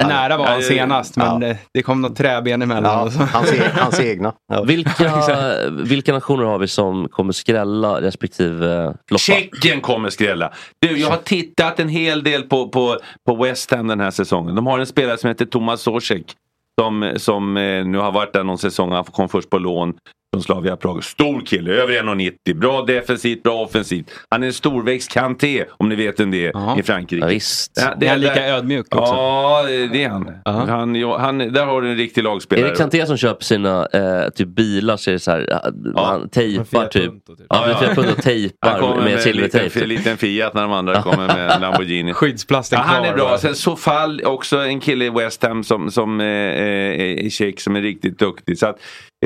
ja, 0.00 0.08
nära 0.08 0.36
var 0.36 0.46
han 0.46 0.62
senast, 0.62 1.16
men 1.16 1.26
ja. 1.26 1.48
det, 1.48 1.58
det 1.74 1.82
kom 1.82 2.02
något 2.02 2.16
träben 2.16 2.62
emellan. 2.62 2.92
Ja, 2.92 3.02
och 3.02 3.12
så. 3.12 3.22
hans, 3.22 3.52
e 3.52 3.70
hans 3.74 4.00
egna. 4.00 4.32
Ja. 4.52 4.62
Vilka, 4.62 5.60
vilka 5.70 6.12
nationer 6.12 6.44
har 6.44 6.58
vi 6.58 6.68
som 6.68 7.08
kommer 7.08 7.32
skrälla 7.32 8.00
respektive 8.00 8.84
eh, 8.84 8.92
floppa? 9.08 9.18
Tjeckien 9.18 9.80
kommer 9.80 10.10
skrälla. 10.10 10.52
Du, 10.80 10.98
jag 10.98 11.10
har 11.10 11.16
tittat 11.16 11.80
en 11.80 11.88
hel 11.88 12.24
del 12.24 12.42
på, 12.42 12.68
på, 12.68 12.96
på 13.26 13.36
West 13.36 13.70
Ham 13.70 13.86
den 13.86 14.00
här 14.00 14.10
säsongen. 14.10 14.54
De 14.54 14.66
har 14.66 14.78
en 14.78 14.86
spelare 14.86 15.18
som 15.18 15.28
heter 15.28 15.44
Tomas 15.46 15.80
Sosek. 15.80 16.34
Som, 16.80 17.12
som 17.16 17.56
eh, 17.56 17.84
nu 17.84 17.98
har 17.98 18.12
varit 18.12 18.32
där 18.32 18.44
någon 18.44 18.58
säsong. 18.58 18.92
Han 18.92 19.04
kom 19.04 19.28
först 19.28 19.50
på 19.50 19.58
lån 19.58 19.94
från 20.34 20.42
Slavia 20.42 20.76
Prag. 20.76 21.04
Stor 21.04 21.40
kille, 21.40 21.72
över 21.72 21.92
1,90. 21.92 22.54
Bra 22.54 22.82
defensivt, 22.84 23.42
bra 23.42 23.54
offensivt. 23.62 24.10
Han 24.30 24.42
är 24.42 24.46
en 24.46 24.52
storväxt 24.52 25.12
Kanté, 25.12 25.64
om 25.70 25.88
ni 25.88 25.94
vet 25.94 26.20
vem 26.20 26.30
det 26.30 26.46
är, 26.46 26.50
Ja. 26.54 26.78
i 26.78 26.82
Frankrike. 26.82 27.24
Ja, 27.24 27.28
visst. 27.28 27.72
Ja, 27.76 28.06
Är 28.06 28.10
han 28.10 28.20
lika 28.20 28.46
ödmjuk 28.48 28.94
också? 28.94 29.12
Ja, 29.14 29.62
det 29.92 30.04
är 30.04 30.08
han. 30.08 30.32
Han, 30.68 30.94
ja, 30.94 31.18
han 31.18 31.38
där 31.38 31.66
har 31.66 31.82
du 31.82 31.90
en 31.90 31.96
riktig 31.96 32.20
Är 32.20 32.24
lagspelare. 32.24 32.70
det 32.70 32.76
Kanté 32.76 33.06
som 33.06 33.16
köper 33.16 33.44
sina 33.44 33.86
eh, 33.86 34.28
typ 34.34 34.48
bilar 34.48 34.96
så 34.96 35.10
är 35.10 35.12
det 35.12 35.18
så 35.18 35.30
här, 35.30 35.46
ja. 35.94 36.04
han 36.06 36.28
tejpar 36.28 36.86
typ. 36.86 37.02
Typ. 37.02 37.12
Ja, 37.38 37.44
Ja, 37.48 37.68
ja. 37.68 37.78
ja. 37.88 37.94
Punto 37.94 38.10
Han 38.14 38.22
tejpar 38.22 38.78
kommer 38.80 38.96
med, 38.96 39.04
med 39.04 39.20
silvertejp. 39.20 39.80
en 39.82 39.88
liten 39.88 40.16
Fiat 40.16 40.54
när 40.54 40.62
de 40.62 40.72
andra 40.72 41.02
kommer 41.02 41.26
med 41.26 41.50
en 41.50 41.60
Lamborghini. 41.60 42.12
Skyddsplasten 42.14 42.78
Ja, 42.78 42.84
han 42.84 43.04
är 43.04 43.08
kvar, 43.08 43.16
bra. 43.16 43.38
Sen 43.38 43.54
Sofall, 43.54 44.20
också 44.24 44.56
en 44.58 44.80
kille 44.80 45.04
i 45.04 45.10
West 45.10 45.42
Ham 45.42 45.64
som, 45.64 45.90
som 45.90 46.20
eh, 46.20 46.26
eh, 46.26 47.24
är 47.26 47.30
tjeck 47.30 47.60
som 47.60 47.76
är 47.76 47.80
riktigt 47.80 48.18
duktig. 48.18 48.58
Så 48.58 48.66
att, 48.66 48.78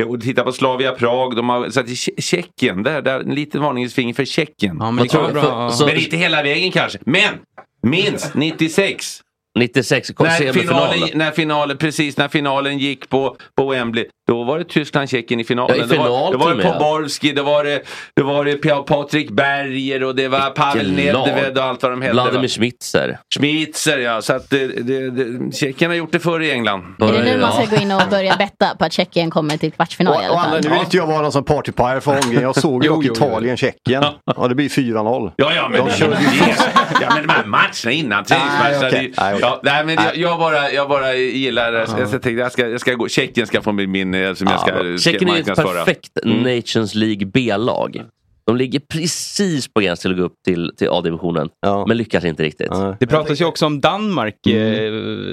och 0.06 0.20
titta 0.20 0.42
på 0.44 0.52
Slavia 0.52 0.92
Prag. 0.92 1.36
De 1.36 1.48
har, 1.48 1.70
så 1.70 1.80
att 1.80 1.88
i 1.88 1.94
Tje- 1.94 2.20
Tjeckien, 2.20 2.82
där, 2.82 3.02
där, 3.02 3.20
en 3.20 3.34
liten 3.34 3.62
varningens 3.62 3.94
finger 3.94 4.14
för 4.14 4.24
Tjeckien. 4.24 4.76
Ja, 4.80 4.90
men 4.90 5.08
tror 5.08 5.32
bra. 5.32 5.42
För- 5.42 5.76
så- 5.76 5.86
Men 5.86 5.96
inte 5.96 6.16
hela 6.16 6.42
vägen 6.42 6.70
kanske. 6.72 6.98
Men 7.06 7.34
minst 7.82 8.34
96. 8.34 9.20
96, 9.58 10.10
kom 10.10 10.26
När 10.26 10.52
finalen, 10.52 11.08
när 11.14 11.30
finalen, 11.30 11.76
precis 11.78 12.16
när 12.16 12.28
finalen 12.28 12.78
gick 12.78 13.08
på, 13.08 13.36
på 13.56 13.70
Wembley. 13.70 14.04
Då 14.28 14.44
var 14.44 14.58
det 14.58 14.64
Tyskland-Tjeckien 14.64 15.40
i 15.40 15.44
finalen. 15.44 15.76
Ja, 15.78 15.84
i 15.84 15.88
det 15.88 15.96
var, 15.98 16.04
final 16.06 16.32
det 16.32 16.38
var 16.38 16.54
med. 16.54 16.72
Poborski, 16.72 17.32
det 17.32 17.42
var 17.42 17.64
det, 17.64 17.82
det 18.16 18.22
var 18.22 18.44
det 18.44 18.56
Pa- 18.56 18.82
Patrik 18.82 19.30
Berger 19.30 20.02
och 20.04 20.14
det 20.14 20.28
var 20.28 20.50
Pavel. 20.50 20.92
Nedved 20.92 21.58
och 21.58 21.64
allt 21.64 21.82
vad 21.82 21.92
de 21.92 22.02
hette. 22.02 22.12
Vladimir 22.12 22.48
Schmitzer. 22.48 23.18
Schmitzer 23.38 23.98
ja, 23.98 24.22
så 24.22 24.32
att 24.32 24.50
det, 24.50 24.66
det, 24.66 25.10
det, 25.10 25.56
Tjeckien 25.56 25.90
har 25.90 25.96
gjort 25.96 26.12
det 26.12 26.20
förr 26.20 26.40
i 26.40 26.50
England. 26.50 26.84
Är 27.00 27.12
det 27.12 27.24
nu 27.24 27.40
man 27.40 27.50
Ja. 27.58 27.66
ska 27.66 27.76
gå 27.76 27.82
in 27.82 27.92
och 27.92 28.02
börja 28.10 28.36
betta 28.36 28.74
på 28.78 28.84
att 28.84 28.92
Tjeckien 28.92 29.30
kommer 29.30 29.56
till 29.56 29.72
kvartsfinal 29.72 30.14
i 30.14 30.16
Och, 30.16 30.20
alla 30.22 30.32
och 30.32 30.40
Anna, 30.40 30.50
fall? 30.52 30.60
nu 30.64 30.68
vill 30.70 30.78
inte 30.78 30.96
jag 30.96 31.06
vara 31.06 31.22
någon 31.22 31.32
som 31.32 31.44
partypire 31.44 32.00
för 32.00 32.10
omgången. 32.16 32.42
Jag 32.42 32.56
såg 32.56 32.84
ju. 32.84 33.04
Italien-Tjeckien. 33.12 34.04
Och 34.36 34.48
det 34.48 34.54
blir 34.54 34.68
4-0. 34.68 35.32
Ja, 35.36 35.52
ja, 35.54 35.68
men, 35.68 35.84
De 35.86 35.90
körde 35.92 36.16
ju 36.20 36.26
det, 36.40 36.54
ja, 37.00 37.14
men 37.14 37.26
de 37.26 37.32
här 37.32 37.44
matcherna 37.44 37.92
innan 37.92 38.24
träningsmatcherna. 38.24 38.80
Det- 38.80 38.88
okej. 38.88 39.12
ja, 39.40 39.60
nej, 39.62 39.84
men 39.84 39.94
jag, 39.94 40.16
jag, 40.16 40.38
bara, 40.38 40.70
jag 40.70 40.88
bara 40.88 41.14
gillar 41.14 41.72
det. 41.72 41.78
Jag, 41.78 42.00
jag, 42.00 42.10
tänkte, 42.10 42.30
jag, 42.30 42.52
ska, 42.52 42.68
jag 42.68 42.80
ska 42.80 42.94
gå. 42.94 43.08
Tjeckien 43.08 43.46
ska 43.46 43.62
få 43.62 43.72
bli 43.72 43.86
min 43.86 44.14
eh, 44.28 44.34
som 44.34 44.46
jag 44.46 44.60
ska, 44.60 44.70
Ja, 44.86 44.98
ska 44.98 45.10
Tjeckien 45.10 45.30
är 45.30 45.40
ett 45.40 45.46
perfekt 45.56 46.18
Mm. 46.24 46.56
Nations 46.56 46.94
League 46.94 47.26
B-lag. 47.26 48.02
De 48.44 48.56
ligger 48.56 48.80
precis 48.80 49.68
på 49.68 49.80
gränsen 49.80 50.02
till 50.02 50.10
att 50.12 50.18
gå 50.18 50.24
upp 50.24 50.42
till, 50.44 50.72
till 50.76 50.88
A-divisionen. 50.90 51.48
Ja. 51.60 51.84
Men 51.86 51.96
lyckas 51.96 52.24
inte 52.24 52.42
riktigt. 52.42 52.68
Ja. 52.70 52.96
Det 53.00 53.06
pratas 53.06 53.40
ju 53.40 53.44
också 53.44 53.66
om 53.66 53.80
Danmark 53.80 54.46
eh, 54.46 54.92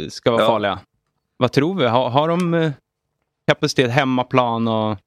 ska 0.10 0.32
vara 0.32 0.42
Ja. 0.42 0.48
farliga. 0.48 0.80
Vad 1.38 1.52
tror 1.52 1.76
vi? 1.76 1.86
Har, 1.86 2.10
har 2.10 2.28
de 2.28 2.54
eh, 2.54 2.72
kapacitet 3.48 3.92
hemmaplan 3.92 4.68
och... 4.68 4.98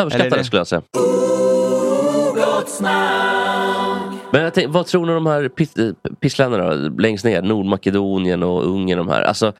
Överskattade 0.00 0.34
är 0.34 0.38
det- 0.38 0.44
skulle 0.44 0.60
jag 0.60 0.66
säga. 0.66 0.82
Men 4.32 4.42
jag 4.42 4.54
tänkte, 4.54 4.72
vad 4.72 4.86
tror 4.86 5.06
ni 5.06 5.12
om 5.12 5.24
de 5.24 5.26
här 5.30 5.48
pis- 5.48 5.88
eh, 5.88 6.12
pissländerna 6.20 6.70
längst 6.98 7.24
ner? 7.24 7.42
Nordmakedonien 7.42 8.42
och 8.42 8.64
Ungern. 8.66 8.98
De 8.98 9.08
här. 9.08 9.22
Alltså, 9.22 9.52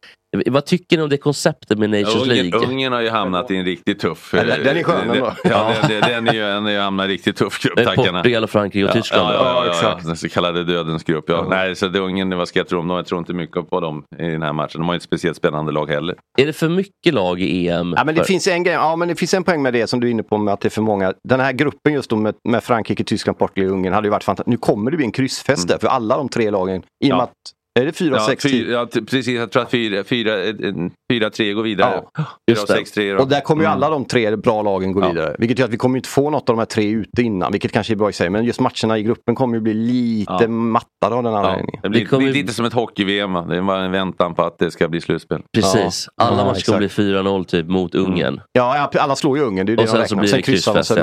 vad 0.47 0.65
tycker 0.67 0.97
ni 0.97 1.03
om 1.03 1.09
det 1.09 1.17
konceptet 1.17 1.79
med 1.79 1.91
Nations 1.91 2.15
Ungern, 2.15 2.37
League? 2.51 2.69
Ungern 2.69 2.93
har 2.93 3.01
ju 3.01 3.09
hamnat 3.11 3.51
i 3.51 3.57
en 3.57 3.65
riktigt 3.65 3.99
tuff... 4.01 4.31
Den- 4.33 4.47
den 4.65 4.77
är 4.77 4.83
skön 4.83 5.11
eh, 5.11 5.17
ändå. 5.17 5.33
Ja, 5.45 5.73
den, 5.89 5.91
den, 5.91 6.01
den 6.11 6.29
är 6.29 6.33
ju 6.33 6.41
den 6.41 6.67
är 6.67 6.71
ju 6.71 6.79
hamnat 6.79 7.05
i 7.05 7.07
en 7.07 7.11
riktigt 7.11 7.37
tuff 7.37 7.63
grupp. 7.63 7.97
Portugal 7.97 8.47
Frankrike 8.47 8.87
och 8.87 8.93
Tyskland. 8.93 9.29
Ja, 9.29 9.35
ja, 9.35 9.43
ja, 9.45 9.65
ja, 9.67 9.71
exakt. 9.71 10.07
Den 10.07 10.17
så 10.17 10.29
kallade 10.29 10.65
dödens 10.65 11.05
grupp. 11.05 11.25
Ja. 11.29 11.47
Nej, 11.51 11.77
så 11.77 11.89
det 11.89 11.99
Ungern, 12.01 12.37
vad 12.39 12.49
ska 12.49 12.59
jag 12.59 12.69
tro 12.69 12.81
om 12.81 12.89
dem? 12.89 12.97
Jag 12.97 13.07
tror 13.07 13.19
inte 13.19 13.33
mycket 13.33 13.71
på 13.71 13.81
dem 13.81 14.05
i 14.19 14.23
den 14.23 14.43
här 14.43 14.53
matchen. 14.53 14.81
De 14.81 14.87
har 14.87 14.95
ju 14.95 14.97
ett 14.97 15.03
speciellt 15.03 15.37
spännande 15.37 15.73
lag 15.73 15.91
heller. 15.91 16.15
Är 16.39 16.47
det 16.47 16.53
för 16.53 16.69
mycket 16.69 17.15
lag 17.15 17.41
i 17.41 17.69
EM? 17.69 17.95
Ja, 17.97 18.05
men 18.05 18.15
det 18.15 18.21
För- 18.21 18.27
finns 18.27 18.47
en 18.49 18.63
grej, 18.63 18.75
ja 18.75 18.97
men 18.97 19.09
det 19.09 19.15
finns 19.15 19.35
en 19.35 19.45
poäng 19.45 19.63
med 19.63 19.73
det 19.73 19.87
som 19.87 20.01
du 20.01 20.07
är 20.07 20.11
inne 20.11 20.23
på 20.23 20.39
med 20.39 20.55
att 20.55 20.61
det 20.61 20.69
är 20.69 20.71
för 20.71 20.83
många. 20.83 21.13
Den 21.29 21.41
här 21.41 21.53
gruppen 21.53 21.93
just 21.93 22.11
då 22.11 22.17
med, 22.17 22.35
med 22.49 22.65
Frankrike, 22.65 23.05
Tyskland, 23.05 23.39
Portugal 23.39 23.71
och 23.71 23.77
Ungern 23.77 23.93
hade 23.93 24.07
ju 24.07 24.11
varit 24.11 24.25
fantastiskt. 24.25 24.51
Nu 24.51 24.57
kommer 24.57 24.91
det 24.91 24.97
bli 24.97 25.07
en 25.07 25.13
kryssfest 25.13 25.69
där 25.69 25.79
för 25.79 25.89
alla 25.89 26.17
de 26.17 26.29
tre 26.29 26.51
lagen. 26.51 26.83
I 27.05 27.07
och 27.13 27.17
med 27.17 27.17
Mm. 27.17 27.21
Att 27.25 27.33
Är 27.81 27.85
det 27.87 27.93
4 27.93 28.17
ja, 28.17 28.27
6 28.27 28.45
ja, 28.45 28.87
precis. 28.93 29.27
Jag 29.29 29.51
tror 29.51 29.63
att 29.63 29.73
4-3 29.73 31.53
går 31.53 31.63
vidare. 31.63 32.03
Ja, 32.17 32.25
Fyra 32.51 32.63
och 32.63 32.69
sex, 32.69 32.93
tre 32.93 33.13
då. 33.13 33.19
Och 33.23 33.29
där 33.29 33.41
kommer 33.41 33.63
ju 33.63 33.67
Mm. 33.67 33.77
alla 33.77 33.91
de 33.91 34.05
tre 34.05 34.37
bra 34.37 34.63
lagen 34.63 34.93
gå 34.93 35.09
vidare. 35.09 35.37
Vilket 35.39 35.59
gör 35.59 35.67
att 35.67 35.73
vi 35.73 35.77
kommer 35.77 35.97
inte 35.97 36.09
få 36.09 36.31
något 36.31 36.49
av 36.51 36.57
de 36.57 36.59
här 36.59 36.67
tre 36.67 36.89
ute 36.91 37.23
innan. 37.23 37.53
Vilket 37.53 37.73
kanske 37.73 37.93
är 37.93 37.97
bra 37.97 38.11
i 38.11 38.13
sig. 38.13 38.31
Men 38.31 38.45
just 38.45 38.61
matcherna 38.61 38.99
i 38.99 39.03
gruppen 39.03 39.35
kommer 39.35 39.55
ju 39.55 39.61
bli 39.61 39.75
lite 39.75 40.33
Ja. 40.41 40.49
mattade 40.49 41.15
av 41.17 41.23
den 41.23 41.33
Ja, 41.33 41.39
anledningen. 41.39 41.81
det 41.83 41.89
blir, 41.89 42.07
det 42.11 42.17
blir 42.19 42.33
lite 42.33 42.53
som 42.55 42.65
ett 42.65 42.73
hockey-VM. 42.73 43.33
Det 43.49 43.57
är 43.57 43.63
bara 43.63 43.85
en 43.85 43.93
väntan 43.93 44.35
på 44.35 44.43
att 44.43 44.59
det 44.59 44.71
ska 44.71 44.89
bli 44.89 45.01
slutspel. 45.01 45.43
Precis. 45.55 46.09
Alla 46.23 46.45
matcher 46.45 46.65
kommer 46.67 46.79
bli 46.79 46.89
4-0 46.89 47.45
typ 47.45 47.67
mot 47.67 47.95
Ungern. 47.95 48.41
Ja, 48.53 48.91
alla 48.99 49.17
slår 49.17 49.39
ju 49.39 49.45
Ungern. 49.45 49.67
Det 49.67 49.73
är 49.73 49.77
det 49.77 49.83
Och 49.83 49.89
sen 49.89 50.01
de 50.01 50.09
så 50.09 50.15
räknar. 50.15 50.21
blir 50.21 50.29
Sen 50.31 50.37
det 50.39 50.43
kryssar 50.43 50.75
de 50.75 50.85
sig. 50.85 50.97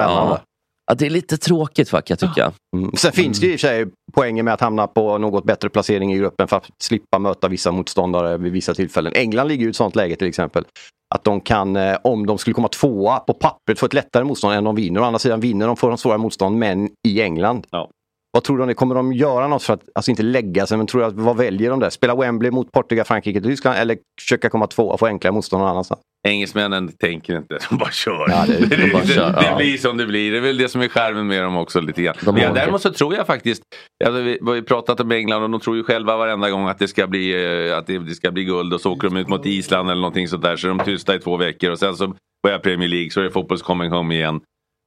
Ja. 0.86 0.92
Ja, 0.92 0.96
det 0.96 1.06
är 1.06 1.10
lite 1.10 1.38
tråkigt 1.38 1.90
kan 1.90 2.02
jag 2.08 2.20
tycka. 2.20 2.52
Mm. 2.76 2.92
Sen 2.94 3.12
finns 3.12 3.40
det 3.40 3.46
ju 3.46 3.54
i 3.54 3.56
och 3.56 3.60
för 3.60 3.68
sig 3.68 3.86
poänger 4.14 4.44
med 4.44 4.54
att 4.54 4.62
hamna 4.62 4.88
på 4.88 5.18
något 5.18 5.46
bättre 5.46 5.70
placering 5.70 6.14
i 6.14 6.18
gruppen 6.18 6.48
för 6.48 6.58
att 6.58 6.70
slippa 6.84 7.20
möta 7.20 7.48
vissa 7.48 7.72
motståndare 7.72 8.38
vid 8.38 8.52
vissa 8.52 8.74
tillfällen. 8.74 9.14
England 9.16 9.48
ligger 9.48 9.62
ju 9.62 9.68
i 9.68 9.70
ett 9.70 9.76
sånt 9.76 9.96
läge 9.96 10.16
till 10.16 10.28
exempel. 10.28 10.66
Att 11.16 11.24
de 11.24 11.42
kan, 11.42 11.76
eh, 11.76 11.98
om 12.04 12.26
de 12.26 12.38
skulle 12.38 12.54
komma 12.54 12.68
tvåa 12.68 13.20
på 13.20 13.34
pappret, 13.34 13.80
få 13.80 13.86
ett 13.86 13.94
lättare 13.94 14.24
motstånd 14.24 14.54
än 14.54 14.64
de 14.64 14.76
vinner. 14.76 15.02
Å 15.02 15.04
andra 15.04 15.20
sidan 15.20 15.40
vinner 15.40 15.68
de 15.68 15.78
får 15.78 15.90
de 15.90 15.98
svåra 15.98 16.18
motstånd, 16.18 16.58
men 16.58 16.90
i 17.08 17.22
England. 17.22 17.68
Vad 18.34 18.44
tror 18.44 18.58
du 18.58 18.64
om 18.64 18.68
det? 18.68 18.74
Kommer 18.74 18.96
de 18.96 19.14
göra 19.14 19.48
något 19.48 19.64
för 19.64 19.74
att, 19.74 19.82
alltså 19.96 20.12
inte 20.12 20.24
lägga 20.24 20.66
sig, 20.68 20.78
men 20.78 20.88
tror 20.88 21.02
du 21.02 21.08
att, 21.08 21.14
vad 21.14 21.38
väljer 21.38 21.70
de 21.70 21.80
där? 21.80 21.90
Spela 21.90 22.16
Wembley 22.16 22.52
mot 22.52 22.72
Portugal, 22.72 23.06
Frankrike, 23.06 23.42
Tyskland 23.42 23.78
eller 23.78 23.98
försöka 24.22 24.50
komma 24.50 24.68
tvåa 24.68 24.94
och 24.94 25.00
få 25.00 25.06
enklare 25.06 25.32
motstånd 25.34 25.62
någon 25.62 25.70
annanstans? 25.70 26.02
Engelsmännen 26.28 26.92
tänker 26.92 27.38
inte, 27.38 27.58
de 27.70 27.78
bara 27.78 27.92
kör. 27.92 28.26
Ja, 28.30 28.44
det- 28.48 28.66
det, 28.70 28.76
de 28.76 28.92
bara 28.92 29.02
det, 29.02 29.08
kör, 29.08 29.30
det 29.32 29.46
ja. 29.50 29.56
blir 29.58 29.78
som 29.78 29.98
det 29.98 30.06
blir. 30.06 30.32
Det 30.32 30.38
är 30.38 30.42
väl 30.42 30.58
det 30.58 30.70
som 30.70 30.82
är 30.82 30.88
skärmen 30.88 31.28
med 31.28 31.44
dem 31.44 31.58
också 31.58 31.82
lite 31.82 32.02
grann. 32.02 32.16
De 32.22 32.36
har- 32.42 32.54
däremot 32.54 32.82
så 32.82 32.92
tror 32.94 33.16
jag 33.16 33.28
faktiskt, 33.28 33.64
alltså, 34.06 34.22
vi 34.22 34.38
har 34.42 34.56
ju 34.56 34.64
pratat 34.64 35.00
om 35.00 35.12
England 35.12 35.44
och 35.44 35.50
de 35.50 35.60
tror 35.60 35.76
ju 35.76 35.84
själva 35.84 36.18
varenda 36.18 36.50
gång 36.50 36.68
att 36.68 36.80
det 36.80 36.88
ska 36.88 37.08
bli, 37.08 37.46
eh, 37.70 37.78
att 37.78 37.88
det, 37.88 37.98
det 38.00 38.16
ska 38.16 38.32
bli 38.32 38.44
guld 38.44 38.74
och 38.74 38.82
så 38.82 38.92
åker 38.92 39.10
de 39.10 39.18
ut 39.18 39.28
mot 39.28 39.46
Island 39.46 39.90
eller 39.90 40.02
någonting 40.02 40.28
sånt 40.28 40.44
där 40.44 40.56
så 40.56 40.68
är 40.68 40.70
de 40.74 40.80
tysta 40.86 41.16
i 41.16 41.20
två 41.20 41.38
veckor 41.38 41.72
och 41.72 41.80
sen 41.80 41.96
så 41.96 42.14
börjar 42.44 42.60
Premier 42.60 42.90
League 42.90 43.10
så 43.10 43.20
är 43.20 43.24
det 43.24 43.32
fotbolls 43.32 43.62
coming 43.62 43.92
home 43.92 44.16
igen. 44.16 44.42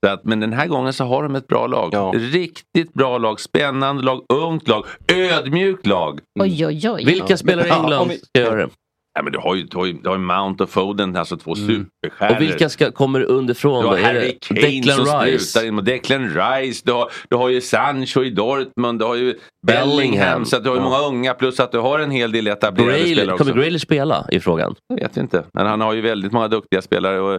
Så 0.04 0.10
att, 0.12 0.24
men 0.24 0.40
den 0.40 0.52
här 0.52 0.66
gången 0.66 0.92
så 0.92 1.04
har 1.04 1.22
de 1.22 1.34
ett 1.34 1.46
bra 1.46 1.66
lag. 1.66 2.14
Riktigt 2.14 2.92
bra 2.94 3.18
lag, 3.18 3.40
spännande 3.40 4.02
lag, 4.02 4.22
ungt 4.32 4.68
lag, 4.68 4.84
ödmjukt 5.12 5.86
lag. 5.86 6.20
Oj, 6.40 6.66
oj, 6.66 6.90
oj. 6.90 7.04
Vilka 7.04 7.36
spelare 7.36 7.66
i 7.66 7.68
Ja, 7.68 7.76
England 7.76 8.00
om 8.02 8.08
vi- 8.08 8.18
ska 8.18 8.40
göra 8.40 8.56
det? 8.56 8.68
Ja, 9.16 9.22
men 9.22 9.32
du 9.32 9.38
har 9.38 9.54
ju, 9.54 9.62
du 9.62 9.76
har 9.78 9.86
ju, 9.86 9.92
du 9.92 10.08
har 10.08 10.16
ju 10.16 10.22
Mount 10.22 10.62
och 10.64 10.70
Foden, 10.70 11.16
alltså 11.16 11.36
två 11.36 11.54
superstjärnor. 11.54 11.86
Mm. 12.20 12.34
Och 12.36 12.40
vilka 12.42 12.68
ska, 12.68 12.90
kommer 12.90 13.20
underifrån? 13.22 13.76
Du 13.76 13.82
Då? 13.82 13.88
har 13.88 13.98
Är 13.98 14.02
Harry 14.02 14.38
Kane 14.40 14.60
som 14.82 15.04
Declan 15.04 15.24
Rice? 15.24 15.44
sprutar 15.44 15.68
in. 15.68 15.78
och 15.78 15.84
Declan 15.84 16.28
Rice. 16.28 16.82
Du 16.84 16.92
har, 16.92 17.10
du 17.28 17.36
har 17.36 17.48
ju 17.48 17.60
Sancho 17.60 18.22
i 18.24 18.30
Dortmund. 18.30 18.98
Du 18.98 19.04
har 19.04 19.14
ju 19.14 19.34
Bellingham. 19.66 19.96
Bellingham. 19.96 20.44
Så 20.44 20.56
att 20.56 20.62
du 20.64 20.68
har 20.68 20.76
ju 20.76 20.82
Ja. 20.82 20.88
många 20.88 20.98
unga 20.98 21.34
plus 21.34 21.60
att 21.60 21.72
du 21.72 21.78
har 21.78 21.98
en 21.98 22.10
hel 22.10 22.32
del 22.32 22.46
etablerade 22.46 22.92
Grail, 22.92 23.16
spelare 23.16 23.34
också. 23.34 23.44
kommer 23.44 23.62
Grailish 23.62 23.82
spela 23.82 24.26
i 24.32 24.40
frågan? 24.40 24.74
Jag 24.88 24.96
vet 24.96 25.16
inte. 25.16 25.44
Men 25.54 25.66
han 25.66 25.80
har 25.80 25.92
ju 25.94 26.00
väldigt 26.00 26.32
många 26.32 26.48
duktiga 26.48 26.82
spelare. 26.82 27.20
Och, 27.20 27.32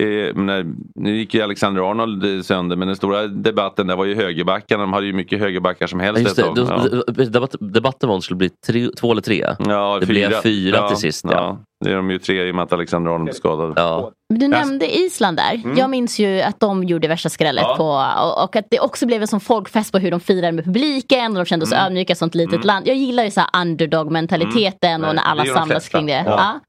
eh, 0.00 0.34
när, 0.34 0.66
nu 1.00 1.16
gick 1.16 1.34
ju 1.34 1.42
Alexander 1.42 1.90
Arnold 1.90 2.44
sönder 2.46 2.76
men 2.76 2.88
den 2.88 2.96
stora 2.96 3.26
debatten 3.26 3.86
där 3.86 3.96
var 3.96 4.04
ju 4.04 4.14
högerbackarna. 4.14 4.82
De 4.82 4.92
hade 4.92 5.06
ju 5.06 5.12
mycket 5.12 5.38
högerbackar 5.38 5.86
som 5.86 6.00
helst 6.00 6.22
Just 6.22 6.38
ett 6.38 6.44
tag. 6.44 6.56
då, 6.56 6.66
Ja. 7.16 7.24
debatt, 7.24 7.54
debatten 7.60 8.08
var 8.08 8.14
om 8.14 8.18
det 8.20 8.24
skulle 8.24 8.36
bli 8.38 8.50
tre, 8.66 8.88
två 9.00 9.12
eller 9.12 9.22
tre. 9.22 9.46
Ja, 9.58 9.98
det 10.00 10.06
blev 10.06 10.30
fyra 10.42 10.88
till 10.88 10.96
sist. 10.96 11.13
Ja. 11.24 11.58
Det 11.84 11.90
är 11.92 11.96
de 11.96 12.10
ju 12.10 12.18
tre 12.18 12.48
i 12.48 12.50
och 12.50 12.54
med 12.54 12.62
att 12.62 12.72
Alexander 12.72 13.10
Arnold 13.10 13.28
är 13.28 13.32
skadad. 13.32 13.72
Ja. 13.76 14.10
Du 14.34 14.48
nämnde 14.48 14.96
Island 14.96 15.36
där. 15.36 15.54
Mm. 15.64 15.76
Jag 15.78 15.90
minns 15.90 16.18
ju 16.18 16.40
att 16.40 16.60
de 16.60 16.84
gjorde 16.84 17.08
värsta 17.08 17.28
skrället 17.28 17.64
Ja. 17.68 17.76
på 17.76 17.88
och, 18.24 18.44
och 18.44 18.56
att 18.56 18.66
det 18.70 18.80
också 18.80 19.06
blev 19.06 19.22
en 19.22 19.28
sån 19.28 19.40
folkfest 19.40 19.92
på 19.92 19.98
hur 19.98 20.10
de 20.10 20.20
firade 20.20 20.52
med 20.52 20.64
publiken 20.64 21.32
och 21.32 21.38
de 21.38 21.44
kände 21.44 21.66
sig 21.66 21.78
Mm. 21.78 21.86
ödmjuka 21.86 22.14
som 22.14 22.28
ett 22.28 22.34
litet 22.34 22.54
Mm. 22.54 22.66
land. 22.66 22.88
Jag 22.88 22.96
gillar 22.96 23.24
ju 23.24 23.30
så 23.30 23.40
här 23.40 23.62
underdog-mentaliteten 23.62 24.90
Mm. 24.94 25.08
och 25.08 25.14
när 25.14 25.22
alla 25.22 25.44
samlas 25.44 25.88
kring 25.88 26.06
det. 26.06 26.24
Ja. 26.26 26.60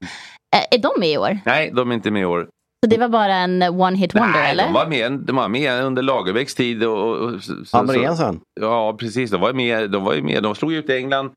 Ja. 0.50 0.58
Är 0.70 0.78
de 0.78 0.90
med 1.00 1.08
i 1.08 1.18
år? 1.18 1.38
Nej, 1.44 1.70
de 1.74 1.90
är 1.90 1.94
inte 1.94 2.10
med 2.10 2.22
i 2.22 2.24
år. 2.24 2.48
Så 2.84 2.90
det 2.90 2.98
var 2.98 3.08
bara 3.08 3.34
en 3.34 3.62
one 3.62 3.96
hit 3.98 4.14
wonder 4.14 4.30
Nej, 4.30 4.50
eller? 4.50 4.64
de 4.64 4.72
var 4.72 4.86
med, 4.86 5.12
de 5.12 5.36
var 5.36 5.48
med 5.48 5.84
under 5.84 6.02
Lagerbäcks 6.02 6.54
tid. 6.54 6.84
Och, 6.84 7.16
och, 7.16 7.32
så- 7.42 7.76
Hamrén 7.76 8.16
sen. 8.16 8.40
Ja, 8.60 8.96
precis. 8.98 9.30
De 9.30 9.40
var 9.40 9.52
med. 9.52 9.90
De, 9.90 10.04
var 10.04 10.14
ju 10.14 10.22
med. 10.22 10.42
de 10.42 10.54
slog 10.54 10.72
ut 10.72 10.90
England. 10.90 11.30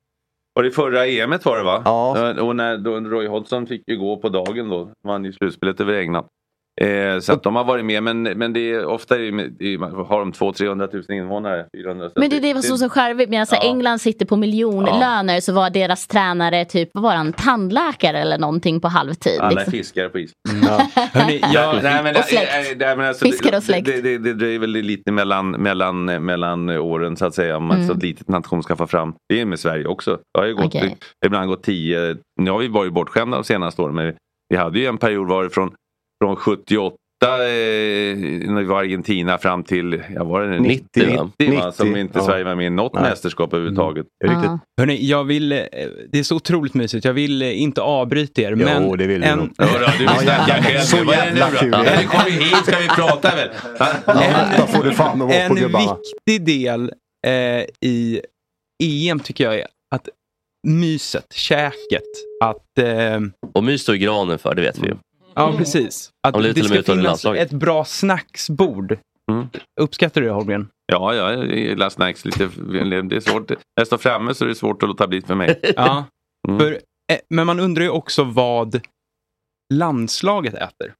Var 0.59 0.63
det 0.63 0.71
förra 0.71 1.07
EMet 1.07 1.45
var 1.45 1.57
det 1.57 1.63
va? 1.63 1.81
Ja. 1.85 2.41
Och 2.41 2.55
när 2.55 2.77
då 2.77 2.99
Roy 2.99 3.27
Hodgson 3.27 3.67
fick 3.67 3.83
ju 3.87 3.97
gå 3.97 4.17
på 4.17 4.29
dagen 4.29 4.69
då. 4.69 4.91
Vann 5.03 5.25
ju 5.25 5.33
slutspelet 5.33 5.81
över 5.81 5.93
England. 5.93 6.25
Eh, 6.81 7.19
så 7.19 7.33
att 7.33 7.43
de 7.43 7.55
har 7.55 7.63
varit 7.63 7.85
med 7.85 8.03
men, 8.03 8.23
men 8.23 8.53
det 8.53 8.71
är 8.71 8.85
ofta 8.85 9.15
är, 9.15 9.21
är, 9.63 10.03
har 10.05 10.19
de 10.19 10.31
200-300 10.31 10.93
000 11.09 11.17
invånare. 11.17 11.65
400, 11.77 12.09
så 12.09 12.13
Men 12.19 12.29
det 12.29 12.37
är 12.37 12.41
det 12.53 12.61
som 12.61 12.71
var 12.71 12.77
så 12.77 12.89
charmigt. 12.89 13.29
Medan 13.29 13.45
Ja. 13.51 13.57
England 13.57 13.99
sitter 13.99 14.25
på 14.25 14.35
miljonlöner 14.35 15.39
så 15.39 15.53
var 15.53 15.69
deras 15.69 16.07
tränare 16.07 16.65
typ, 16.65 16.89
var 16.93 17.15
han, 17.15 17.33
tandläkare 17.33 18.19
eller 18.19 18.37
någonting 18.37 18.81
på 18.81 18.87
halvtid. 18.87 19.39
Alla 19.39 19.51
är 19.51 19.55
liksom. 19.55 19.71
fiskare 19.71 20.09
på 20.09 20.19
is. 20.19 20.31
Hörrni, 21.13 21.41
jag, 21.53 21.83
Nej, 21.83 22.03
men, 22.03 22.15
Och 22.15 22.23
släkt. 22.23 22.51
nej, 22.53 22.75
nej, 22.79 22.97
men 22.97 23.05
alltså, 23.07 23.25
och 23.57 23.63
släkt. 23.63 23.85
Det, 23.85 24.01
det, 24.01 24.17
det 24.17 24.33
dröjer 24.33 24.59
väl 24.59 24.69
lite 24.69 25.11
mellan, 25.11 25.51
mellan, 25.51 26.05
mellan 26.05 26.69
åren 26.69 27.17
så 27.17 27.25
att 27.25 27.35
säga. 27.35 27.57
Om 27.57 27.69
Mm. 27.71 27.81
mm. 27.83 27.97
ett 27.97 28.03
litet 28.03 28.27
nation 28.27 28.63
ska 28.63 28.75
få 28.75 28.87
fram. 28.87 29.13
Det 29.29 29.41
är 29.41 29.45
med 29.45 29.59
Sverige 29.59 29.85
också. 29.85 30.11
Det 30.33 30.39
har 30.39 30.47
ju 30.47 30.55
gått, 30.55 30.65
Okej. 30.65 30.97
ibland 31.25 31.47
gått 31.49 31.63
tio. 31.63 32.17
Nu 32.41 32.51
har 32.51 32.59
vi 32.59 32.67
varit 32.67 32.93
bortskämda 32.93 33.37
de 33.37 33.43
senaste 33.43 33.81
åren. 33.81 33.95
Men 33.95 34.13
vi 34.49 34.55
hade 34.55 34.79
ju 34.79 34.85
en 34.85 34.97
period 34.97 35.27
var 35.27 35.43
det 35.43 35.49
från, 36.23 36.35
från 36.35 36.35
78 36.35 36.95
eh, 37.23 37.29
när 37.37 38.59
vi 38.59 38.63
var 38.63 38.83
i 38.83 38.85
Argentina 38.87 39.37
fram 39.37 39.63
till 39.63 40.03
ja, 40.15 40.23
var 40.23 40.41
det 40.41 40.59
90, 40.59 40.85
90, 40.93 41.17
va? 41.17 41.31
90, 41.39 41.59
va? 41.59 41.71
som 41.71 41.87
90, 41.87 42.01
inte 42.01 42.19
ja. 42.19 42.25
Sverige 42.25 42.43
var 42.43 42.55
med 42.55 42.65
i 42.65 42.69
något 42.69 42.93
Nej. 42.93 43.03
mästerskap 43.03 43.53
överhuvudtaget. 43.53 44.05
Ja. 44.25 44.59
hörni, 44.79 45.05
jag 45.05 45.23
vill, 45.23 45.51
eh, 45.51 45.57
det 46.11 46.19
är 46.19 46.23
så 46.23 46.35
otroligt 46.35 46.73
mysigt. 46.73 47.05
Jag 47.05 47.13
vill 47.13 47.41
eh, 47.41 47.61
inte 47.61 47.81
avbryta 47.81 48.41
er. 48.41 48.55
Men 48.55 48.83
Jo, 48.83 48.95
det 48.95 49.07
vill 49.07 49.21
du 49.21 49.27
en, 49.27 49.39
nog. 49.39 49.49
Hörru, 49.57 49.85
du 49.97 49.97
vill 49.97 50.09
snacka 50.09 50.63
själv. 50.63 50.79
Så 50.79 50.97
jävla 50.97 51.51
kul. 51.51 51.71
Ja, 51.71 51.83
Kom 52.09 52.33
ju 52.33 52.39
hit 52.39 52.65
ska 52.65 52.77
vi 52.79 52.87
prata 52.87 53.35
väl? 53.35 53.49
Du 54.83 55.35
en 55.35 55.55
gubbarna. 55.55 55.97
viktig 56.25 56.45
del 56.45 56.91
eh, 57.27 57.63
i 57.85 58.21
EM 58.83 59.19
tycker 59.19 59.43
jag 59.43 59.55
är 59.55 59.67
att 59.95 60.09
myset, 60.67 61.33
käket, 61.33 62.03
att 62.43 62.77
eh, 62.79 63.19
Och 63.53 63.63
mys 63.63 63.81
står 63.81 63.95
i 63.95 63.97
granen 63.97 64.39
för, 64.39 64.55
det 64.55 64.61
vet 64.61 64.77
vi 64.79 64.87
ju. 64.87 64.95
Ja, 65.39 65.57
precis. 65.57 66.11
Att 66.27 66.33
det 66.33 66.63
ska 66.63 66.83
finnas 66.83 67.25
ett 67.25 67.51
bra 67.51 67.85
snacksbord. 67.85 68.97
Mm. 69.31 69.47
Uppskattar 69.81 70.21
du 70.21 70.27
det 70.27 70.33
Holmgren? 70.33 70.69
Ja, 70.91 71.15
ja, 71.15 71.31
jag 71.31 71.57
gillar 71.57 71.89
snacks 71.89 72.25
lite. 72.25 72.49
Det 73.07 73.15
är 73.15 73.19
svårt. 73.19 73.49
När 73.49 73.57
jag 73.75 73.87
står 73.87 73.97
framme 73.97 74.33
så 74.33 74.45
är 74.45 74.49
det 74.49 74.55
svårt 74.55 74.83
att 74.83 74.89
låta 74.89 75.07
bli 75.07 75.21
för 75.21 75.35
mig. 75.35 75.59
Ja. 75.75 76.05
Mm. 76.47 76.59
För, 76.59 76.71
eh, 77.11 77.19
men 77.29 77.45
man 77.45 77.59
undrar 77.59 77.83
ju 77.83 77.89
också 77.89 78.23
vad 78.23 78.81
landslaget 79.73 80.53
äter 80.53 80.93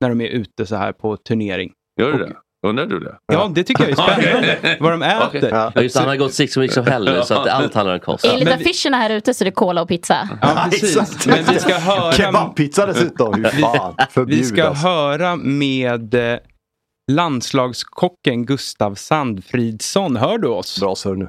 när 0.00 0.08
de 0.08 0.20
är 0.20 0.28
ute 0.28 0.66
så 0.66 0.76
här 0.76 0.92
på 0.92 1.16
turnering. 1.16 1.72
Gör 2.00 2.12
du 2.12 2.18
det? 2.18 2.36
Undrar 2.66 2.86
du 2.86 3.00
det? 3.00 3.16
Ja, 3.32 3.50
det 3.54 3.64
tycker 3.64 3.82
jag 3.88 3.90
är 3.90 3.94
spännande. 4.16 4.76
vad 4.80 4.92
de 4.92 5.02
äter. 5.02 5.48
Ja. 5.52 5.72
Ja, 5.74 5.82
just 5.82 5.98
han 5.98 6.08
har 6.08 6.16
gått 6.16 6.34
six 6.34 6.56
weeks 6.56 6.76
of 6.76 6.88
hell 6.88 7.24
så 7.24 7.34
att 7.34 7.48
allt 7.48 7.74
handlar 7.74 7.94
om 7.94 8.00
kost. 8.00 8.24
Enligt 8.24 8.48
vi- 8.48 8.52
affischerna 8.52 8.96
här 8.96 9.10
ute 9.10 9.34
så 9.34 9.44
är 9.44 9.46
det 9.46 9.50
cola 9.50 9.82
och 9.82 9.88
pizza. 9.88 10.28
Ja, 10.42 10.66
precis. 10.70 11.26
Men 11.26 11.44
vi 11.44 11.58
ska 11.58 11.74
höra, 11.78 12.12
Kebabpizza 12.12 12.86
dessutom. 12.86 13.34
Hur 13.34 13.44
fan, 13.60 13.94
vi 13.98 14.04
förbjudas. 14.10 14.48
ska 14.48 14.72
höra 14.88 15.36
med 15.36 16.14
eh, 16.14 16.38
landslagskocken 17.12 18.46
Gustav 18.46 18.94
Sandfridsson. 18.94 20.16
Hör 20.16 20.38
du 20.38 20.48
oss? 20.48 20.80
Bra 20.80 20.94
surr 20.96 21.16
nu. 21.16 21.28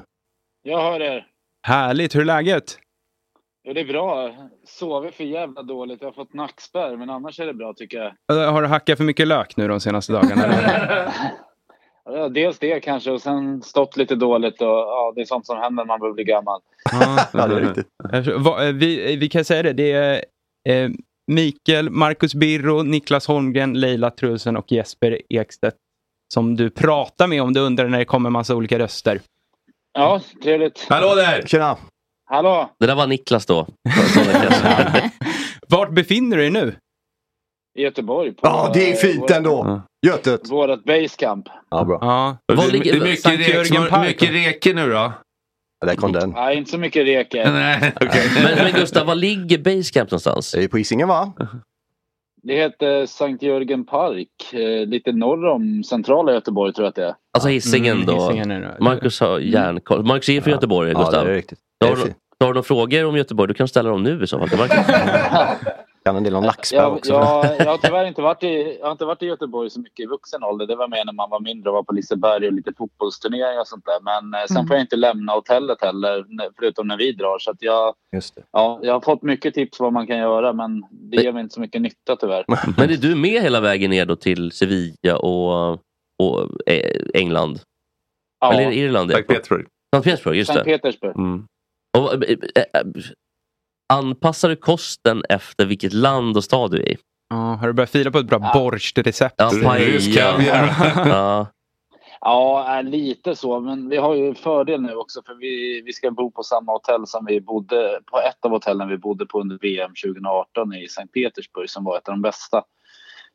Jag 0.62 0.82
hör 0.92 1.00
er. 1.02 1.24
Härligt, 1.66 2.14
hur 2.14 2.20
är 2.20 2.24
läget? 2.24 2.78
Jo, 3.70 3.74
det 3.74 3.80
är 3.80 3.84
bra. 3.84 4.34
Sover 4.66 5.10
för 5.10 5.24
jävla 5.24 5.62
dåligt. 5.62 5.98
Jag 6.00 6.08
har 6.08 6.12
fått 6.12 6.34
nackspärr, 6.34 6.96
men 6.96 7.10
annars 7.10 7.40
är 7.40 7.46
det 7.46 7.54
bra 7.54 7.72
tycker 7.76 7.98
jag. 7.98 8.42
Eh, 8.42 8.52
Har 8.52 8.62
du 8.62 8.68
hackat 8.68 8.96
för 8.98 9.04
mycket 9.04 9.28
lök 9.28 9.56
nu 9.56 9.68
de 9.68 9.80
senaste 9.80 10.12
dagarna? 10.12 10.44
Ja, 12.04 12.28
dels 12.28 12.58
det 12.58 12.80
kanske 12.80 13.10
och 13.10 13.22
sen 13.22 13.62
stått 13.62 13.96
lite 13.96 14.14
dåligt 14.14 14.60
och 14.60 14.66
ja, 14.68 15.12
det 15.14 15.20
är 15.20 15.24
sånt 15.24 15.46
som 15.46 15.56
händer 15.58 15.82
när 15.84 15.86
man 15.88 16.00
börjar 16.00 16.14
bli 16.14 16.24
gammal. 16.24 16.60
Ja. 16.92 17.18
Det 17.32 17.54
är 17.54 17.60
riktigt. 17.60 17.86
Eh, 18.12 18.72
Vi, 18.74 19.16
vi 19.16 19.28
kan 19.28 19.44
säga 19.44 19.62
det, 19.62 19.72
det 19.72 19.92
är 19.92 20.24
eh, 20.68 20.90
Mikael, 21.26 21.90
Marcus 21.90 22.34
Birro, 22.34 22.82
Niklas 22.82 23.26
Holmgren, 23.26 23.80
Leila 23.80 24.10
Trulsen 24.10 24.56
och 24.56 24.72
Jesper 24.72 25.20
Ekstedt 25.28 25.76
som 26.34 26.56
du 26.56 26.70
pratar 26.70 27.26
med 27.26 27.42
om 27.42 27.52
du 27.52 27.60
undrar 27.60 27.88
när 27.88 27.98
det 27.98 28.04
kommer 28.04 28.30
massa 28.30 28.54
olika 28.56 28.78
röster. 28.78 29.20
Ja, 29.92 30.20
trevligt. 30.42 30.86
Hallå 30.88 31.14
där! 31.14 31.42
Tjena! 31.46 31.76
Hallå! 32.30 32.70
Det 32.78 32.86
där 32.86 32.94
var 32.94 33.06
Niklas 33.06 33.46
då. 33.46 33.66
Vart 35.68 35.90
befinner 35.94 36.36
du 36.36 36.42
dig 36.42 36.50
nu? 36.50 36.74
I 37.78 37.82
Göteborg. 37.82 38.32
På, 38.32 38.40
Ja, 38.42 38.70
det 38.74 38.90
är 38.92 38.96
fint 38.96 39.30
eh, 39.30 39.36
ändå. 39.36 39.82
Götet. 40.06 40.50
Vårat 40.50 40.84
basecamp. 40.84 41.46
Ja, 41.70 41.84
bra. 41.84 41.98
Ja. 42.00 42.36
Var 42.56 42.66
Det 42.66 42.72
ligger- 42.72 42.96
är 42.96 43.00
mycket, 43.00 43.26
rek, 43.26 43.70
mycket 43.70 44.30
va? 44.30 44.36
reke 44.38 44.74
nu 44.74 44.86
då? 44.90 45.12
Ja, 45.80 45.86
där 45.86 45.94
kom 45.96 46.12
den. 46.12 46.30
Nej, 46.30 46.56
inte 46.58 46.70
så 46.70 46.78
mycket 46.78 47.04
reker. 47.06 47.52
Nej, 47.52 47.92
okej. 48.00 48.30
men, 48.44 48.54
men 48.64 48.72
Gustav, 48.80 49.06
var 49.06 49.14
ligger 49.14 49.58
Basecamp 49.58 50.10
någonstans? 50.10 50.52
Det 50.52 50.64
är 50.64 50.68
på 50.68 50.76
Hisingen 50.76 51.08
va? 51.08 51.32
Det 52.42 52.54
heter 52.56 53.06
Sankt 53.06 53.42
Jörgen 53.42 53.84
Park. 53.86 54.52
Eh, 54.52 54.86
lite 54.86 55.12
norr 55.12 55.46
om 55.46 55.84
centrala 55.84 56.32
Göteborg 56.32 56.72
tror 56.72 56.84
jag 56.84 56.88
att 56.88 56.94
det 56.96 57.04
är. 57.04 57.14
Alltså 57.34 57.48
Hisingen 57.48 57.94
Mm, 57.96 58.06
då? 58.06 58.20
Hisingen 58.26 58.50
är 58.50 58.60
det. 58.60 58.76
Marcus 58.80 59.20
har 59.20 59.38
järnkoll. 59.38 60.04
Marcus 60.04 60.28
är 60.28 60.40
från 60.40 60.52
Göteborg, 60.52 60.92
Ja, 60.92 60.98
Gustav. 60.98 61.24
det 61.24 61.30
är 61.30 61.34
riktigt. 61.34 61.58
Har 61.84 61.96
du-. 61.96 62.02
Har 62.40 62.46
du 62.46 62.54
några 62.54 62.62
frågor 62.62 63.04
om 63.04 63.16
Göteborg? 63.16 63.48
Du 63.48 63.54
kan 63.54 63.68
ställa 63.68 63.90
dem 63.90 64.02
nu 64.02 64.22
i 64.22 64.26
så 64.26 64.38
fall. 64.46 64.58
Marcus. 64.58 64.86
Kan 66.04 66.16
en 66.16 66.24
del 66.24 66.34
om 66.34 66.44
Laxberg 66.44 66.80
Jag, 66.80 66.92
också. 66.92 67.12
jag, 67.12 67.46
jag 67.58 67.64
har 67.66 67.78
tyvärr 67.82 68.04
inte 68.04 68.22
varit, 68.22 68.42
i, 68.42 68.76
jag 68.80 68.86
har 68.86 68.92
inte 68.92 69.04
varit 69.04 69.22
i 69.22 69.26
Göteborg 69.26 69.70
så 69.70 69.80
mycket 69.80 70.00
i 70.04 70.06
vuxen 70.06 70.42
ålder. 70.44 70.66
Det 70.66 70.76
var 70.76 70.88
mer 70.88 71.04
när 71.04 71.12
man 71.12 71.30
var 71.30 71.40
mindre 71.40 71.70
och 71.70 71.74
var 71.74 71.82
på 71.82 71.92
Liseberg 71.94 72.46
och 72.46 72.52
lite 72.52 72.72
fotbollsturneringar 72.78 73.60
och 73.60 73.66
sånt 73.68 73.84
där. 73.84 74.00
Men 74.02 74.34
eh, 74.40 74.46
sen 74.46 74.56
Mm. 74.56 74.66
får 74.68 74.76
jag 74.76 74.82
inte 74.84 74.96
lämna 74.96 75.32
hotellet 75.32 75.78
heller, 75.80 76.24
förutom 76.58 76.88
när 76.88 76.96
vi 76.96 77.12
drar. 77.12 77.38
Så 77.38 77.50
att 77.50 77.56
jag, 77.62 77.94
Just 78.12 78.34
det. 78.34 78.42
ja, 78.52 78.80
jag 78.82 78.92
har 78.92 79.00
fått 79.00 79.22
mycket 79.22 79.54
tips 79.54 79.80
vad 79.80 79.92
man 79.92 80.06
kan 80.06 80.18
göra, 80.18 80.52
men 80.52 80.82
det 80.90 81.22
ger 81.22 81.32
mig 81.32 81.42
inte 81.42 81.54
så 81.54 81.60
mycket 81.60 81.82
nytta 81.82 82.16
tyvärr. 82.16 82.44
Men 82.76 82.90
är 82.90 82.96
du 82.96 83.14
med 83.14 83.42
hela 83.42 83.60
vägen 83.60 83.90
ner 83.90 84.06
då 84.06 84.16
till 84.16 84.52
Sevilla 84.52 85.16
och, 85.16 85.72
och 86.22 86.48
eh, 86.66 87.00
England? 87.14 87.60
Ja. 88.40 88.52
Eller 88.52 88.70
Irland? 88.72 89.10
Sankt 89.10 89.28
Petersburg. 89.28 89.66
Sankt 89.94 90.04
Petersburg, 90.04 90.36
just 90.36 90.52
Sankt 90.52 90.64
det. 90.64 90.78
Petersburg. 90.78 91.16
Mm. 91.16 91.46
Och, 91.98 92.24
eh, 92.24 92.36
eh, 92.54 92.82
anpassar 93.92 94.48
du 94.48 94.56
kosten 94.56 95.22
efter 95.28 95.66
vilket 95.66 95.92
land 95.92 96.36
och 96.36 96.44
stad 96.44 96.70
du 96.70 96.76
är 96.76 96.88
i? 96.88 96.96
Ja, 97.28 97.36
har 97.36 97.66
du 97.66 97.72
börjat 97.72 97.90
fira 97.90 98.10
på 98.10 98.18
ett 98.18 98.26
bra 98.26 98.38
borscht-recept? 98.38 99.34
Ja, 99.36 99.50
paella. 99.62 100.42
ja. 101.08 101.46
Ja, 102.20 102.78
äh, 102.78 102.82
lite 102.82 103.36
så. 103.36 103.60
Men 103.60 103.88
vi 103.88 103.96
har 103.96 104.14
ju 104.14 104.34
fördel 104.34 104.82
nu 104.82 104.94
också 104.94 105.22
för 105.26 105.34
vi, 105.34 105.82
vi 105.84 105.92
ska 105.92 106.10
bo 106.10 106.30
på 106.30 106.42
samma 106.42 106.72
hotell 106.72 107.06
som 107.06 107.24
vi 107.24 107.40
bodde 107.40 108.00
på 108.06 108.18
ett 108.18 108.44
av 108.44 108.50
hotellen 108.50 108.88
vi 108.88 108.98
bodde 108.98 109.26
på 109.26 109.40
under 109.40 109.58
VM 109.58 109.92
2018 110.04 110.74
i 110.74 110.88
Sankt 110.88 111.12
Petersburg 111.12 111.70
som 111.70 111.84
var 111.84 111.98
ett 111.98 112.08
av 112.08 112.14
de 112.14 112.22
bästa 112.22 112.64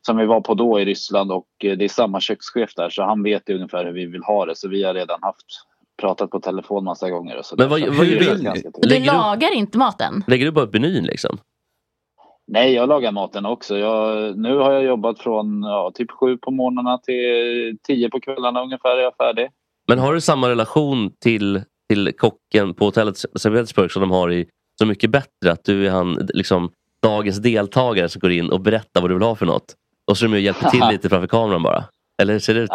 som 0.02 0.18
vi 0.18 0.26
var 0.26 0.42
på 0.42 0.54
då 0.54 0.80
i 0.80 0.86
Ryssland 0.86 1.32
och 1.32 1.48
det 1.60 1.84
är 1.84 1.88
samma 1.88 2.20
kökschef 2.20 2.76
där 2.76 2.90
så 2.90 3.04
han 3.04 3.24
vet 3.24 3.50
ju 3.50 3.56
ungefär 3.56 3.86
hur 3.86 3.92
vi 3.92 4.06
vill 4.06 4.24
ha 4.24 4.46
det 4.46 4.56
så 4.56 4.68
vi 4.68 4.84
har 4.84 4.94
redan 4.94 5.24
haft 5.24 5.46
pratat 6.02 6.30
på 6.30 6.40
telefon 6.40 6.84
massa 6.84 7.10
gånger. 7.10 7.38
Och 7.38 7.46
så 7.46 7.56
Men 7.56 7.70
vad. 7.70 7.82
Så 7.82 7.92
vad 7.92 8.06
gör 8.06 8.20
du? 8.20 8.62
Du 8.82 9.00
du, 9.00 9.06
lagar 9.06 9.54
inte 9.54 9.78
maten? 9.78 10.24
lägger 10.28 10.46
du 10.46 10.52
bara 10.52 10.66
upp 10.66 10.74
menyn 10.74 11.06
liksom? 11.06 11.38
Nej, 12.48 12.74
jag 12.74 12.90
lagar 12.90 13.12
maten 13.12 13.46
också. 13.46 13.78
Jag, 13.78 14.38
nu 14.38 14.58
har 14.58 14.74
jag 14.74 14.84
jobbat 14.84 15.20
från 15.20 15.64
ja, 15.64 15.92
typ 15.96 16.12
sju 16.12 16.38
på 16.38 16.52
morgnarna 16.52 16.98
till 16.98 17.78
tio 17.84 18.10
på 18.10 18.20
kvällarna 18.20 18.62
ungefär 18.64 18.98
är 18.98 19.02
jag 19.02 19.16
färdig. 19.18 19.50
Men 19.88 20.00
har 20.00 20.14
du 20.14 20.22
samma 20.22 20.50
relation 20.50 21.12
till, 21.22 21.62
till 21.90 22.12
kocken 22.18 22.74
på 22.74 22.86
hotellet 22.86 23.16
St. 23.16 23.50
Petersburg 23.50 23.92
som 23.92 24.02
de 24.02 24.12
har 24.12 24.32
i 24.32 24.46
Så 24.80 24.86
mycket 24.86 25.10
bättre? 25.10 25.52
Att 25.52 25.64
du 25.64 25.88
är 25.88 25.92
han, 25.92 26.28
liksom, 26.34 26.72
dagens 27.02 27.38
deltagare 27.38 28.10
som 28.10 28.20
går 28.20 28.32
in 28.32 28.50
och 28.50 28.62
berättar 28.62 29.02
vad 29.02 29.10
du 29.10 29.14
vill 29.14 29.24
ha 29.24 29.36
för 29.36 29.46
något. 29.46 29.76
Och 30.08 30.18
så 30.18 30.26
är 30.26 30.30
de 30.30 30.36
och 30.36 30.40
hjälper 30.40 30.70
till 30.70 30.84
lite 30.92 31.10
framför 31.10 31.28
kameran 31.28 31.64
bara. 31.64 31.84
Eller 32.22 32.40
ser 32.40 32.54
det 32.54 32.60
ut? 32.60 32.70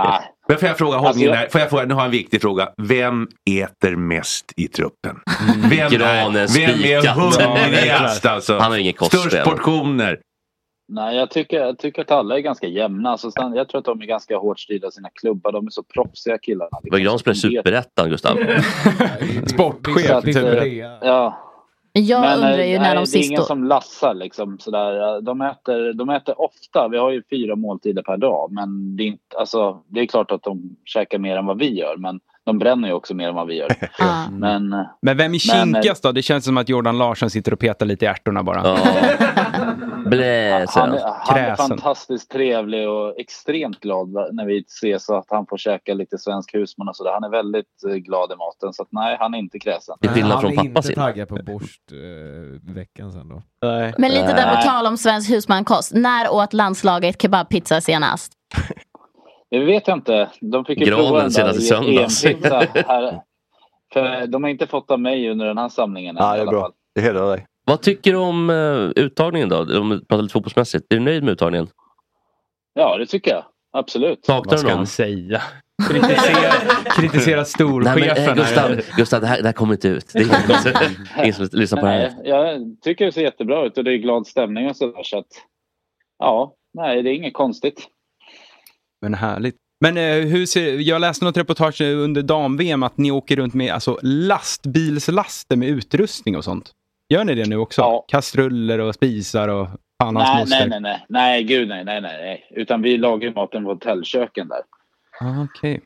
Men 0.49 0.59
får 0.59 0.69
jag 0.69 0.79
fråga 0.79 0.97
Alltså, 0.99 1.23
jag- 1.23 1.35
här? 1.35 1.49
får 1.49 1.61
jag 1.61 1.71
fråga, 1.71 1.85
nu 1.85 1.95
har 1.95 2.01
jag 2.01 2.05
en 2.07 2.11
viktig 2.13 2.41
fråga. 2.43 2.69
Vem 2.83 3.29
äter 3.51 3.97
mest 3.97 4.53
i 4.57 4.69
truppen? 4.69 5.17
Vem 5.57 5.73
är, 5.73 5.91
Granen 5.91 6.33
vem 6.57 6.71
är 6.71 7.65
hungrigast 7.65 8.27
alltså? 8.27 8.59
Han 8.59 8.71
har 8.71 8.79
ingen 8.79 8.93
kostspel. 8.93 9.21
Störst 9.31 9.45
portioner? 9.45 10.21
Nej, 10.93 11.17
jag 11.17 11.31
tycker, 11.31 11.57
jag 11.57 11.79
tycker 11.79 12.03
att 12.03 12.11
alla 12.11 12.37
är 12.37 12.41
ganska 12.41 12.67
jämna. 12.67 13.11
Alltså, 13.11 13.31
jag 13.55 13.69
tror 13.69 13.79
att 13.79 13.85
de 13.85 14.03
är 14.03 14.07
ganska 14.07 14.37
hårt 14.37 14.61
styrda 14.61 14.89
i 14.89 14.91
sina 14.91 15.09
klubbar. 15.21 15.53
De 15.53 15.67
är 15.67 15.71
så 15.71 15.83
proffsiga 15.83 16.39
killarna. 16.39 16.71
Det 16.83 16.91
var 16.91 16.99
Gran 16.99 17.19
spelar 17.19 17.35
Superettan, 17.35 18.11
Gustav. 18.11 18.37
Sportchef 19.47 20.25
Superettan. 20.25 20.99
Ja. 21.09 21.47
Jag 21.93 22.21
Men, 22.21 22.35
undrar 22.35 22.59
eh, 22.59 22.71
ju 22.71 22.79
när 22.79 22.81
nej, 22.81 22.95
de 22.95 22.97
Det 22.97 23.01
är 23.01 23.05
sist 23.05 23.31
ingen 23.31 23.41
då... 23.41 23.47
som 23.47 23.65
lassar 23.65 24.15
liksom 24.15 24.59
sådär. 24.59 25.21
De 25.21 25.41
äter, 25.41 25.93
de 25.93 26.11
äter 26.11 26.41
ofta. 26.41 26.89
Vi 26.89 26.99
har 26.99 27.11
ju 27.11 27.23
fyra 27.31 27.57
måltider 27.57 28.03
per 28.03 28.17
dag. 28.17 28.53
Men 28.53 28.97
det 28.97 29.03
är, 29.03 29.07
inte, 29.07 29.39
alltså, 29.39 29.83
det 29.87 30.01
är 30.01 30.07
klart 30.07 30.31
att 30.31 30.43
de 30.43 30.77
käkar 30.85 31.19
mer 31.19 31.37
än 31.37 31.47
vad 31.47 31.59
vi 31.59 31.79
gör. 31.79 31.97
Men 31.97 32.21
de 32.47 32.59
bränner 32.59 32.89
ju 32.89 32.95
också 32.95 33.15
mer 33.15 33.29
än 33.29 33.35
vad 33.35 33.47
vi 33.47 33.55
gör. 33.55 33.69
Men, 34.31 34.73
eh, 34.73 34.81
Men 35.03 35.17
vem 35.17 35.35
är 35.35 35.55
Men, 35.55 35.69
eh, 35.69 35.73
kinkigast 35.75 36.03
då? 36.03 36.13
Det 36.13 36.23
känns 36.23 36.45
som 36.45 36.57
att 36.59 36.69
Jordan 36.69 36.99
Larsson 36.99 37.31
sitter 37.31 37.53
och 37.53 37.59
petar 37.59 37.87
lite 37.87 38.05
i 38.05 38.09
ärtorna 38.09 38.43
bara. 38.43 38.63
Blä, 40.07 40.67
han, 40.69 40.89
han. 40.89 40.99
är- 40.99 41.03
han 41.19 41.39
är 41.39 41.57
fantastiskt 41.57 42.31
trevlig 42.31 42.89
och 42.89 43.21
extremt 43.21 43.81
glad 43.81 44.09
när 44.33 44.47
vi 44.47 44.59
ses 44.61 45.05
så 45.05 45.17
att 45.17 45.27
han 45.29 45.47
får 45.47 45.57
käka 45.59 45.95
lite 45.95 46.19
svensk 46.19 46.55
husman 46.55 46.89
och 46.89 46.97
sådär. 46.97 47.13
Han 47.13 47.25
är 47.25 47.31
väldigt 47.31 47.85
eh, 47.89 47.95
glad 47.95 48.33
i 48.33 48.37
maten. 48.37 48.73
Så 48.73 48.83
att, 48.83 48.89
nej, 48.91 49.17
han 49.21 49.35
är 49.35 49.39
inte 49.39 49.59
kräsen. 49.59 49.97
han 50.03 50.19
är 50.19 50.63
inte 50.63 50.95
taggad 50.95 51.29
på 51.29 51.35
Borscht-veckan 51.35 53.13
sen 53.13 53.29
då. 53.29 53.43
Men 53.99 54.11
lite 54.11 54.27
där 54.27 54.49
på 54.49 54.55
Nej. 54.55 54.65
tal 54.65 54.87
om 54.87 54.97
svensk 54.97 55.31
husmankost. 55.31 55.95
När 55.95 56.33
åt 56.33 56.53
landslaget 56.53 57.23
kebabpizza 57.23 57.81
senast? 57.81 58.33
Det 59.51 59.59
vet 59.59 59.89
jag 59.89 59.97
inte. 59.97 60.31
De 60.41 60.65
fick 60.65 60.79
ju 60.81 60.85
Granen 60.87 61.05
prova 61.05 61.19
den 61.23 61.25
där 61.33 61.53
senast 61.53 61.61
i 61.61 61.63
i 61.63 62.09
söndags. 62.09 62.75
Här. 62.87 63.21
För 63.93 64.27
de 64.27 64.43
har 64.43 64.51
inte 64.51 64.67
fått 64.67 64.91
av 64.91 65.01
mig 65.01 65.31
under 65.31 65.47
den 65.47 65.59
här 65.59 65.69
samlingen 65.69 66.17
Ja, 66.19 66.35
det 66.35 66.41
är 66.43 66.47
bra. 66.47 66.61
fall. 66.61 66.73
Det 66.95 67.01
hedrar 67.01 67.31
dig. 67.31 67.47
Vad 67.67 67.83
tycker 67.83 68.11
du 68.13 68.17
om 68.19 68.51
uh, 68.51 68.91
uttagningen 68.97 69.49
då? 69.49 69.59
Om 69.81 69.91
vi 69.91 69.99
pratar 70.05 70.23
lite 70.23 70.33
fotbollsmässigt. 70.33 70.93
Är 70.93 70.97
du 70.97 71.03
nöjd 71.03 71.23
med 71.25 71.33
uttagningen? 71.33 71.69
Ja, 72.75 72.97
det 72.99 73.07
tycker 73.07 73.31
jag. 73.31 73.45
Absolut. 73.73 74.25
Saknar 74.25 74.45
Vad 74.45 74.55
du 74.55 74.59
ska 74.59 74.69
någon? 74.69 74.77
han 74.77 74.87
säga? 74.87 75.43
Kritisera, 75.89 76.53
kritisera 76.97 77.45
storchefen. 77.45 78.29
eh. 78.29 78.35
Gustav, 78.35 78.81
Gustav 78.97 79.21
det, 79.21 79.27
här, 79.27 79.39
det 79.43 79.49
här 79.49 79.53
kommer 79.53 79.75
inte 79.75 79.89
ut. 79.89 80.11
Det 80.13 80.19
är 80.19 80.23
ingen, 80.23 80.95
ingen 81.23 81.35
som 81.35 81.49
lyssnar 81.53 81.81
på 81.81 81.87
det 81.87 81.93
här. 81.93 82.13
Jag 82.25 82.77
tycker 82.83 83.05
det 83.07 83.13
ser 83.13 83.23
jättebra 83.23 83.67
ut 83.67 83.79
och 83.79 83.85
det 83.85 83.93
är 83.93 83.97
glad 83.97 84.27
stämning 84.27 84.71
och 84.71 84.77
sådär. 84.77 85.03
Så 85.03 85.19
att, 85.19 85.27
ja, 86.19 86.55
nej, 86.75 87.03
det 87.03 87.11
är 87.11 87.15
inget 87.15 87.35
konstigt. 87.35 87.87
Men 89.01 89.15
härligt. 89.15 89.57
Men 89.81 89.97
eh, 89.97 90.27
hur 90.27 90.47
ser, 90.47 90.75
jag 90.75 91.01
läste 91.01 91.25
något 91.25 91.37
reportage 91.37 91.81
under 91.81 92.23
dam-VM 92.23 92.83
att 92.83 92.99
ni 92.99 93.11
åker 93.11 93.37
runt 93.37 93.55
med 93.55 93.73
alltså, 93.73 93.99
lastbilslaster 94.03 95.57
med 95.57 95.69
utrustning 95.69 96.37
och 96.37 96.45
sånt. 96.45 96.73
Gör 97.09 97.25
ni 97.25 97.35
det 97.35 97.49
nu 97.49 97.57
också? 97.57 98.05
Kastruller 98.09 98.79
och 98.79 98.95
spisar 98.95 99.49
och 99.49 99.69
fan 100.03 100.15
Nej, 100.15 100.45
nej, 100.49 100.69
nej, 100.69 100.81
nej, 100.81 101.05
nej, 101.09 101.45
gud 101.45 101.69
nej, 101.69 101.85
nej, 101.85 102.01
nej. 102.01 102.47
Utan 102.51 102.83
vi 102.83 102.99
lagar 102.99 103.29
ju 103.29 103.35
maten 103.35 103.65
på 103.65 103.71
hotellköken 103.71 104.49
där. 104.49 104.61
Ah, 105.21 105.45
Okej. 105.45 105.81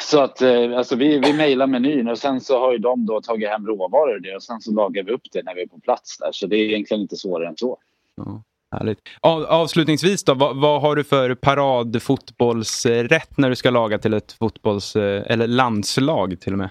Så 0.00 0.20
att 0.20 0.42
eh, 0.42 0.76
alltså 0.76 0.96
vi, 0.96 1.18
vi 1.18 1.32
mejlar 1.32 1.66
menyn 1.66 2.08
och 2.08 2.18
sen 2.18 2.40
så 2.40 2.60
har 2.60 2.72
ju 2.72 2.78
de 2.78 3.06
då 3.06 3.20
tagit 3.20 3.48
hem 3.48 3.66
råvaror 3.66 4.14
och 4.14 4.22
det 4.22 4.36
och 4.36 4.42
sen 4.42 4.60
så 4.60 4.72
lagar 4.72 5.02
vi 5.02 5.12
upp 5.12 5.22
det 5.32 5.42
när 5.42 5.54
vi 5.54 5.62
är 5.62 5.66
på 5.66 5.78
plats 5.78 6.18
där. 6.18 6.28
Så 6.32 6.46
det 6.46 6.56
är 6.56 6.64
egentligen 6.64 7.00
inte 7.00 7.16
svårare 7.16 7.48
än 7.48 7.56
så. 7.56 7.78
Härligt. 8.78 8.98
Av, 9.20 9.44
avslutningsvis 9.44 10.24
då, 10.24 10.34
vad, 10.34 10.56
vad 10.56 10.80
har 10.80 10.96
du 10.96 11.04
för 11.04 11.34
paradfotbollsrätt 11.34 13.38
när 13.38 13.50
du 13.50 13.56
ska 13.56 13.70
laga 13.70 13.98
till 13.98 14.14
ett 14.14 14.32
fotbolls 14.32 14.96
eh, 14.96 15.22
eller 15.26 15.46
landslag 15.46 16.40
till 16.40 16.52
och 16.52 16.58
med? 16.58 16.70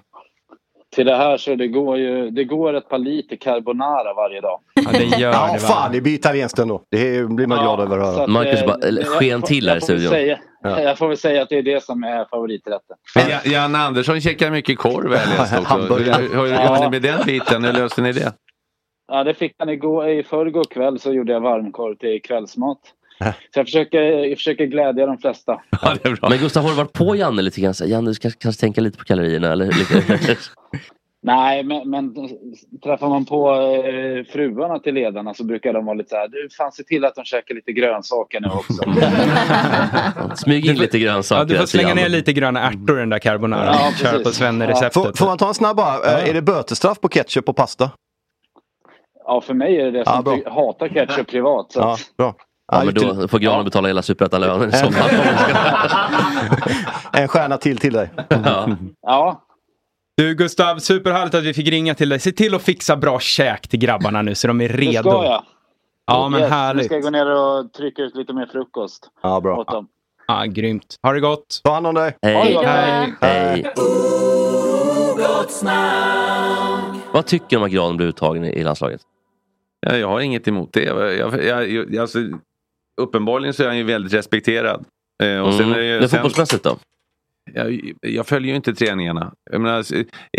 Till 0.96 1.06
det 1.06 1.16
här 1.16 1.38
så 1.38 1.56
det 1.56 1.68
går 1.68 1.98
ju 1.98 2.30
det 2.30 2.44
går 2.44 2.74
ett 2.74 2.90
par 2.90 2.98
liter 2.98 3.36
carbonara 3.36 4.14
varje 4.14 4.42
dag. 4.42 4.60
Ja, 4.74 4.90
det 4.92 5.04
gör 5.04 5.32
Ja, 5.32 5.46
det 5.46 5.52
va? 5.54 5.60
fan, 5.60 5.92
det 5.92 6.02
blir 6.02 6.14
italienskt 6.14 6.60
ändå. 6.60 6.84
Det 6.92 7.30
blir 7.30 7.48
man 7.48 7.64
glad 7.64 7.80
över 7.80 8.00
att 8.00 8.14
höra. 8.16 8.24
att, 8.24 8.30
Marcus 8.30 8.62
eh, 8.62 8.68
bara, 8.68 8.78
eller, 8.88 9.02
jag 9.02 9.12
sken 9.12 9.40
får- 9.42 9.48
till 9.48 9.70
här 9.70 9.76
i 9.76 9.80
jag 9.80 9.88
får 9.88 9.94
väl 9.94 10.00
studion. 10.02 10.12
Säga, 10.12 10.40
Ja. 10.66 10.82
Jag 10.82 10.98
får 10.98 11.08
väl 11.08 11.18
säga 11.18 11.42
att 11.42 11.50
det 11.50 11.58
är 11.58 11.64
det 11.64 11.84
som 11.84 12.04
är 12.04 12.26
favoriträtten. 12.26 12.98
Men 13.16 13.24
Ja- 13.30 13.52
Jan 13.52 13.76
Andersson 13.76 14.22
käkar 14.22 14.52
mycket 14.52 14.78
korv 14.78 15.10
har 15.10 15.16
jag 15.18 15.28
läst 15.30 15.42
också. 15.42 15.56
Hur, 15.56 15.66
Hamburgare. 15.66 16.22
hur, 16.22 16.30
hur 16.36 16.48
gör 16.48 16.80
ni 16.80 16.90
med 16.90 17.02
den 17.02 17.26
biten? 17.26 17.64
Hur 17.66 17.74
löser 17.74 18.02
ni 18.02 18.12
det? 18.12 18.34
Ja, 19.08 19.24
det 19.24 19.34
fick 19.34 19.56
han 19.58 19.70
igår. 19.70 20.10
I 20.10 20.24
förrgår 20.24 20.64
kväll 20.64 21.00
så 21.00 21.14
gjorde 21.14 21.34
jag 21.34 21.42
varmkorv 21.42 21.96
till 21.96 22.22
kvällsmat. 22.22 22.80
Så 23.54 23.60
jag 23.60 23.66
försöker, 23.66 24.02
jag 24.02 24.38
försöker 24.38 24.66
glädja 24.66 25.06
de 25.06 25.18
flesta. 25.18 25.62
Men 26.22 26.38
Gustav, 26.38 26.64
har 26.64 26.70
du 26.70 26.76
varit 26.76 26.94
på 26.94 27.16
Janne 27.16 27.42
lite 27.42 27.62
grann? 27.62 27.74
Janne, 27.86 28.10
du 28.10 28.14
ska 28.14 28.30
kanske 28.38 28.60
tänka 28.60 28.82
lite 28.82 28.98
på 28.98 29.04
kalorierna? 29.04 29.52
Eller? 29.52 29.70
Nej, 31.26 31.64
men, 31.64 31.90
men 31.90 32.14
träffar 32.84 33.10
man 33.10 33.26
på 33.26 33.52
eh, 33.52 34.34
fruarna 34.34 34.80
till 34.80 34.94
ledarna 34.94 35.34
så 35.34 35.44
brukar 35.44 35.74
de 35.74 35.86
vara 35.86 35.94
lite 35.94 36.10
så 36.10 36.16
här. 36.16 36.28
Du, 36.28 36.50
fan 36.58 36.72
se 36.72 36.84
till 36.84 37.06
att 37.06 37.16
de 37.16 37.26
käkar 37.26 37.56
lite 37.56 37.72
grönsaker 37.72 38.40
nu 38.42 38.48
också. 38.48 38.84
Smyg 40.44 40.66
in 40.66 40.76
lite 40.76 41.00
grönsaker. 41.00 41.42
Ja, 41.42 41.46
du 41.46 41.58
får 41.58 41.66
slänga 41.66 41.94
ner 41.94 42.10
lite 42.10 42.34
gröna 42.34 42.62
ärtor 42.68 42.98
i 42.98 43.00
den 43.00 43.10
där 43.10 43.20
carbonara. 43.20 43.66
Ja, 43.66 43.92
precis. 44.02 44.24
på 44.24 44.30
Svenne-receptet. 44.30 44.94
Får, 44.94 45.14
får 45.18 45.26
man 45.26 45.38
ta 45.38 45.48
en 45.48 45.54
snabb 45.54 45.78
bara? 45.78 45.96
Eh, 45.96 46.30
Är 46.30 46.34
det 46.34 46.42
bötesstraff 46.42 47.00
på 47.00 47.10
ketchup 47.10 47.50
och 47.50 47.56
pasta? 47.56 47.92
Ja, 49.26 49.42
för 49.42 49.54
mig 49.54 49.82
är 49.82 49.86
det 49.86 49.92
det 49.92 50.04
Ja, 50.06 50.14
som 50.16 50.24
bra. 50.24 50.36
ty- 50.36 50.50
hatar 50.50 50.88
ketchup 50.88 51.28
privat. 51.28 51.72
Så 51.72 51.80
Ja, 51.80 51.98
bra. 52.18 52.36
Ja, 52.72 52.84
men 52.86 52.94
då 52.94 53.28
får 53.28 53.40
Granen 53.40 53.66
betala 53.66 53.88
hela 53.88 54.02
superettan-lönen 54.02 54.70
i 54.70 54.72
fall. 54.72 54.94
En 57.14 57.28
stjärna 57.28 57.58
till 57.58 57.78
till 57.78 57.94
dig. 57.94 58.10
Ja. 58.30 58.68
ja, 59.02 59.42
Du 60.18 60.36
Gustav, 60.36 60.78
superhärligt 60.80 61.36
att 61.36 61.44
vi 61.44 61.54
fick 61.54 61.68
ringa 61.68 61.96
till 61.96 62.10
dig. 62.10 62.20
Se 62.20 62.32
till 62.32 62.56
att 62.56 62.62
fixa 62.62 62.96
bra 62.96 63.20
käk 63.20 63.68
till 63.68 63.80
grabbarna 63.80 64.22
nu 64.22 64.36
så 64.36 64.48
de 64.48 64.62
är 64.62 64.70
det 64.70 64.76
redo. 64.78 65.10
ska 65.12 65.24
jag. 65.26 65.44
Ja, 66.08 66.30
men 66.30 66.40
Yes, 66.42 66.50
Nu 66.50 66.56
härligt. 66.56 66.86
ska 66.86 66.96
jag 66.96 67.04
gå 67.04 67.10
ner 67.10 67.32
och 67.32 67.74
trycka 67.74 68.02
ut 68.02 68.16
lite 68.16 68.34
mer 68.34 68.46
frukost 68.46 69.10
Ja, 69.24 69.40
bra. 69.42 69.58
åt 69.58 69.68
dem. 69.68 69.88
Ja, 70.28 70.44
grymt. 70.46 70.96
Ha 71.04 71.14
det 71.14 71.20
gott. 71.20 71.62
Ta 71.64 71.74
hand 71.74 71.88
om 71.88 71.96
dig. 71.96 72.18
Hej. 72.22 72.58
Hej. 72.66 73.14
Hej. 73.22 73.74
Vad 77.14 77.26
tycker 77.26 77.46
du 77.50 77.58
om 77.58 77.64
att 77.64 77.72
Granen 77.72 77.98
blev 77.98 78.10
uttagen 78.10 78.46
i 78.46 78.64
landslaget? 78.64 79.02
Ja, 79.88 79.98
jag 79.98 80.08
har 80.08 80.20
inget 80.20 80.48
emot 80.48 80.74
det. 80.74 80.84
Jag, 80.84 81.18
jag, 81.44 81.70
jag, 81.70 81.98
alltså, 81.98 82.20
uppenbarligen 83.02 83.54
så 83.54 83.64
är 83.64 83.68
han 83.68 83.78
ju 83.78 83.84
väldigt 83.84 84.14
respekterad. 84.14 84.86
Eh, 85.24 85.40
och 85.40 85.54
sen 85.54 85.66
Mm. 85.66 85.74
är 85.74 85.78
det, 85.78 85.86
ju- 85.88 86.00
sen, 86.00 86.10
fotbollsmässigt 86.10 86.64
då? 86.64 86.78
jag, 87.54 87.92
jag 88.02 88.28
följer 88.28 88.50
ju 88.50 88.56
inte 88.56 88.74
träningarna. 88.74 89.34
Jag 89.52 89.62
menar, 89.62 89.76
alltså, 89.78 89.96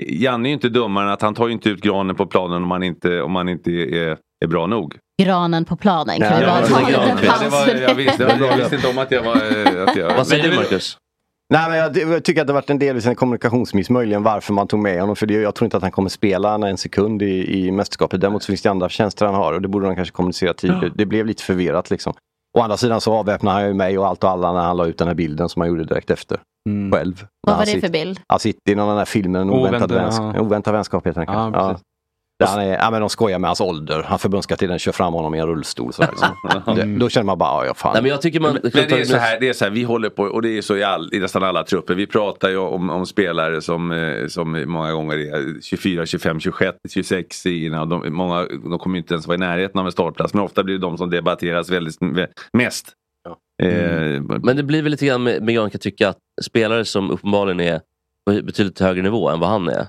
Janne 0.09 0.49
är 0.49 0.51
ju 0.51 0.55
inte 0.55 0.69
dummare 0.69 1.05
än 1.07 1.13
att 1.13 1.23
han 1.23 1.35
tar 1.35 1.47
ju 1.47 1.53
inte 1.53 1.69
ut 1.71 1.81
granen 1.81 2.17
på 2.17 2.27
planen 2.27 2.63
om 2.63 2.69
man 2.69 2.83
inte, 2.83 3.21
om 3.23 3.33
man 3.33 3.49
inte 3.49 3.71
är, 3.71 4.19
är 4.45 4.47
bra 4.49 4.67
nog. 4.67 4.97
Granen 5.23 5.65
på 5.65 5.77
planen. 5.77 6.21
Kan 6.21 6.31
Nej, 6.31 6.41
vi 6.41 6.47
bara 6.47 6.67
ta 6.67 6.79
en 6.81 6.87
liten 6.87 7.29
paus? 7.31 7.81
jag, 7.81 7.95
visste, 7.95 8.75
inte 8.75 8.89
om 8.89 8.99
att 8.99 9.11
jag 9.11 9.23
var... 9.23 9.35
Att 9.89 9.97
jag, 9.97 10.17
Vad 10.17 10.27
säger 10.27 10.45
du 10.45 10.51
det- 10.51 10.57
Marcus? 10.57 10.99
Nej, 11.53 11.69
men 11.71 11.79
jag, 11.79 11.97
jag 11.97 12.25
tycker 12.25 12.41
att 12.41 12.47
det 12.47 12.53
varit 12.53 12.71
en 12.71 12.79
delvis 12.79 13.07
en 13.07 13.15
kommunikationsmiss 13.15 13.91
möjligen 13.91 14.23
varför 14.23 14.53
man 14.53 14.67
tog 14.69 14.81
med 14.81 15.01
honom. 15.01 15.17
För 15.17 15.27
det, 15.27 15.35
jag 15.35 15.55
tror 15.55 15.67
inte 15.67 15.77
att 15.77 15.83
han 15.83 15.93
kommer 15.93 16.09
spela 16.09 16.55
en 16.69 16.77
sekund 16.77 17.23
i, 17.23 17.59
i 17.67 17.71
mästerskapet. 17.71 18.21
Däremot 18.21 18.43
så 18.43 18.47
finns 18.47 18.63
det 18.63 18.71
andra 18.71 18.89
tjänster 18.89 19.27
han 19.27 19.35
har 19.35 19.53
och 19.53 19.63
det 19.63 19.69
borde 19.69 19.87
han 19.87 19.97
kanske 19.97 20.13
kommunicera 20.13 20.55
tidigare. 20.55 20.91
Det 20.95 21.07
blev 21.07 21.27
lite 21.27 21.43
förvirrat 21.43 21.91
liksom. 21.91 22.13
Å 22.59 22.61
andra 22.61 22.77
sidan 22.77 23.01
så 23.01 23.13
avväpnade 23.13 23.57
han 23.57 23.67
ju 23.67 23.75
mig 23.75 23.99
och 23.99 24.07
allt 24.07 24.25
och 24.25 24.31
alla 24.31 24.53
när 24.53 24.61
han 24.61 24.77
la 24.77 24.87
ut 24.87 24.99
den 24.99 25.09
här 25.09 25.15
bilden 25.15 25.49
som 25.49 25.61
han 25.63 25.69
gjorde 25.69 25.85
direkt 25.85 26.11
efter. 26.11 26.41
Själv. 26.93 27.21
När 27.21 27.29
Vad 27.47 27.57
var 27.57 27.61
det 27.65 27.67
sitter- 27.71 27.81
för 27.89 27.93
bild? 27.93 28.21
Han 28.29 28.39
sitter 28.39 28.73
i 28.73 28.75
någon 28.75 28.89
den 28.89 28.99
här 28.99 29.05
filmen, 29.05 29.41
en 29.43 29.51
oväntad, 29.51 29.75
Oväntad, 29.83 29.93
vänskap, 30.03 30.35
ja. 30.37 30.41
oväntad 30.43 30.73
vänskap 30.75 31.07
heter 31.07 31.21
den 31.21 31.27
kanske. 31.27 31.61
Ja, 31.61 31.79
han 32.41 32.61
är, 32.61 32.79
ja, 32.79 32.91
men 32.91 33.01
de 33.01 33.11
skojar 33.11 33.39
med 33.39 33.49
hans 33.49 33.61
ålder. 33.61 34.03
Han 34.03 34.19
förbundskaptenen 34.19 34.79
kör 34.79 34.93
fram 34.93 35.13
honom 35.13 35.35
i 35.35 35.39
en 35.39 35.47
rullstol. 35.47 35.93
Så 35.93 36.03
här, 36.03 36.75
det, 36.75 36.99
då 36.99 37.09
känner 37.09 37.25
man 37.25 37.39
bara, 37.39 37.67
ja 37.67 37.75
fan. 37.75 37.93
Nej, 37.93 38.03
men 38.03 38.11
jag 38.11 38.23
tycker 38.23 38.41
man... 38.41 38.53
Men 38.53 38.71
det 38.73 39.01
är, 39.01 39.05
så 39.05 39.17
här, 39.17 39.41
det 39.41 39.49
är 39.49 39.53
så 39.53 39.65
här, 39.65 39.73
vi 39.73 39.83
håller 39.83 40.11
på, 40.11 40.23
och 40.23 40.43
det 40.43 40.59
är 40.59 40.63
så 40.63 40.77
i, 40.77 40.83
all, 40.83 41.11
i 41.13 41.19
nästan 41.19 41.43
alla 41.43 41.65
trupper. 41.65 41.95
Vi 41.95 42.07
pratar 42.07 42.51
ju 42.51 42.57
om, 42.57 42.91
om 42.91 43.07
spelare 43.07 43.61
som, 43.61 43.93
eh, 43.93 44.27
som 44.27 44.65
många 44.67 44.93
gånger 44.93 45.17
är 45.17 45.61
24, 45.63 46.07
25, 46.07 46.41
26, 46.41 46.77
26 46.91 47.47
innan. 47.47 47.89
De, 47.89 48.15
många, 48.15 48.47
de 48.71 48.79
kommer 48.79 48.99
inte 48.99 49.15
ens 49.15 49.27
vara 49.27 49.35
i 49.35 49.39
närheten 49.39 49.81
av 49.81 49.87
en 49.87 49.93
startplats. 49.93 50.35
Men 50.35 50.43
ofta 50.43 50.63
blir 50.63 50.75
det 50.75 50.81
de 50.81 50.99
som 50.99 51.11
debatteras 51.11 51.71
väldigt 51.71 51.99
mest. 52.53 52.93
Eh, 53.63 53.69
Men 54.43 54.57
det 54.57 54.63
blir 54.63 54.83
väl 54.83 54.91
lite 54.91 55.07
grann 55.07 55.23
med, 55.23 55.43
med 55.43 55.55
jag 55.55 55.73
kan 55.73 55.81
tycka 55.81 56.09
att 56.09 56.19
spelare 56.43 56.85
som 56.85 57.11
uppenbarligen 57.11 57.61
är 57.61 57.81
på 58.27 58.33
betydligt 58.43 58.81
högre 58.81 59.03
nivå 59.03 59.29
än 59.31 59.41
vad 59.41 59.49
han 59.51 59.69
är 59.69 59.87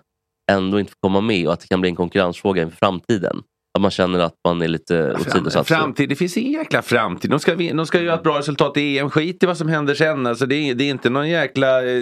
ändå 0.52 0.80
inte 0.80 0.92
får 0.92 1.00
komma 1.00 1.22
med 1.22 1.48
och 1.48 1.54
att 1.54 1.60
det 1.60 1.68
kan 1.68 1.82
bli 1.82 1.90
en 1.90 1.96
konkurrensfråga 1.96 2.62
inför 2.62 2.78
framtiden. 2.78 3.44
Att 3.76 3.82
man 3.82 3.92
känner 3.92 4.20
att 4.20 4.34
man 4.48 4.62
är 4.62 4.68
lite 4.68 5.14
åsidosatt. 5.14 5.68
Framtid, 5.68 6.10
det 6.10 6.16
finns 6.16 6.38
ingen 6.38 6.52
jäkla 6.52 6.82
framtid. 6.82 7.32
De 7.32 7.40
ska, 7.40 7.56
de 7.56 7.86
ska 7.86 8.02
göra 8.02 8.16
ett 8.16 8.24
bra 8.24 8.40
resultat 8.40 8.78
i 8.78 9.00
EM. 9.00 9.10
Skit 9.10 9.44
i 9.44 9.46
vad 9.46 9.58
som 9.58 9.70
händer 9.70 9.94
sen. 9.94 10.28
Alltså 10.28 10.46
det, 10.46 10.56
är, 10.56 10.76
det 10.76 10.84
är 10.84 10.90
inte 10.90 11.10
någon 11.10 11.30
jäkla 11.30 11.84
eh, 11.84 12.02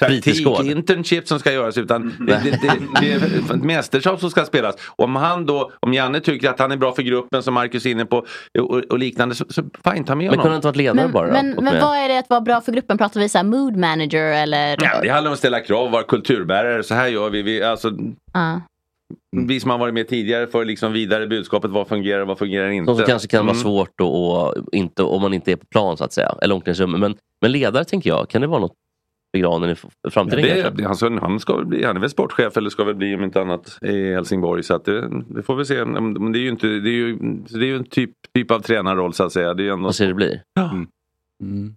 praktik, 0.00 0.46
internship 0.64 1.28
som 1.28 1.38
ska 1.38 1.52
göras. 1.52 1.78
Utan 1.78 2.14
det, 2.26 2.40
det, 2.44 2.50
det, 2.50 2.72
det 3.00 3.12
är 3.12 3.16
ett 3.54 3.62
mästerskap 3.62 4.20
som 4.20 4.30
ska 4.30 4.44
spelas. 4.44 4.74
Om 4.96 5.16
han 5.16 5.46
då, 5.46 5.72
om 5.80 5.94
Janne 5.94 6.20
tycker 6.20 6.50
att 6.50 6.58
han 6.58 6.72
är 6.72 6.76
bra 6.76 6.92
för 6.92 7.02
gruppen 7.02 7.42
som 7.42 7.54
Marcus 7.54 7.86
är 7.86 7.90
inne 7.90 8.04
på 8.06 8.26
och, 8.58 8.70
och 8.90 8.98
liknande 8.98 9.34
så, 9.34 9.44
så 9.48 9.62
fine, 9.92 10.04
ta 10.04 10.14
med 10.14 10.16
Men 10.16 10.28
honom. 10.28 10.32
kunde 10.34 10.48
han 10.48 10.54
inte 10.54 10.66
varit 10.68 10.76
ledare 10.76 10.96
Men, 10.96 11.12
bara? 11.12 11.32
men, 11.32 11.50
men 11.50 11.64
med? 11.64 11.82
vad 11.82 11.96
är 11.96 12.08
det 12.08 12.18
att 12.18 12.30
vara 12.30 12.40
bra 12.40 12.60
för 12.60 12.72
gruppen? 12.72 12.98
Pratar 12.98 13.20
vi 13.20 13.28
så 13.28 13.38
här 13.38 13.44
mood 13.44 13.76
manager 13.76 14.32
eller? 14.32 14.76
Ja, 14.80 15.00
det 15.02 15.08
handlar 15.08 15.30
om 15.30 15.32
att 15.32 15.38
ställa 15.38 15.60
krav, 15.60 15.90
vara 15.90 16.02
kulturbärare. 16.02 16.82
Så 16.82 16.94
här 16.94 17.08
gör 17.08 17.30
vi. 17.30 17.42
vi 17.42 17.62
alltså, 17.62 17.92
Ja. 18.32 18.60
Vi 19.46 19.60
som 19.60 19.70
har 19.70 19.78
varit 19.78 19.94
med 19.94 20.08
tidigare 20.08 20.46
för 20.46 20.64
liksom 20.64 20.92
vidare 20.92 21.26
budskapet. 21.26 21.70
Vad 21.70 21.88
fungerar 21.88 22.24
vad 22.24 22.38
fungerar 22.38 22.68
inte. 22.68 22.90
Som 22.90 22.98
så 22.98 23.04
kanske 23.04 23.28
kan 23.28 23.46
vara 23.46 23.54
Mm. 23.56 23.62
svårt 23.62 24.00
och, 24.00 24.46
och 24.48 24.54
inte, 24.72 25.02
om 25.02 25.22
man 25.22 25.34
inte 25.34 25.52
är 25.52 25.56
på 25.56 25.66
plan 25.66 25.96
så 25.96 26.04
att 26.04 26.12
säga. 26.12 26.34
Eller 26.42 26.54
omklädningsrummet. 26.54 27.00
Men, 27.00 27.16
men 27.42 27.52
ledare 27.52 27.84
tänker 27.84 28.10
jag, 28.10 28.28
kan 28.28 28.40
det 28.40 28.46
vara 28.46 28.60
något 28.60 28.74
för 29.34 29.38
granen 29.38 29.70
i 29.70 29.74
framtiden 30.10 30.44
kanske? 30.44 30.70
det, 30.70 30.84
han, 30.84 30.96
ska- 30.96 31.18
han, 31.20 31.40
ska 31.40 31.56
väl 31.56 31.66
bli, 31.66 31.84
han 31.84 31.96
är 31.96 32.00
väl 32.00 32.10
sportchef 32.10 32.56
eller 32.56 32.70
ska 32.70 32.84
väl 32.84 32.94
bli 32.94 33.14
om 33.14 33.24
inte 33.24 33.40
annat 33.40 33.78
i 33.82 34.12
Helsingborg. 34.14 34.62
Så 34.62 34.74
att 34.74 34.84
det, 34.84 35.08
det 35.28 35.42
får 35.42 35.56
vi 35.56 35.64
se. 35.64 35.84
Men 35.84 36.32
det 36.32 36.38
är 36.38 36.40
ju, 36.40 36.48
inte, 36.48 36.66
det 36.66 36.90
är 36.90 36.92
ju, 36.92 37.16
det 37.48 37.58
är 37.64 37.68
ju 37.68 37.76
en 37.76 37.84
typ, 37.84 38.10
typ 38.34 38.50
av 38.50 38.60
tränarroll 38.60 39.14
så 39.14 39.24
att 39.24 39.32
säga. 39.32 39.54
Det 39.54 39.68
är 39.68 39.72
ändå... 39.72 39.84
Vad 39.84 39.94
säger 39.94 40.08
det 40.08 40.14
blir? 40.14 40.42
Mm. 41.42 41.74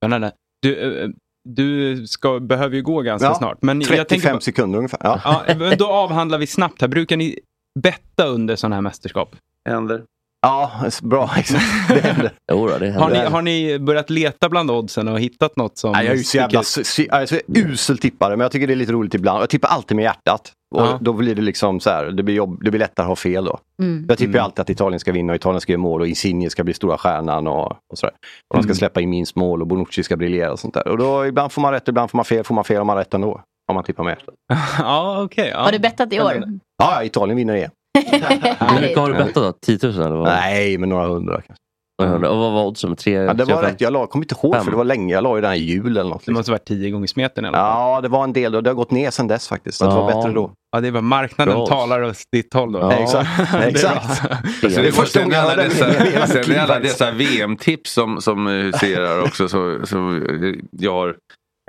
Spännande. 0.00 0.32
Du, 0.62 0.76
eh, 0.76 1.08
du 1.54 2.06
ska, 2.06 2.40
behöver 2.40 2.76
ju 2.76 2.82
gå 2.82 3.02
ganska 3.02 3.28
Ja, 3.28 3.34
snart. 3.34 3.62
Men 3.62 3.80
35 3.80 3.96
jag 3.98 4.08
tänker, 4.08 4.34
på- 4.34 4.40
sekunder 4.40 4.78
ungefär. 4.78 4.98
Ja. 5.02 5.44
ja, 5.48 5.76
då 5.78 5.86
avhandlar 5.86 6.38
vi 6.38 6.46
snabbt 6.46 6.80
här. 6.80 6.88
Brukar 6.88 7.16
ni 7.16 7.38
betta 7.80 8.26
under 8.26 8.56
sådana 8.56 8.74
här 8.74 8.82
mästerskap? 8.82 9.36
Händer. 9.68 10.02
Ja, 10.40 10.70
bra. 11.02 11.30
Exakt. 11.38 11.64
Det 11.88 12.00
händer. 12.00 12.32
Jo, 12.52 12.68
då, 12.68 12.78
det 12.78 12.90
Har 12.92 13.08
ni, 13.10 13.16
händer. 13.16 13.30
har 13.30 13.42
ni 13.42 13.78
börjat 13.78 14.10
leta 14.10 14.48
bland 14.48 14.70
oddsen 14.70 15.08
och 15.08 15.20
hittat 15.20 15.56
något 15.56 15.78
som... 15.78 15.92
Nej, 15.92 16.04
jag 16.04 16.12
är 16.12 16.16
ju 16.18 16.24
så 16.24 16.36
jävla 16.36 16.62
jag 17.08 17.22
är 17.22 17.26
så 17.26 17.36
usel 17.54 17.98
tippare, 17.98 18.30
men 18.36 18.40
jag 18.40 18.52
tycker 18.52 18.66
det 18.66 18.72
är 18.72 18.76
lite 18.76 18.92
roligt 18.92 19.14
ibland. 19.14 19.42
Jag 19.42 19.50
tippar 19.50 19.68
alltid 19.68 19.96
med 19.96 20.02
hjärtat. 20.02 20.52
Och 20.74 20.80
Ja. 20.82 20.98
då 21.00 21.12
blir 21.12 21.34
det 21.34 21.42
liksom 21.42 21.80
så 21.80 21.90
här, 21.90 22.04
det 22.06 22.22
blir, 22.22 22.34
jobb, 22.34 22.64
det 22.64 22.70
blir 22.70 22.78
lättare 22.78 23.04
att 23.04 23.08
ha 23.08 23.16
fel 23.16 23.44
då. 23.44 23.58
Mm. 23.82 24.06
Jag 24.08 24.18
tippar 24.18 24.32
Mm. 24.32 24.44
alltid 24.44 24.60
att 24.60 24.70
Italien 24.70 25.00
ska 25.00 25.12
vinna 25.12 25.32
och 25.32 25.36
Italien 25.36 25.60
ska 25.60 25.72
göra 25.72 25.80
mål 25.80 26.00
och 26.00 26.06
Insigne 26.06 26.50
ska 26.50 26.64
bli 26.64 26.74
stora 26.74 26.98
stjärnan 26.98 27.46
och, 27.46 27.66
och 27.66 27.98
sådär. 27.98 28.14
Och 28.50 28.56
de 28.56 28.62
ska 28.62 28.68
Mm. 28.68 28.74
släppa 28.76 29.00
in 29.00 29.10
minst 29.10 29.36
mål 29.36 29.60
och 29.62 29.66
Bonucci 29.68 30.02
ska 30.02 30.16
briljera 30.16 30.52
och 30.52 30.58
sånt 30.58 30.74
där. 30.74 30.88
Och 30.88 30.98
då 30.98 31.26
ibland 31.26 31.52
får 31.52 31.62
man 31.62 31.72
rätt, 31.72 31.88
ibland 31.88 32.10
får 32.10 32.16
man 32.18 32.24
fel. 32.24 32.44
Får 32.44 32.54
man 32.54 32.64
fel 32.64 32.76
har 32.78 32.84
man 32.84 32.96
rätt 32.96 33.14
ändå. 33.14 33.42
Om 33.68 33.74
man 33.74 33.84
tippar 33.84 34.04
med 34.04 34.10
hjärtat. 34.10 34.34
ja, 34.78 35.22
okej. 35.24 35.48
ja. 35.54 35.60
Har 35.62 35.72
du 35.72 35.78
bettat 35.78 36.12
i 36.12 36.20
år? 36.20 36.42
Ja, 36.78 37.02
Italien 37.04 37.36
vinner 37.36 37.54
igen. 37.54 37.70
Hur 37.94 38.80
mycket 38.80 38.98
har 38.98 39.08
du 39.08 39.14
bettat 39.14 39.34
då? 39.34 39.52
10 39.52 39.78
000 39.82 39.92
eller 39.94 40.16
vad? 40.16 40.28
Nej, 40.28 40.78
men 40.78 40.88
några 40.88 41.06
hundra 41.06 41.34
kanske. 41.46 41.54
Och 42.28 42.38
vad 42.38 42.52
var 42.52 42.64
oddsen? 42.66 42.96
Tre, 42.96 43.12
Ja, 43.12 43.34
det 43.34 43.44
tre, 43.44 43.54
var 43.54 43.62
fem? 43.62 43.70
rätt. 43.70 43.80
Jag 43.80 43.92
la, 43.92 44.06
kommer 44.06 44.24
inte 44.24 44.34
ihåg 44.42 44.54
Fem. 44.54 44.64
för 44.64 44.70
det 44.70 44.76
var 44.76 44.84
länge. 44.84 45.14
Jag 45.14 45.22
la 45.24 45.34
ju 45.36 45.40
den 45.40 45.50
här 45.50 45.56
i 45.56 45.60
jul 45.60 45.86
eller 45.96 46.02
något. 46.10 46.10
Det 46.12 46.14
Liksom. 46.18 46.34
måste 46.34 46.50
varit 46.50 46.64
tio 46.64 46.90
gånger 46.90 47.06
smeten 47.06 47.44
fall. 47.44 47.52
Ja, 47.54 48.00
det 48.00 48.08
var 48.08 48.24
en 48.24 48.32
del 48.32 48.54
och 48.54 48.62
det 48.62 48.70
har 48.70 48.74
gått 48.74 48.90
ner 48.90 49.10
sedan 49.10 49.28
dess 49.28 49.48
faktiskt. 49.48 49.78
Så 49.78 49.84
det 49.84 49.94
var 49.94 50.10
Ja. 50.10 50.16
bättre 50.16 50.32
då. 50.32 50.52
Ja, 50.72 50.80
det 50.80 50.90
var 50.90 51.00
marknaden 51.00 51.54
Bra. 51.54 51.66
talar 51.66 52.02
åt 52.02 52.16
ditt 52.32 52.54
håll 52.54 52.72
då. 52.72 52.78
Ja. 52.78 52.92
Exakt. 53.02 53.52
Det 53.52 53.58
är 53.58 53.68
Exakt. 53.68 54.22
bra. 54.22 54.36
Så 54.70 54.80
det 54.80 54.88
är 54.88 54.92
första 54.92 55.20
gången 55.22 55.34
jag 55.34 55.44
alla 55.44 55.62
dessa, 55.62 55.86
det 55.86 56.44
sen 56.44 56.58
alla 56.60 56.78
dessa 56.80 57.10
VM-tips 57.10 57.92
som, 57.92 58.20
som 58.20 58.46
eh, 58.46 58.52
huserar 58.52 59.22
också. 59.22 59.48
Så, 59.48 59.78
så 59.86 59.96
eh, 60.16 60.54
jag 60.70 60.92
har, 60.92 61.16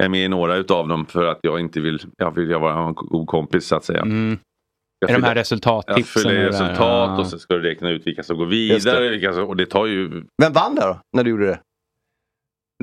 är 0.02 0.10
med 0.10 0.26
i 0.26 0.28
några 0.28 0.56
utav 0.56 0.88
dem 0.88 1.06
för 1.06 1.26
att 1.26 1.40
jag 1.42 1.60
inte 1.60 1.80
vill, 1.80 2.02
jag 2.18 2.36
vill 2.36 2.50
jag 2.50 2.60
vara 2.60 2.88
en 2.88 2.94
god 2.94 3.28
kompis 3.28 3.68
så 3.68 3.76
att 3.76 3.84
säga. 3.86 4.02
Mm. 4.02 4.38
Jag 5.00 5.10
Är 5.10 5.14
de 5.16 5.24
här 5.24 5.36
resultattipsen? 5.36 5.98
Jag 5.98 6.08
fyller 6.08 6.32
i 6.34 6.38
där? 6.44 6.48
resultat 6.50 7.20
och 7.20 7.28
så 7.28 7.40
ska 7.40 7.54
du 7.54 7.62
räkna 7.62 7.90
ut 7.90 8.08
vilka 8.08 8.24
som 8.24 8.38
går 8.38 8.46
vidare. 8.46 9.10
Vilka 9.10 9.34
som, 9.34 9.44
och 9.44 9.56
det 9.58 9.66
tar 9.66 9.86
ju... 9.86 10.24
Vem 10.42 10.54
vann 10.54 10.76
där 10.76 10.88
då, 10.88 11.00
när 11.18 11.24
du 11.24 11.30
gjorde 11.30 11.46
det? 11.48 11.60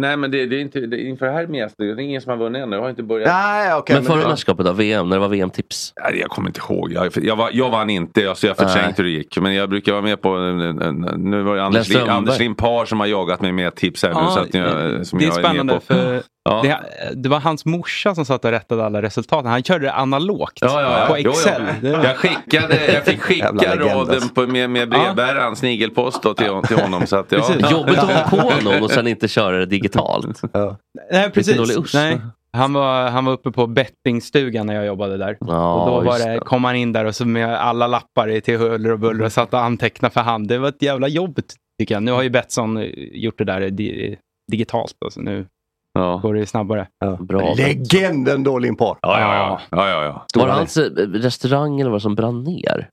Nej 0.00 0.16
men 0.16 0.30
det, 0.30 0.46
det 0.46 0.56
är 0.56 0.60
inte, 0.60 0.80
det, 0.80 1.00
inför 1.00 1.26
det 1.26 1.32
här 1.32 1.46
mästret, 1.46 1.96
det 1.96 2.02
är 2.02 2.04
ingen 2.04 2.20
som 2.20 2.30
har 2.30 2.36
vunnit 2.36 2.62
ännu. 2.62 2.76
Jag 2.76 2.82
har 2.82 2.90
inte 2.90 3.02
börjat. 3.02 3.28
Nej, 3.28 3.74
okej. 3.74 3.96
Men 3.96 4.04
förra 4.04 4.16
men- 4.16 4.28
mästerskapet 4.28 4.66
då? 4.66 4.72
VM? 4.72 5.08
När 5.08 5.16
det 5.16 5.20
var 5.20 5.28
VM-tips? 5.28 5.92
Nej, 6.02 6.18
jag 6.20 6.30
kommer 6.30 6.48
inte 6.48 6.60
ihåg. 6.68 6.92
Jag, 6.92 7.12
jag, 7.16 7.36
var, 7.36 7.50
jag 7.52 7.70
vann 7.70 7.90
inte, 7.90 8.28
alltså 8.28 8.46
jag 8.46 8.56
förträngde 8.56 8.94
hur 8.96 9.04
det 9.04 9.10
gick. 9.10 9.38
Men 9.40 9.54
jag 9.54 9.68
brukar 9.70 9.92
vara 9.92 10.02
med 10.02 10.20
på... 10.22 10.38
Nu 11.16 11.42
var 11.42 11.56
det 11.56 11.62
Anders, 11.64 11.78
Läste 11.78 11.92
Lin, 11.92 12.00
Strömberg. 12.02 12.16
Anders 12.16 12.38
Limpar 12.38 12.84
som 12.84 13.00
har 13.00 13.06
jagat 13.06 13.40
mig 13.40 13.52
med 13.52 13.74
tips 13.74 14.02
här 14.02 14.10
nu. 14.14 14.20
Ja, 14.20 14.30
Så 14.30 14.40
att 14.40 14.54
jag, 14.54 15.06
som 15.06 15.18
det 15.18 15.24
är 15.24 15.26
jag 15.26 15.34
spännande 15.34 15.64
med 15.72 15.74
på. 15.74 15.94
för 15.94 16.22
Ja. 16.48 16.62
det, 16.62 16.78
det 17.14 17.28
var 17.28 17.40
hans 17.40 17.64
morsa 17.64 18.14
som 18.14 18.24
satt 18.24 18.44
och 18.44 18.50
rättade 18.50 18.84
alla 18.84 19.02
resultaten. 19.02 19.50
Han 19.50 19.62
körde 19.62 19.86
det 19.86 19.92
analogt 19.92 20.58
Ja, 20.60 20.82
ja, 20.82 21.00
ja. 21.00 21.06
på 21.06 21.18
Jo, 21.18 21.30
Excel. 21.30 21.62
jo. 21.82 21.92
Var- 21.92 22.04
Jag, 22.04 22.16
skickade, 22.16 22.92
jag 22.94 23.04
fick 23.04 23.20
skicka 23.22 23.52
raden 23.76 23.98
alltså. 23.98 24.28
på, 24.34 24.46
med, 24.46 24.70
med 24.70 24.88
brevbäraren, 24.88 25.56
snigelpost 25.56 26.22
då, 26.22 26.34
till, 26.34 26.50
till 26.66 26.76
honom. 26.78 27.06
Så 27.06 27.16
att, 27.16 27.32
ja. 27.32 27.38
Precis. 27.38 27.70
Jobbigt 27.70 27.98
att 27.98 28.10
ha 28.10 28.38
på 28.42 28.64
någon 28.64 28.82
och 28.82 28.90
sen 28.90 29.06
inte 29.06 29.28
köra 29.28 29.56
det 29.58 29.66
digitalt. 29.66 30.42
Nej, 31.12 31.30
precis. 31.30 31.94
Nej. 31.94 32.20
Han, 32.52 32.72
var, 32.72 33.08
han 33.10 33.24
var 33.24 33.32
uppe 33.32 33.50
på 33.50 33.66
bettingstugan 33.66 34.66
när 34.66 34.74
jag 34.74 34.86
jobbade 34.86 35.16
där. 35.16 35.36
Ja, 35.40 35.74
och 35.74 35.90
då 35.90 36.00
var 36.10 36.18
det, 36.18 36.32
det. 36.32 36.38
kom 36.38 36.64
han 36.64 36.76
in 36.76 36.92
där 36.92 37.04
och 37.04 37.14
så 37.14 37.24
med 37.26 37.54
alla 37.60 37.86
lappar 37.86 38.28
i 38.30 38.40
till 38.40 38.58
huller 38.58 38.92
och 38.92 38.98
buller 38.98 39.24
och 39.24 39.32
satt 39.32 39.54
och 39.54 39.60
antecknade 39.60 40.12
för 40.12 40.20
hand. 40.20 40.48
Det 40.48 40.58
var 40.58 40.68
ett 40.68 40.82
jävla 40.82 41.08
jobb 41.08 41.40
tycker 41.80 41.94
jag. 41.94 42.02
Nu 42.02 42.12
har 42.12 42.22
ju 42.22 42.30
Betsson 42.30 42.84
gjort 43.12 43.38
det 43.38 43.44
där 43.44 43.70
di 43.70 44.16
digitalt. 44.52 44.94
då, 45.00 45.10
så 45.10 45.20
nu 45.20 45.46
Ja. 45.98 46.20
går 46.22 46.34
det 46.34 46.46
snabbare. 46.46 46.86
Bra. 47.18 47.54
Legenden 47.54 48.44
då 48.44 48.58
Limpar. 48.58 48.98
Ja, 49.02 49.20
ja, 49.20 49.36
ja. 49.36 49.60
ja, 49.70 49.88
ja, 49.88 50.04
ja. 50.04 50.40
Var 50.40 50.46
det 50.46 50.52
hans 50.52 50.76
eh, 50.76 50.82
restaurang 50.96 51.80
eller 51.80 51.90
vad 51.90 52.02
som 52.02 52.14
brann 52.14 52.44
ner? 52.44 52.88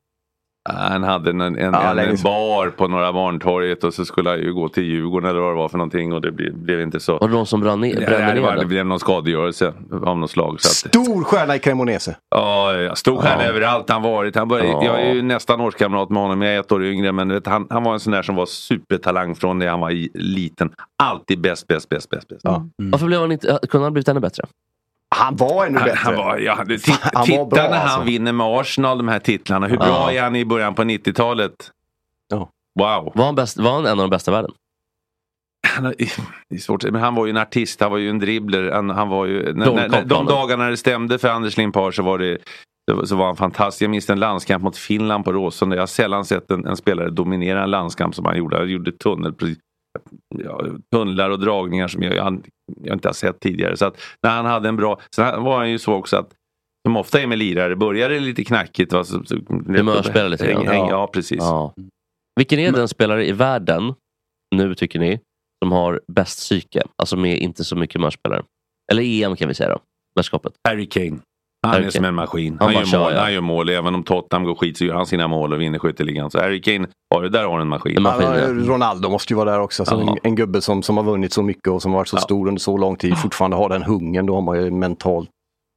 Han 0.69 1.03
hade 1.03 1.29
en, 1.29 1.41
en, 1.41 1.57
en, 1.57 1.73
Ja, 1.73 2.01
en, 2.01 2.15
bar 2.23 2.69
på 2.69 2.87
Norra 2.87 3.13
Barntorget 3.13 3.83
och 3.83 3.93
så 3.93 4.05
skulle 4.05 4.29
han 4.29 4.39
ju 4.39 4.53
gå 4.53 4.69
till 4.69 4.83
Djurgården 4.83 5.29
eller 5.29 5.39
vad 5.39 5.51
det 5.51 5.55
var 5.55 5.69
för 5.69 5.77
någonting 5.77 6.13
och 6.13 6.21
det 6.21 6.31
blev, 6.31 6.53
blev 6.57 6.81
inte 6.81 6.99
så. 6.99 7.17
Var 7.17 7.27
det 7.27 7.33
någon 7.33 7.45
som 7.45 7.61
brann 7.61 7.81
ner, 7.81 7.95
brände 7.95 8.33
det, 8.33 8.41
var, 8.41 8.53
ner 8.53 8.59
det 8.61 8.65
blev 8.65 8.85
någon 8.85 8.99
skadegörelse 8.99 9.73
av 10.05 10.17
något 10.17 10.31
slag. 10.31 10.61
Så 10.61 10.67
att, 10.67 10.93
Stor 10.93 11.23
stjärna 11.23 11.55
i 11.55 11.59
Cremonese. 11.59 12.15
Ja, 12.35 12.91
stod 12.95 13.23
här 13.23 13.43
Ja. 13.43 13.49
överallt 13.49 13.89
han 13.89 14.01
varit. 14.01 14.35
Han 14.35 14.47
började, 14.47 14.69
Ja. 14.69 14.83
Jag 14.85 15.01
är 15.01 15.13
ju 15.13 15.21
nästan 15.21 15.61
årskamrat 15.61 16.09
med 16.09 16.21
honom, 16.21 16.41
jag 16.41 16.55
är 16.55 16.59
ett 16.59 16.71
år 16.71 16.83
yngre. 16.85 17.11
Men 17.11 17.29
vet, 17.29 17.47
han, 17.47 17.67
han 17.69 17.83
var 17.83 17.93
en 17.93 17.99
sån 17.99 18.13
där 18.13 18.21
som 18.23 18.35
var 18.35 18.45
supertalang 18.45 19.35
från 19.35 19.59
det 19.59 19.67
han 19.67 19.79
var 19.79 19.91
i, 19.91 20.09
liten. 20.13 20.71
Alltid 21.03 21.41
bäst, 21.41 21.67
bäst, 21.67 21.89
bäst, 21.89 22.09
bäst. 22.09 22.27
bäst. 22.27 22.41
Ja. 22.43 22.67
Varför 22.77 23.05
blev 23.05 23.19
han 23.19 23.31
inte, 23.31 23.59
kunde 23.69 23.85
han 23.85 23.93
blivit 23.93 24.07
ännu 24.07 24.19
bättre? 24.19 24.43
Han 25.15 25.35
var 25.35 25.65
ännu 25.65 25.77
Han, 25.79 25.85
bättre. 25.87 25.99
han 26.03 26.15
var, 26.15 26.37
ja, 26.37 26.65
titt, 26.65 26.89
Han 26.89 27.11
var 27.13 27.25
titta 27.25 27.45
bra, 27.45 27.63
när 27.63 27.77
han 27.77 27.87
alltså. 27.87 28.01
vinner 28.03 28.31
med 28.31 28.47
Arsenal 28.47 28.97
de 28.97 29.07
här 29.07 29.19
titlarna. 29.19 29.67
Hur 29.67 29.77
Ja. 29.77 29.85
bra 29.85 30.11
är 30.11 30.21
han 30.21 30.35
i 30.35 30.45
början 30.45 30.75
på 30.75 30.83
90-talet? 30.83 31.71
Ja. 32.29 32.49
Wow. 32.79 33.11
Var 33.15 33.25
han, 33.25 33.35
bäst, 33.35 33.57
var 33.59 33.71
han 33.73 33.85
en 33.85 33.91
av 33.91 33.97
de 33.97 34.09
bästa 34.09 34.31
i 34.31 34.33
världen? 34.33 34.51
Han, 35.67 35.83
det 36.49 36.55
är 36.55 36.59
svårt, 36.59 36.83
men 36.83 37.01
han 37.01 37.15
var 37.15 37.25
ju 37.25 37.29
en 37.29 37.37
artist, 37.37 37.81
han 37.81 37.91
var 37.91 37.97
ju 37.97 38.09
en 38.09 38.19
dribbler. 38.19 38.71
Han, 38.71 38.89
han 38.89 39.09
var 39.09 39.25
ju, 39.25 39.53
när, 39.53 39.71
när, 39.73 39.89
när, 39.89 40.05
de 40.05 40.25
dagarna 40.25 40.69
det 40.69 40.77
stämde 40.77 41.19
för 41.19 41.29
Anders 41.29 41.57
Limpar 41.57 41.91
så 41.91 42.03
var 42.03 42.17
det 42.19 42.37
så- 42.91 43.05
så 43.07 43.15
var 43.15 43.25
han 43.25 43.35
fantastisk. 43.35 43.81
Jag 43.81 43.89
minns 43.91 44.09
en 44.09 44.19
landskamp 44.19 44.63
mot 44.63 44.77
Finland 44.77 45.25
på 45.25 45.31
Råsunda. 45.31 45.75
Jag 45.75 45.81
har 45.81 45.87
sällan 45.87 46.25
sett 46.25 46.51
en, 46.51 46.65
en 46.65 46.77
spelare 46.77 47.09
dominera 47.09 47.63
en 47.63 47.71
landskamp 47.71 48.15
som 48.15 48.25
han 48.25 48.37
gjorde. 48.37 48.57
Han 48.57 48.69
gjorde 48.69 48.91
tunnel 48.91 49.33
precis 49.33 49.57
ja, 50.43 50.65
tunnlar 50.91 51.29
och 51.29 51.39
dragningar 51.39 51.87
som 51.87 52.03
jag, 52.03 52.15
jag, 52.15 52.47
jag 52.83 52.95
inte 52.95 53.07
har 53.07 53.13
sett 53.13 53.39
tidigare. 53.39 53.77
Så 53.77 53.85
att 53.85 54.01
när 54.23 54.29
han 54.29 54.45
hade 54.45 54.69
en 54.69 54.75
bra... 54.75 54.99
Sen 55.15 55.43
var 55.43 55.57
han 55.57 55.71
ju 55.71 55.79
så 55.79 55.93
också 55.93 56.17
att 56.17 56.33
som 56.87 56.97
ofta 56.97 57.21
är 57.21 57.27
med 57.27 57.37
lirare, 57.37 57.75
börjar 57.75 58.09
det 58.09 58.19
lite 58.19 58.43
knackigt. 58.43 58.93
Va, 58.93 59.03
så, 59.03 59.23
så, 59.23 59.35
Humörspelar 59.49 60.29
lite. 60.29 60.45
Häng, 60.45 60.67
häng, 60.67 60.89
ja, 60.89 61.07
precis. 61.07 61.37
Ja. 61.39 61.73
Vilken 62.35 62.59
är 62.59 62.71
den 62.71 62.87
spelare 62.87 63.27
i 63.27 63.31
världen, 63.31 63.93
nu 64.55 64.75
tycker 64.75 64.99
ni, 64.99 65.19
som 65.63 65.71
har 65.71 66.01
bäst 66.07 66.39
psyke? 66.39 66.83
Alltså 66.95 67.17
med 67.17 67.37
inte 67.37 67.63
så 67.63 67.75
mycket 67.75 67.95
humörspelare. 67.95 68.43
Eller 68.91 69.03
EM 69.03 69.35
kan 69.35 69.47
vi 69.47 69.53
säga 69.53 69.69
då, 69.69 69.79
mästerskapet. 70.19 70.53
Harry 70.67 70.85
Kane. 70.85 71.19
Han 71.63 71.71
Harry 71.71 71.85
är 71.85 71.89
som 71.89 72.05
en 72.05 72.15
maskin. 72.15 72.57
Han 72.59 72.67
Han, 72.67 72.75
gör 72.75 72.85
kör, 72.85 72.99
mål, 72.99 73.13
ja. 73.13 73.19
han 73.21 73.33
gör 73.33 73.41
mål. 73.41 73.69
Även 73.69 73.95
om 73.95 74.03
Tottenham 74.03 74.43
går 74.45 74.55
skit 74.55 74.77
så 74.77 74.85
gör 74.85 74.95
han 74.95 75.05
sina 75.05 75.27
mål 75.27 75.53
och 75.53 75.61
vinner 75.61 75.79
skytteligan. 75.79 76.31
Så 76.31 76.39
Harry 76.39 76.61
Kane, 76.61 76.87
har 77.15 77.21
det 77.23 77.29
där 77.29 77.45
har 77.45 77.59
en 77.59 77.67
maskin. 77.67 77.97
Ja, 78.03 78.47
Ronaldo 78.49 79.09
måste 79.09 79.33
ju 79.33 79.37
vara 79.37 79.51
där 79.51 79.59
också. 79.59 79.81
Alltså, 79.83 79.95
en, 79.95 80.17
en 80.23 80.35
gubbe 80.35 80.61
som, 80.61 80.83
som 80.83 80.97
har 80.97 81.03
vunnit 81.03 81.33
så 81.33 81.41
mycket 81.43 81.67
och 81.67 81.81
som 81.81 81.91
har 81.91 81.99
varit 81.99 82.07
så 82.07 82.17
stor 82.17 82.47
under 82.47 82.59
så 82.59 82.77
lång 82.77 82.95
tid. 82.95 83.17
Fortfarande 83.17 83.57
har 83.57 83.69
den 83.69 83.83
hungern. 83.83 84.25
Då 84.25 84.35
har 84.35 84.41
man 84.41 84.63
ju 84.63 84.71
mentalt 84.71 85.29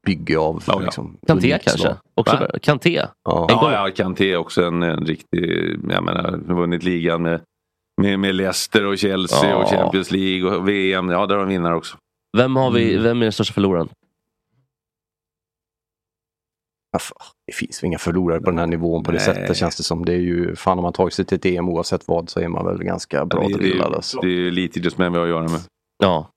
bygge 0.06 0.38
av. 0.38 0.62
Liksom, 0.80 1.16
Kanté 1.26 1.58
kanske? 1.64 1.96
Också, 2.14 2.36
Va? 2.36 2.46
Kanté? 2.62 3.02
Ja. 3.24 3.46
Ja, 3.48 3.72
ja, 3.72 3.90
Kanté 3.96 4.32
är 4.32 4.36
också 4.36 4.62
en, 4.64 4.82
en 4.82 5.06
riktig, 5.06 5.76
jag 5.90 6.04
menar, 6.04 6.54
vunnit 6.54 6.82
ligan 6.84 7.22
med, 7.22 7.40
med, 8.02 8.18
med 8.18 8.34
Leicester 8.34 8.86
och 8.86 8.98
Chelsea 8.98 9.50
Ja. 9.50 9.56
och 9.56 9.68
Champions 9.68 10.10
League 10.10 10.50
och 10.56 10.68
VM. 10.68 11.10
Ja, 11.10 11.26
där 11.26 11.34
har 11.34 11.42
de 11.42 11.48
vinnare 11.48 11.74
också. 11.74 11.96
Vem, 12.36 12.56
har 12.56 12.70
vi, 12.70 12.90
Mm. 12.92 13.02
vem 13.04 13.16
är 13.20 13.22
den 13.24 13.32
största 13.32 13.54
förloraren? 13.54 13.88
Ja, 16.96 17.00
fan, 17.00 17.18
Det 17.46 17.52
finns 17.54 17.84
inga 17.84 17.98
förlorare 17.98 18.40
på 18.40 18.50
den 18.50 18.58
här 18.58 18.66
nivån 18.66 19.04
på 19.04 19.10
det 19.10 19.16
Nej. 19.18 19.24
sättet 19.26 19.56
känns 19.56 19.76
det 19.76 19.82
som. 19.82 20.04
Det 20.04 20.12
är 20.12 20.16
ju, 20.18 20.56
fan 20.56 20.78
om 20.78 20.82
man 20.82 20.92
tagit 20.92 21.14
sig 21.14 21.24
till 21.24 21.36
ett 21.36 21.46
EM 21.46 21.68
oavsett 21.68 22.08
vad 22.08 22.30
så 22.30 22.40
är 22.40 22.48
man 22.48 22.66
väl 22.66 22.78
ganska 22.84 23.24
bra 23.24 23.40
det, 23.48 23.54
drillad. 23.54 23.90
det, 23.92 23.96
Alltså. 23.96 24.20
det 24.20 24.28
är 24.28 24.46
elitidrottsmän 24.48 25.12
vi 25.12 25.18
har 25.18 25.24
att 25.26 25.30
göra 25.30 25.42
med. 25.48 25.60
Ja. 26.02 26.30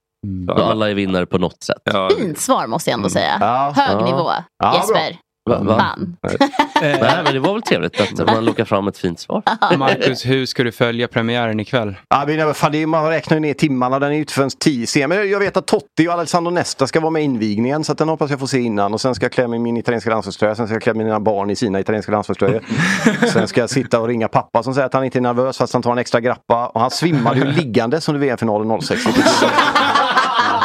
Så 0.47 0.53
alla 0.53 0.89
är 0.89 0.93
vinnare 0.93 1.25
på 1.25 1.37
något 1.37 1.63
sätt. 1.63 1.81
Ja, 1.83 2.09
Fint 2.19 2.37
svar 2.39 2.67
måste 2.67 2.89
jag 2.89 2.97
ändå 2.97 3.09
säga. 3.09 3.37
Ja. 3.39 3.73
Hög 3.75 3.97
Ja. 4.01 4.05
nivå. 4.05 4.29
Ja, 4.63 4.75
Jesper. 4.75 5.17
Va, 5.49 5.63
va? 5.63 5.79
Fan. 5.79 6.17
Nej, 6.81 7.23
men 7.23 7.33
det 7.33 7.39
var 7.39 7.53
väl 7.53 7.61
trevligt 7.61 8.01
att 8.01 8.27
man 8.27 8.45
lockar 8.45 8.65
fram 8.65 8.87
ett 8.87 8.97
fint 8.97 9.19
svar. 9.19 9.43
Marcus, 9.77 10.25
hur 10.25 10.45
ska 10.45 10.63
du 10.63 10.71
följa 10.71 11.07
premiären 11.07 11.59
ikväll? 11.59 11.95
Ja, 12.09 12.23
men, 12.27 12.37
nej, 12.37 12.53
fan, 12.53 12.71
det 12.71 12.81
är, 12.81 12.85
man 12.85 13.09
räknar 13.09 13.37
ju 13.37 13.41
ner 13.41 13.53
timmarna, 13.53 13.99
den 13.99 14.11
är 14.13 14.19
ute 14.19 14.33
förrän 14.33 14.49
10 14.49 14.87
sen. 14.87 15.09
Men 15.09 15.29
jag 15.29 15.39
vet 15.39 15.57
att 15.57 15.67
Totti 15.67 16.07
och 16.07 16.13
Alessandro 16.13 16.51
Nesta 16.51 16.87
ska 16.87 16.99
vara 16.99 17.11
med 17.11 17.21
i 17.21 17.25
invigningen 17.25 17.83
så 17.83 17.91
att 17.91 17.97
den 17.97 18.09
hoppas 18.09 18.31
jag 18.31 18.39
få 18.39 18.47
se 18.47 18.59
innan. 18.59 18.93
Och 18.93 19.01
sen 19.01 19.15
ska 19.15 19.25
jag 19.25 19.31
klä 19.31 19.47
mig 19.47 19.57
i 19.57 19.59
min 19.59 19.77
italienska 19.77 20.09
landslagströja, 20.09 20.55
sen 20.55 20.67
ska 20.67 20.75
jag 20.75 20.81
klä 20.81 20.93
mina 20.93 21.19
barn 21.19 21.49
i 21.49 21.55
sina 21.55 21.79
italienska 21.79 22.11
landslagströjor. 22.11 22.61
sen 23.33 23.47
ska 23.47 23.61
jag 23.61 23.69
sitta 23.69 23.99
och 23.99 24.07
ringa 24.07 24.27
pappa 24.27 24.63
som 24.63 24.73
säger 24.73 24.85
att 24.85 24.93
han 24.93 25.03
inte 25.03 25.19
är 25.19 25.21
nervös 25.21 25.57
fast 25.57 25.73
han 25.73 25.81
tar 25.81 25.91
en 25.91 25.97
extra 25.97 26.19
grappa. 26.19 26.67
Och 26.67 26.81
han 26.81 26.91
svimmade 26.91 27.39
ju 27.39 27.45
liggande 27.45 28.01
under 28.07 28.19
VM-finalen 28.19 28.81
06. 28.81 29.01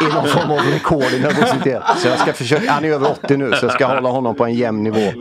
I 0.01 0.13
någon 0.15 0.27
form 0.27 0.51
av 0.51 0.57
rekord 0.57 1.03
i 1.13 1.19
nervositet. 1.19 1.83
Så 1.97 2.07
jag 2.07 2.19
ska 2.19 2.33
försöka, 2.33 2.71
han 2.71 2.85
är 2.85 2.89
över 2.89 3.11
80 3.11 3.37
nu 3.37 3.51
så 3.51 3.65
jag 3.65 3.73
ska 3.73 3.85
hålla 3.85 4.09
honom 4.09 4.35
på 4.35 4.45
en 4.45 4.53
jämn 4.53 4.83
nivå. 4.83 5.11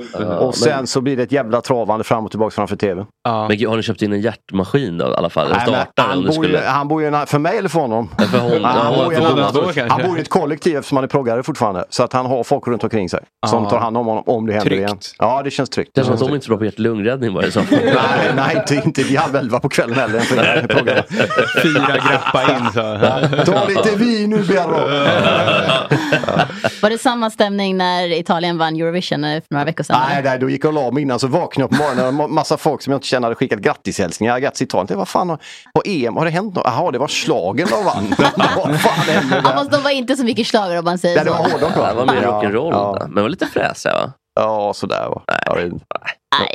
Och 0.40 0.54
sen 0.54 0.86
så 0.86 1.00
blir 1.00 1.16
det 1.16 1.22
ett 1.22 1.32
jävla 1.32 1.60
travande 1.60 2.04
fram 2.04 2.24
och 2.24 2.30
tillbaka 2.30 2.50
framför 2.54 2.76
tvn. 2.76 3.06
Men 3.24 3.66
har 3.66 3.76
ni 3.76 3.82
köpt 3.82 4.02
in 4.02 4.12
en 4.12 4.20
hjärtmaskin 4.20 4.98
då, 4.98 5.04
i 5.10 5.14
alla 5.14 5.30
fall? 5.30 5.48
Nej, 5.50 5.86
men 5.96 6.06
han, 6.06 6.24
bor 6.26 6.46
ju, 6.46 6.56
han 6.58 6.88
bor 6.88 7.02
ju, 7.02 7.26
för 7.26 7.38
mig 7.38 7.58
eller 7.58 7.68
för 7.68 7.80
honom? 7.80 8.08
för 8.30 8.38
honom. 8.38 8.58
Ja, 8.62 8.68
han, 8.68 8.94
bor 8.94 9.12
i 9.12 9.16
annan- 9.16 9.90
han 9.90 10.02
bor 10.02 10.18
ett 10.20 10.28
kollektiv 10.28 10.76
eftersom 10.76 10.96
han 10.96 11.04
är 11.04 11.08
proggare 11.08 11.42
fortfarande. 11.42 11.84
Så 11.90 12.02
att 12.02 12.12
han 12.12 12.26
har 12.26 12.44
folk 12.44 12.66
runt 12.66 12.84
omkring 12.84 13.08
sig. 13.08 13.20
Som 13.46 13.68
tar 13.68 13.78
hand 13.78 13.96
om 13.96 14.06
honom 14.06 14.24
om 14.26 14.46
det 14.46 14.52
händer 14.52 14.68
Tryggt. 14.70 14.80
igen. 14.80 14.98
Ja, 15.18 15.40
det 15.44 15.50
känns 15.50 15.70
tryggt. 15.70 15.90
Det 15.94 16.00
Det 16.00 16.04
känns 16.06 16.18
som 16.18 16.26
att 16.26 16.30
de 16.30 16.34
inte 16.34 16.44
är 16.44 16.46
så 16.46 16.50
bra 16.50 16.58
på 16.58 16.64
hjärt-lungräddning 16.64 17.34
var 17.34 17.42
det 17.42 17.50
så. 17.52 17.60
nej, 17.70 18.32
nej, 18.36 18.56
inte, 18.56 18.74
inte 18.88 19.02
vid 19.02 19.18
halv 19.18 19.36
elva 19.36 19.60
på 19.60 19.68
kvällen 19.68 19.94
heller. 19.98 20.20
Fyra 21.62 21.96
grappa 22.10 22.42
in 22.42 22.72
så. 22.72 23.52
Ta 23.52 23.64
lite 23.68 23.96
vin 23.96 24.30
nu 24.30 24.42
Var 26.82 26.90
det 26.90 26.98
samma 26.98 27.30
stämning 27.30 27.76
när 27.76 28.12
Italien 28.12 28.58
vann 28.58 28.76
Eurovision 28.76 29.24
eh, 29.24 29.34
för 29.40 29.54
några 29.54 29.64
veckor 29.64 29.84
sedan? 29.84 30.00
Nej, 30.08 30.22
nej, 30.24 30.38
då 30.38 30.50
gick 30.50 30.64
jag 30.64 30.68
och 30.68 30.74
la 30.84 30.90
mig 30.90 31.02
innan 31.02 31.18
så 31.18 31.26
vaknade 31.26 31.68
jag 31.72 31.78
på 31.78 31.84
morgonen 31.84 32.20
och 32.20 32.30
massa 32.30 32.56
folk 32.56 32.82
som 32.82 32.90
jag 32.90 32.96
inte 32.98 33.06
kände 33.06 33.26
hade 33.26 33.34
skickat 33.34 33.58
grattishälsningar. 33.58 34.38
Grattis 34.38 34.62
Italien. 34.62 34.86
Det, 34.86 34.94
Vad 34.96 35.08
fan, 35.08 35.28
på 35.74 35.82
EM 35.84 36.16
har 36.16 36.24
det 36.24 36.30
hänt 36.30 36.54
något? 36.54 36.64
Jaha, 36.66 36.90
det 36.90 36.98
var 36.98 37.08
slagen 37.08 37.68
de 37.70 37.84
vann. 37.84 38.14
Vad 38.56 38.80
fan 38.80 39.14
hände 39.14 39.36
Ja, 39.36 39.42
där? 39.42 39.52
fast 39.56 39.70
de 39.70 39.82
var 39.82 39.90
inte 39.90 40.16
så 40.16 40.24
mycket 40.24 40.46
schlager 40.46 40.78
om 40.78 40.84
man 40.84 40.98
säger 40.98 41.16
Ja, 41.16 41.24
det 41.24 41.30
så. 41.30 41.36
var 41.36 41.50
hårdrock 41.50 41.76
va? 41.76 41.88
Det 41.88 41.94
var 41.94 42.06
mer 42.06 42.22
Ja, 42.22 42.42
rock'n'roll. 42.44 42.70
ja. 42.72 42.96
då. 43.00 43.06
Men 43.08 43.22
var 43.22 43.30
lite 43.30 43.46
fräsiga 43.46 43.92
va? 43.92 44.12
Ja, 44.40 44.72
sådär 44.74 45.08
va. 45.08 45.22
Vet 45.56 45.72
inte. 45.72 45.84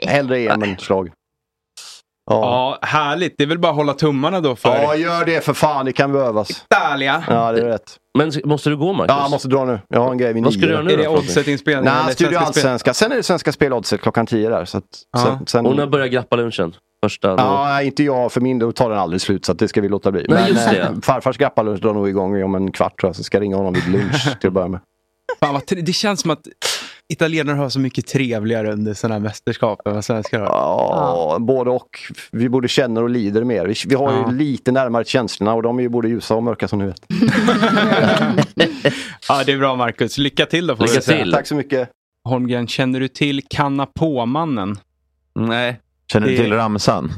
Hellre 0.07 0.39
EM 0.39 0.64
än 0.64 0.78
slag. 0.78 1.12
Ja, 2.30 2.77
härligt. 2.82 3.36
Det 3.38 3.43
är 3.43 3.47
väl 3.47 3.59
bara 3.59 3.69
att 3.69 3.75
hålla 3.75 3.93
tummarna 3.93 4.41
då 4.41 4.55
för 4.55 4.69
Ja, 4.82 4.95
gör 4.95 5.25
det 5.25 5.45
för 5.45 5.53
fan. 5.53 5.86
Det 5.86 5.93
kan 5.93 6.11
behövas. 6.11 6.49
Italia. 6.51 7.23
Ja, 7.27 7.51
det 7.51 7.61
är 7.61 7.65
rätt. 7.65 7.95
Men 8.17 8.32
måste 8.45 8.69
du 8.69 8.77
gå 8.77 8.93
Marcus? 8.93 9.15
Ja, 9.17 9.21
jag 9.21 9.32
måste 9.32 9.47
dra 9.47 9.65
nu. 9.65 9.80
Jag 9.89 9.99
har 9.99 10.11
en 10.11 10.17
grej 10.17 10.34
vid 10.34 10.43
Vad 10.43 10.53
ska 10.53 10.59
nio. 10.61 10.67
du 10.67 10.73
göra 10.73 10.84
nu 10.84 10.93
Är 10.93 10.97
då? 10.97 11.03
det 11.03 11.09
Fredrik? 11.09 11.30
oddset-inspelning? 11.30 11.86
Nej, 12.05 12.13
Studio 12.13 12.32
Svenska 12.39 12.53
Spel? 12.53 12.67
Allsvenska. 12.67 12.93
Sen 12.93 13.11
är 13.11 13.15
det 13.15 13.23
Svenska 13.23 13.51
Speloddset 13.51 14.01
klockan 14.01 14.25
10 14.25 14.49
där. 14.49 14.65
Så 14.65 14.77
att, 14.77 14.84
Ja. 15.11 15.19
sen, 15.25 15.45
sen, 15.47 15.65
Och 15.65 15.75
när 15.75 15.88
börjar 15.88 16.07
grappa-lunchen? 16.07 16.75
Första? 17.05 17.27
Ja, 17.27 17.82
inte 17.82 18.03
jag 18.03 18.32
för 18.32 18.41
min 18.41 18.59
del 18.59 18.73
tar 18.73 18.89
den 18.89 18.99
aldrig 18.99 19.21
slut 19.21 19.45
så 19.45 19.51
att 19.51 19.59
det 19.59 19.67
ska 19.67 19.82
vi 19.82 19.89
låta 19.89 20.11
bli. 20.11 20.25
Nej, 20.30 20.41
Men 20.41 20.47
just 20.53 20.69
det. 20.69 20.80
eh, 20.82 20.89
farfars 21.03 21.38
grappalunch 21.38 21.80
drar 21.82 21.93
nog 21.93 22.09
igång 22.09 22.43
om 22.43 22.55
en 22.55 22.71
kvart 22.71 22.99
tror 22.99 23.09
jag. 23.09 23.15
Så 23.15 23.23
ska 23.23 23.38
jag 23.38 23.41
ringa 23.43 23.55
honom 23.55 23.73
vid 23.73 23.88
lunch 23.88 24.39
till 24.39 24.47
att 24.47 24.53
börja 24.53 24.67
med. 24.67 24.80
Fan, 25.39 25.61
det 25.67 25.93
känns 25.93 26.21
som 26.21 26.32
att 26.32 26.39
italienare 27.10 27.55
har 27.55 27.70
så 27.70 27.80
mycket 27.80 28.07
trevligare 28.07 28.72
under 28.74 28.93
sådana 28.93 29.16
här 29.16 29.20
mästerskap 29.20 29.88
än 29.88 29.93
vad 29.93 30.05
svenskar 30.05 30.39
har. 30.39 30.47
Ja, 30.47 31.38
både 31.39 31.70
och. 31.70 31.89
Vi 32.32 32.49
både 32.49 32.68
känner 32.68 33.03
och 33.03 33.10
lider 33.10 33.43
mer. 33.43 33.66
Vi, 33.66 33.76
vi 33.88 33.95
har 33.95 34.12
Ja. 34.14 34.32
ju 34.32 34.38
lite 34.38 34.72
närmare 34.72 35.03
känslorna 35.05 35.53
och 35.53 35.64
de 35.64 35.78
är 35.80 35.84
ju 35.84 35.89
både 35.89 36.07
ljusa 36.10 36.36
och 36.36 36.43
mörka 36.43 36.68
som 36.68 36.80
ni 36.80 36.86
vet. 36.86 37.01
Ja, 39.30 39.43
det 39.45 39.51
är 39.51 39.57
bra 39.57 39.76
Marcus. 39.76 40.18
Lycka 40.18 40.45
till 40.45 40.68
då 40.68 40.76
får 40.76 40.84
Lycka 40.84 41.01
till. 41.01 41.32
Tack 41.32 41.47
så 41.47 41.55
mycket. 41.55 41.89
Holmgren, 42.24 42.68
känner 42.68 42.99
du 42.99 43.07
till 43.07 43.41
Kanna 43.49 43.86
på-mannen? 43.86 44.78
Nej. 45.36 45.80
Känner 46.12 46.28
du 46.28 46.38
till 46.38 46.53
ramsan? 46.53 47.12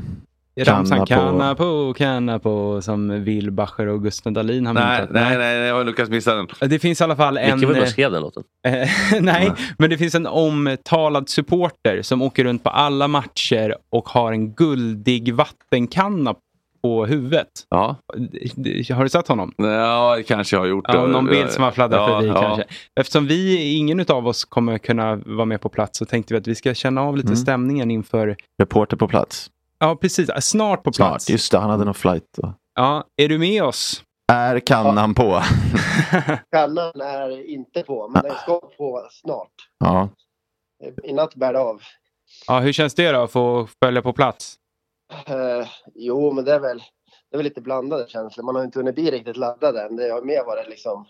Ramsan 0.60 1.06
Kanna 1.06 1.26
på- 1.26 1.32
Kanna 1.32 1.56
på, 1.56 1.94
Kanna 1.98 2.40
på 2.40 2.82
som 2.82 3.24
Wilbacher 3.24 3.88
och 3.88 4.04
Gustav 4.04 4.34
Dahlin 4.34 4.66
har 4.66 4.74
Nej, 4.74 5.00
myntat. 5.00 5.14
nej, 5.16 5.38
nej, 5.38 5.58
jag 5.58 5.76
har 5.76 5.84
lyckats 5.84 6.10
missa 6.10 6.36
den. 6.36 6.48
Det 6.70 6.80
finns 6.80 7.02
i 7.02 7.04
alla 7.04 7.16
fall 7.16 7.38
en... 7.38 7.60
Det 7.62 7.78
eh, 7.80 7.86
skrev 7.86 8.12
den 8.12 8.22
låten? 8.22 8.44
Nej, 9.22 9.52
men 9.78 9.90
det 9.90 9.98
finns 9.98 10.16
en 10.16 10.28
omtalad 10.28 11.30
supporter 11.30 12.02
som 12.02 12.22
åker 12.22 12.44
runt 12.44 12.64
på 12.64 12.70
alla 12.70 13.08
matcher 13.08 13.76
och 13.90 14.10
har 14.10 14.32
en 14.32 14.54
guldig 14.54 15.34
vattenkanna 15.34 16.36
på 16.84 17.06
huvudet. 17.06 17.48
Ja. 17.70 17.96
Har 18.96 19.04
du 19.04 19.10
sett 19.10 19.28
honom? 19.28 19.54
Ja, 19.58 20.16
det 20.18 20.24
kanske 20.24 20.56
jag 20.56 20.62
har 20.62 20.68
gjort. 20.68 20.86
Ja, 20.88 21.08
någon 21.08 21.26
bild 21.28 21.52
som 21.52 21.64
har 21.64 21.72
fladdrat 21.72 22.10
Ja, 22.10 22.16
förbi 22.20 22.28
ja. 22.28 22.42
kanske. 22.42 22.64
Eftersom 23.00 23.28
vi, 23.28 23.64
ingen 23.78 24.06
av 24.10 24.28
oss 24.28 24.46
kommer 24.46 24.78
kunna 24.78 25.16
vara 25.16 25.46
med 25.46 25.62
på 25.62 25.70
plats 25.70 25.98
så 26.00 26.06
tänkte 26.06 26.34
vi 26.34 26.38
att 26.40 26.48
vi 26.48 26.56
ska 26.56 26.74
känna 26.74 27.02
av 27.02 27.16
lite 27.18 27.28
Mm. 27.28 27.36
stämningen 27.38 27.92
inför, 27.92 28.36
Reporter 28.62 28.98
på 28.98 29.08
plats. 29.08 29.50
Ja 29.82 29.96
precis, 29.96 30.30
snart 30.42 30.84
på 30.84 30.92
plats. 30.92 31.26
Snart. 31.26 31.34
Just 31.34 31.52
det, 31.52 31.58
han 31.58 31.70
hade 31.70 31.86
någon 31.86 31.94
flight. 31.94 32.24
Då. 32.38 32.54
Ja, 32.76 33.04
är 33.18 33.30
du 33.30 33.38
med 33.38 33.64
oss? 33.64 34.04
Är 34.32 34.60
kannan 34.60 35.14
på? 35.14 35.42
Kannan 36.52 37.02
är 37.02 37.50
inte 37.50 37.84
på, 37.84 38.08
men 38.08 38.24
den 38.24 38.36
ska 38.36 38.60
på 38.60 39.08
snart. 39.12 39.54
Ja. 39.80 40.10
I 41.04 41.14
natt 41.14 41.36
bär 41.36 41.54
det 41.54 41.60
av. 41.60 41.82
Ja, 42.48 42.60
hur 42.60 42.74
känns 42.74 42.96
det 42.96 43.12
då 43.12 43.24
att 43.24 43.32
få 43.32 43.68
följa 43.84 44.02
på 44.02 44.14
plats? 44.14 44.56
Eh, 45.26 45.68
jo, 45.96 46.32
men 46.32 46.46
det 46.46 46.54
är 46.54 46.60
väl, 46.60 46.78
det 47.30 47.36
är 47.36 47.38
väl 47.38 47.44
lite 47.44 47.62
blandade 47.62 48.06
känslor. 48.08 48.46
Man 48.46 48.56
har 48.56 48.64
inte 48.64 48.80
hunnit 48.80 48.96
bli 48.96 49.12
riktigt 49.12 49.38
laddad 49.38 49.78
än. 49.78 49.96
Det 49.96 50.10
har 50.10 50.22
mer 50.22 50.46
varit 50.46 50.70
liksom 50.70 51.06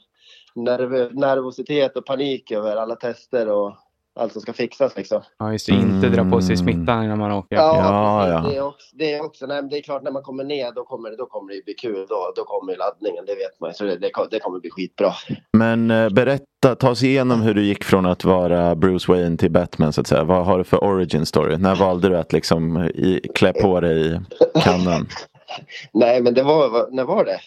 nerv, 0.55 1.15
nervositet 1.15 1.97
och 1.97 2.05
panik 2.05 2.51
över 2.51 2.75
alla 2.75 2.95
tester 2.95 3.49
och 3.49 3.75
allt 4.19 4.33
som 4.33 4.41
ska 4.41 4.53
fixas 4.53 4.97
liksom. 4.97 5.21
Ja, 5.39 5.51
just 5.51 5.65
det, 5.67 5.73
inte 5.73 6.09
dra 6.09 6.29
på 6.29 6.41
sig 6.41 6.57
smittan 6.57 7.03
innan 7.03 7.17
man 7.19 7.31
åker. 7.31 7.55
Ja, 7.55 8.23
precis. 8.43 8.51
Det 8.51 8.57
är 8.57 8.63
också, 8.67 8.87
det 8.95 9.13
är 9.13 9.23
också 9.25 9.45
nej, 9.45 9.61
det 9.63 9.77
är 9.77 9.81
klart 9.81 10.03
när 10.03 10.11
man 10.11 10.23
kommer 10.23 10.43
ner 10.43 10.71
då 10.71 10.83
kommer, 10.83 11.09
det- 11.09 11.15
då 11.17 11.25
kommer 11.25 11.53
det 11.53 11.65
bli 11.65 11.73
kul. 11.73 12.05
Då, 12.09 12.33
då 12.35 12.43
kommer 12.43 12.77
laddningen, 12.77 13.25
det 13.25 13.35
vet 13.35 13.59
man. 13.59 13.73
Så 13.73 13.83
det, 13.83 13.95
det, 13.97 14.09
ko- 14.09 14.27
det 14.31 14.39
kommer 14.39 14.59
bli 14.59 14.69
skitbra. 14.69 15.11
Men 15.57 15.91
eh, 15.91 16.09
berätta, 16.09 16.75
ta 16.79 16.89
oss 16.89 17.03
igenom 17.03 17.41
hur 17.41 17.53
du 17.53 17.63
gick 17.65 17.83
från 17.83 18.05
att 18.05 18.23
vara 18.23 18.75
Bruce 18.75 19.11
Wayne 19.11 19.37
till 19.37 19.51
Batman 19.51 19.93
så 19.93 20.01
att 20.01 20.07
säga. 20.07 20.23
Vad 20.23 20.45
har 20.45 20.57
du 20.57 20.63
för 20.63 20.83
origin 20.83 21.25
story? 21.25 21.57
När 21.57 21.75
valde 21.75 22.09
du 22.09 22.17
att 22.17 22.33
liksom 22.33 22.77
i, 22.77 23.21
klä 23.35 23.53
på 23.53 23.79
dig 23.79 24.21
kannan? 24.63 25.07
Nej, 25.93 26.21
men 26.21 26.33
det 26.33 26.43
var, 26.43 26.91
när 26.91 27.03
var 27.03 27.25
det? 27.25 27.39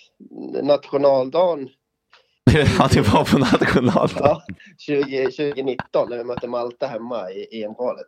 Nationaldagen 0.62 1.68
ja, 2.78 2.88
det 2.92 3.00
var 3.00 3.24
på 3.24 3.38
nationaldagen. 3.38 4.22
ja, 4.24 4.42
20, 4.78 5.24
2019 5.24 6.10
när 6.10 6.18
vi 6.18 6.24
mötte 6.24 6.48
Malta 6.48 6.86
hemma 6.86 7.30
i 7.30 7.62
EM-kvalet. 7.62 8.06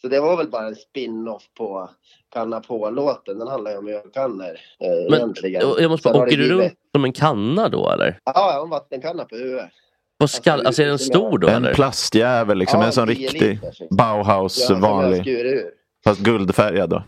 Så 0.00 0.08
det 0.08 0.20
var 0.20 0.36
väl 0.36 0.50
bara 0.50 0.66
en 0.66 0.74
spin-off 0.76 1.42
på 1.58 1.90
Kanna 2.32 2.60
på-låten. 2.60 3.38
Den 3.38 3.48
handlar 3.48 3.70
ju 3.70 3.76
om 3.76 3.88
ölkannor 3.88 4.46
eh, 4.80 5.10
Men, 5.10 5.14
egentligen. 5.14 5.62
jag 5.78 5.90
måste 5.90 6.08
bara, 6.08 6.22
åker 6.22 6.36
du 6.36 6.48
runt 6.48 6.72
som 6.94 7.04
en 7.04 7.12
kanna 7.12 7.68
då 7.68 7.90
eller? 7.90 8.18
Ja, 8.24 8.32
jag 8.34 8.52
har 8.52 8.62
en 8.64 8.70
vattenkanna 8.70 9.24
på 9.24 9.36
huvudet. 9.36 9.70
På 10.20 10.28
skall, 10.28 10.66
alltså 10.66 10.82
är 10.82 10.86
den 10.86 10.98
stor 10.98 11.38
då 11.38 11.48
En 11.48 11.54
eller? 11.64 11.74
plastjävel, 11.74 12.58
liksom. 12.58 12.80
Ja, 12.80 12.86
en 12.86 12.92
sån 12.92 13.08
10 13.08 13.14
riktig. 13.28 13.60
Bauhaus 13.90 14.66
Ja, 14.70 14.76
vanlig. 14.78 15.26
Fast 16.04 16.20
guldfärgad 16.20 16.90
då. 16.90 17.02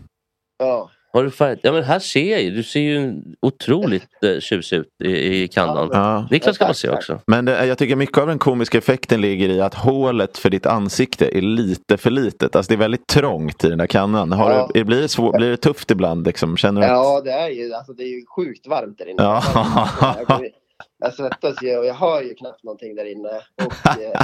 Ja, 0.59 0.91
Har 1.13 1.25
du 1.25 1.31
färgat? 1.31 1.59
Ja 1.63 1.73
men 1.73 1.83
här 1.85 1.99
ser 1.99 2.31
jag 2.33 2.43
ju. 2.43 2.51
Du 2.51 2.63
ser 2.63 2.81
ju 2.81 3.15
otroligt 3.43 4.09
eh, 4.25 4.41
tjusig 4.41 4.77
ut 4.77 4.89
i, 5.05 5.43
i 5.43 5.49
kannan. 5.49 5.89
Ja. 5.93 6.29
Niklas 6.31 6.59
kan 6.59 6.69
man 6.69 6.75
se 6.75 6.89
också. 6.89 7.21
Men 7.27 7.45
det, 7.45 7.67
jag 7.67 7.79
tycker 7.79 7.97
mycket 7.97 8.19
av 8.19 8.27
den 8.27 8.39
komiska 8.39 8.79
effekten 8.79 9.21
ligger 9.21 9.49
i 9.49 9.61
att 9.61 9.75
hålet 9.75 10.39
för 10.39 10.51
ditt 10.51 10.67
ansikte 10.67 11.39
är 11.39 11.41
lite 11.41 11.97
för 11.97 12.11
litet. 12.11 12.57
Alltså 12.57 12.71
det 12.71 12.75
är 12.75 12.79
väldigt 12.79 13.07
trångt 13.07 13.65
i 13.65 13.69
den 13.69 13.79
där 13.79 13.87
kannan. 13.87 14.33
Har 14.33 14.51
Ja. 14.51 14.71
du, 14.75 14.85
blir, 14.85 15.01
det 15.01 15.09
svår, 15.09 15.33
blir 15.39 15.51
det 15.51 15.57
tufft 15.57 15.91
ibland? 15.91 16.27
Liksom? 16.27 16.57
Känner 16.57 16.81
du 16.81 16.87
att... 16.87 16.93
Ja, 16.93 17.21
det 17.25 17.31
är 17.33 17.49
ju, 17.49 17.73
alltså, 17.75 17.93
det 17.93 18.03
är 18.03 18.09
ju 18.19 18.25
sjukt 18.37 18.67
varmt 18.67 18.99
där 18.99 19.07
inne. 19.09 19.23
Ja. 19.23 19.43
Jag, 20.29 20.49
jag 21.01 21.15
svettas 21.15 21.63
ju 21.63 21.77
och 21.79 21.87
jag 21.87 21.95
hör 21.95 22.23
ju 22.23 22.35
knappt 22.35 22.65
någonting 22.65 22.95
där 22.95 23.13
inne. 23.13 23.29
Och, 23.67 23.87
eh, 24.03 24.21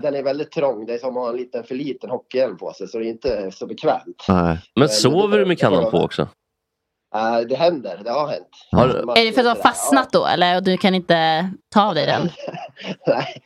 den 0.00 0.14
är 0.14 0.22
väldigt 0.22 0.50
trång. 0.50 0.86
Det 0.86 0.94
är 0.94 0.98
som 0.98 1.16
att 1.16 1.22
ha 1.22 1.30
en 1.30 1.36
liten 1.36 1.64
för 1.64 1.74
liten 1.74 2.10
hockeyhjälm 2.10 2.56
på 2.56 2.72
sig 2.72 2.88
så 2.88 2.98
det 2.98 3.06
är 3.06 3.10
inte 3.10 3.50
så 3.52 3.66
bekvämt. 3.66 4.24
Nej. 4.28 4.58
Men 4.76 4.88
sover 4.88 5.38
du 5.38 5.46
med 5.46 5.58
kannan 5.58 5.90
på 5.90 5.98
också? 5.98 6.28
Eh, 7.14 7.38
det 7.48 7.56
händer, 7.56 8.00
det 8.04 8.10
har 8.10 8.28
hänt. 8.28 8.48
Har 8.70 8.88
du- 8.88 9.20
Är 9.20 9.24
det 9.24 9.32
för 9.32 9.40
att 9.40 9.44
du 9.44 9.48
har 9.48 9.54
fastnat 9.70 10.12
då 10.12 10.26
eller? 10.26 10.56
Och 10.56 10.62
du 10.62 10.76
kan 10.76 10.94
inte 10.94 11.50
ta 11.74 11.82
av 11.88 11.94
dig 11.94 12.06
den? 12.06 12.22
Nej, 13.06 13.42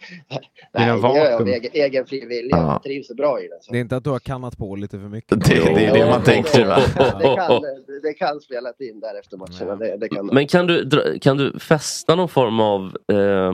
Det 0.72 0.78
är 0.78 0.88
en 0.88 1.02
det 1.02 1.08
gör 1.18 1.24
jag 1.30 1.40
av 1.40 1.48
egen, 1.48 1.70
egen 1.74 2.06
fri 2.06 2.26
vilja. 2.26 2.56
Ja. 2.56 2.72
Jag 2.72 2.82
trivs 2.82 3.06
så 3.06 3.14
bra 3.14 3.40
i 3.40 3.48
den. 3.48 3.58
Så. 3.60 3.72
Det 3.72 3.78
är 3.78 3.80
inte 3.80 3.96
att 3.96 4.04
du 4.04 4.10
har 4.10 4.18
kannat 4.18 4.58
på 4.58 4.76
lite 4.76 4.98
för 4.98 5.08
mycket? 5.08 5.40
Det, 5.48 5.54
det 5.74 5.84
är 5.86 5.92
det 5.94 6.10
man 6.10 6.22
tänker. 6.22 6.66
Va? 6.66 6.78
Det 7.18 7.34
kan, 7.36 7.62
det 8.02 8.14
kan 8.14 8.40
spela 8.40 8.68
in 8.80 9.00
där 9.00 9.18
efter 9.20 9.36
matcherna. 9.36 9.76
Det, 9.76 9.96
det 9.96 10.08
kan. 10.08 10.26
Men 10.26 10.46
kan 10.46 10.66
du, 10.66 11.18
kan 11.18 11.36
du 11.36 11.58
fästa 11.58 12.14
någon 12.14 12.28
form 12.28 12.60
av 12.60 12.96
eh, 13.12 13.52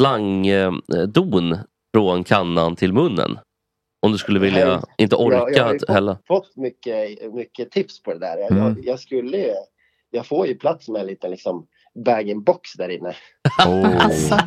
slangdon 0.00 1.58
från 1.94 2.24
kannan 2.24 2.76
till 2.76 2.92
munnen? 2.92 3.38
Om 4.06 4.12
du 4.12 4.18
skulle 4.18 4.40
vilja, 4.40 4.66
Nej. 4.68 4.80
inte 4.98 5.16
orka 5.16 5.36
jag, 5.36 5.56
jag 5.56 5.64
har 5.64 5.94
hälla. 5.94 6.18
fått, 6.28 6.56
mycket, 6.56 7.32
mycket 7.34 7.70
tips 7.70 8.02
på 8.02 8.12
det 8.12 8.18
där. 8.18 8.36
Jag, 8.38 8.50
Mm. 8.52 8.62
jag, 8.64 8.84
jag 8.84 9.00
skulle 9.00 9.54
jag 10.10 10.26
får 10.26 10.46
ju 10.46 10.54
plats 10.54 10.88
med 10.88 11.00
en 11.00 11.06
liten 11.06 11.30
liksom 11.30 11.66
bag-in-box 12.04 12.72
där 12.72 12.88
inne. 12.88 13.14
Alltså. 13.98 14.38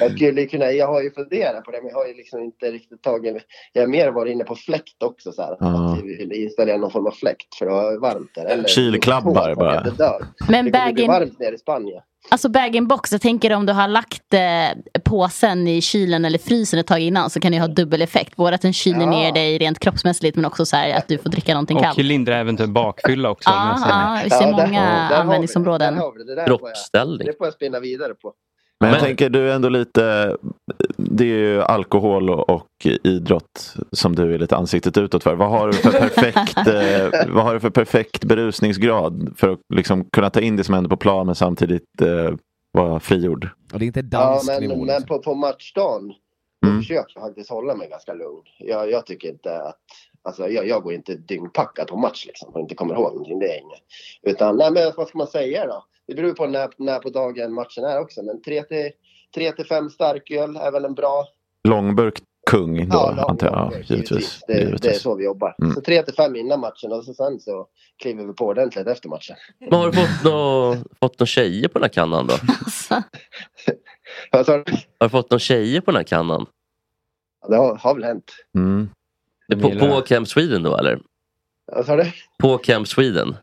Jag 0.00 0.12
skulle 0.12 0.46
kunna, 0.46 0.72
jag 0.72 0.86
har 0.86 1.02
ju 1.02 1.10
funderat 1.10 1.64
på 1.64 1.70
det 1.70 1.78
men 1.82 1.88
jag 1.90 1.96
har 1.96 2.06
ju 2.06 2.14
liksom 2.14 2.42
inte 2.42 2.70
riktigt 2.72 3.02
tagit, 3.02 3.36
jag 3.72 3.82
har 3.82 3.86
mer 3.88 4.08
varit 4.10 4.32
inne 4.32 4.44
på 4.44 4.54
fläkt 4.56 5.02
också 5.02 5.32
så 5.32 5.42
här. 5.42 5.56
Ja. 5.60 5.92
Att 5.92 6.32
installera 6.32 6.76
någon 6.76 6.90
form 6.90 7.06
av 7.06 7.10
fläkt 7.10 7.54
för 7.54 7.66
att 7.66 7.72
ha 7.72 7.98
varmt 8.08 8.30
där. 8.34 8.44
Eller 8.44 8.68
Kylklabbar 8.68 9.54
bara. 9.54 9.80
Det. 9.82 10.18
Men 10.48 10.64
det 10.64 10.70
bag-in- 10.70 11.06
varmt 11.08 11.38
nere 11.38 11.54
i 11.54 11.58
Spanien. 11.58 12.02
Alltså 12.32 12.48
bag-in-box, 12.48 13.12
jag 13.12 13.20
tänker 13.20 13.52
om 13.52 13.66
du 13.66 13.72
har 13.72 13.88
lagt 13.88 14.34
eh, 14.34 15.00
påsen 15.04 15.68
i 15.68 15.80
kylen 15.80 16.24
eller 16.24 16.38
frysen 16.38 16.78
ett 16.78 16.86
tag 16.86 17.00
innan 17.00 17.30
så 17.30 17.40
kan 17.40 17.52
det 17.52 17.56
ju 17.56 17.60
ha 17.60 17.68
dubbel 17.68 18.02
effekt. 18.02 18.36
Både 18.36 18.54
att 18.54 18.62
den 18.62 18.72
kyler 18.72 19.00
Ja. 19.00 19.10
ner 19.10 19.32
dig 19.32 19.58
rent 19.58 19.78
kroppsmässigt 19.78 20.36
men 20.36 20.44
också 20.44 20.66
så 20.66 20.76
här 20.76 20.94
att 20.98 21.08
du 21.08 21.18
får 21.18 21.30
dricka 21.30 21.54
någonting 21.54 21.76
Och 21.76 21.82
kallt. 21.82 21.98
lindra 21.98 22.36
eventuell 22.36 22.70
bakfylla 22.70 23.30
också. 23.30 23.50
säger. 23.50 23.62
ja, 23.88 24.20
vi 24.24 24.30
ser 24.30 24.40
Ja, 24.50 24.56
där- 24.56 24.66
många 24.66 25.08
där 25.10 25.16
användningsområden. 25.16 25.94
Där 25.94 26.00
har 26.02 26.12
vi 26.12 26.18
det. 26.18 26.24
Det 26.24 26.34
där 26.34 26.42
får 26.46 26.50
jag- 26.50 26.58
Kroppsställning. 26.60 27.26
Det 27.26 27.38
får 27.38 27.46
jag 27.46 27.54
spinna 27.54 27.80
vidare 27.80 28.14
på. 28.14 28.32
Men 28.80 28.90
jag 28.90 29.00
tänker 29.00 29.30
du 29.30 29.50
är 29.50 29.54
ändå 29.54 29.68
lite, 29.68 30.36
det 30.96 31.24
är 31.24 31.28
ju 31.38 31.62
alkohol 31.62 32.30
och, 32.30 32.50
och 32.50 32.66
idrott 33.04 33.74
som 33.92 34.14
du 34.16 34.34
är 34.34 34.38
lite 34.38 34.56
ansiktet 34.56 34.96
utåt 34.96 35.22
för. 35.22 35.34
Vad 35.34 35.50
har 35.50 35.66
du 35.66 35.72
för 35.72 35.90
perfekt, 35.90 36.56
eh, 36.68 37.34
vad 37.34 37.44
har 37.44 37.54
du 37.54 37.60
för 37.60 37.70
perfekt 37.70 38.24
berusningsgrad 38.24 39.34
för 39.36 39.48
att 39.48 39.58
liksom 39.74 40.04
kunna 40.12 40.30
ta 40.30 40.40
in 40.40 40.56
det 40.56 40.64
som 40.64 40.74
händer 40.74 40.90
på 40.90 40.96
plan 40.96 41.26
men 41.26 41.34
samtidigt 41.34 42.00
eh, 42.02 42.34
vara 42.72 43.00
frigjord? 43.00 43.48
Och 43.72 43.78
det 43.78 43.84
är 43.84 43.86
inte 43.86 44.00
Ja, 44.00 44.18
dansk 44.18 44.46
men, 44.46 44.60
nivå. 44.62 44.76
men 44.76 44.86
Liksom. 44.86 45.06
på, 45.06 45.18
på 45.18 45.34
matchdagen 45.34 46.12
Mm. 46.66 46.78
försöker 46.80 47.12
jag 47.14 47.26
faktiskt 47.26 47.50
hålla 47.50 47.74
mig 47.74 47.88
ganska 47.88 48.14
lugn. 48.14 48.42
Jag, 48.58 48.90
jag 48.90 49.06
tycker 49.06 49.28
inte 49.28 49.62
att, 49.62 49.76
alltså 50.22 50.48
jag, 50.48 50.66
jag 50.68 50.82
går 50.82 50.92
inte 50.92 51.14
dyngpackad 51.14 51.86
på 51.88 51.96
match 51.96 52.26
liksom 52.26 52.48
och 52.54 52.60
inte 52.60 52.74
kommer 52.74 52.94
ihåg 52.94 53.12
någonting. 53.12 53.38
Det 53.38 53.46
är 53.46 53.60
inget. 53.60 53.80
Utan, 54.22 54.56
nej 54.56 54.70
men 54.70 54.92
vad 54.96 55.08
ska 55.08 55.18
man 55.18 55.26
säga 55.26 55.66
då? 55.66 55.84
Det 56.10 56.16
beror 56.16 56.32
på 56.32 56.46
när, 56.46 56.70
när 56.76 56.98
på 56.98 57.10
dagen 57.10 57.52
matchen 57.52 57.84
är 57.84 58.00
också. 58.00 58.22
Men 58.22 58.42
3 58.42 58.62
till, 58.62 58.90
3 59.34 59.52
till 59.52 59.66
5 59.66 59.90
starköl 59.90 60.56
är 60.56 60.70
väl 60.72 60.84
en 60.84 60.94
bra 60.94 61.24
Långburk 61.68 62.22
kung 62.50 62.88
då 62.88 62.96
Ja, 62.96 63.26
antar 63.28 63.46
jag? 63.46 63.72
Ja, 63.72 63.78
givetvis. 63.84 64.40
Det, 64.46 64.52
det 64.52 64.60
är 64.60 64.64
givetvis. 64.66 65.02
så 65.02 65.14
vi 65.14 65.24
jobbar. 65.24 65.54
Mm. 65.62 65.74
Så 65.74 65.80
3 65.80 66.02
till 66.02 66.14
5 66.14 66.36
innan 66.36 66.60
matchen 66.60 66.92
och 66.92 67.04
så 67.04 67.14
sen 67.14 67.40
så 67.40 67.66
kliver 68.02 68.24
vi 68.26 68.32
på 68.32 68.46
ordentligt 68.46 68.86
efter 68.86 69.08
matchen. 69.08 69.36
Men 69.58 69.72
har 69.72 69.86
du 69.86 69.92
fått 69.92 70.24
några 70.24 70.76
fått 71.00 71.20
nå 71.20 71.26
tjejer 71.26 71.68
på 71.68 71.78
den 71.78 71.82
här 71.82 71.88
kannan 71.88 72.26
då? 72.26 72.34
Har 74.30 74.64
du 75.04 75.08
fått 75.08 75.30
några 75.30 75.38
tjejer 75.38 75.80
på 75.80 75.90
den 75.90 75.96
här 75.96 76.04
kannan? 76.04 76.46
Ja, 77.42 77.48
Det 77.48 77.56
har, 77.56 77.76
har 77.76 77.94
väl 77.94 78.04
hänt. 78.04 78.32
Mm. 78.56 78.88
På, 79.62 79.78
på 79.78 80.00
Camp 80.00 80.28
Sweden 80.28 80.62
då 80.62 80.76
eller? 80.76 81.00
Vad 81.72 81.86
sa 81.86 81.96
du? 81.96 82.12
På 82.42 82.58
Camp 82.58 82.88
Sweden? 82.88 83.36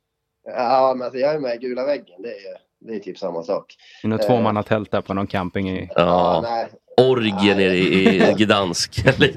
Ja, 0.55 0.93
men 0.97 1.05
alltså 1.05 1.19
jag 1.19 1.35
är 1.35 1.39
med 1.39 1.55
i 1.55 1.57
gula 1.57 1.85
väggen. 1.85 2.21
Det 2.21 2.27
är, 2.29 2.33
ju- 2.39 2.57
det 2.79 2.95
är 2.95 2.99
typ 2.99 3.17
samma 3.17 3.43
sak. 3.43 3.75
I 4.03 4.07
något 4.07 4.21
Eh, 4.21 4.27
tvåmannatält 4.27 4.91
där 4.91 5.01
på 5.01 5.13
någon 5.13 5.27
camping 5.27 5.69
i... 5.69 5.89
Ja. 5.95 6.39
nej. 6.43 6.67
Orgie 7.01 7.55
nere 7.55 7.75
i, 7.75 8.15
i 8.29 8.33
Gdansk. 8.37 9.03
Nej, 9.19 9.33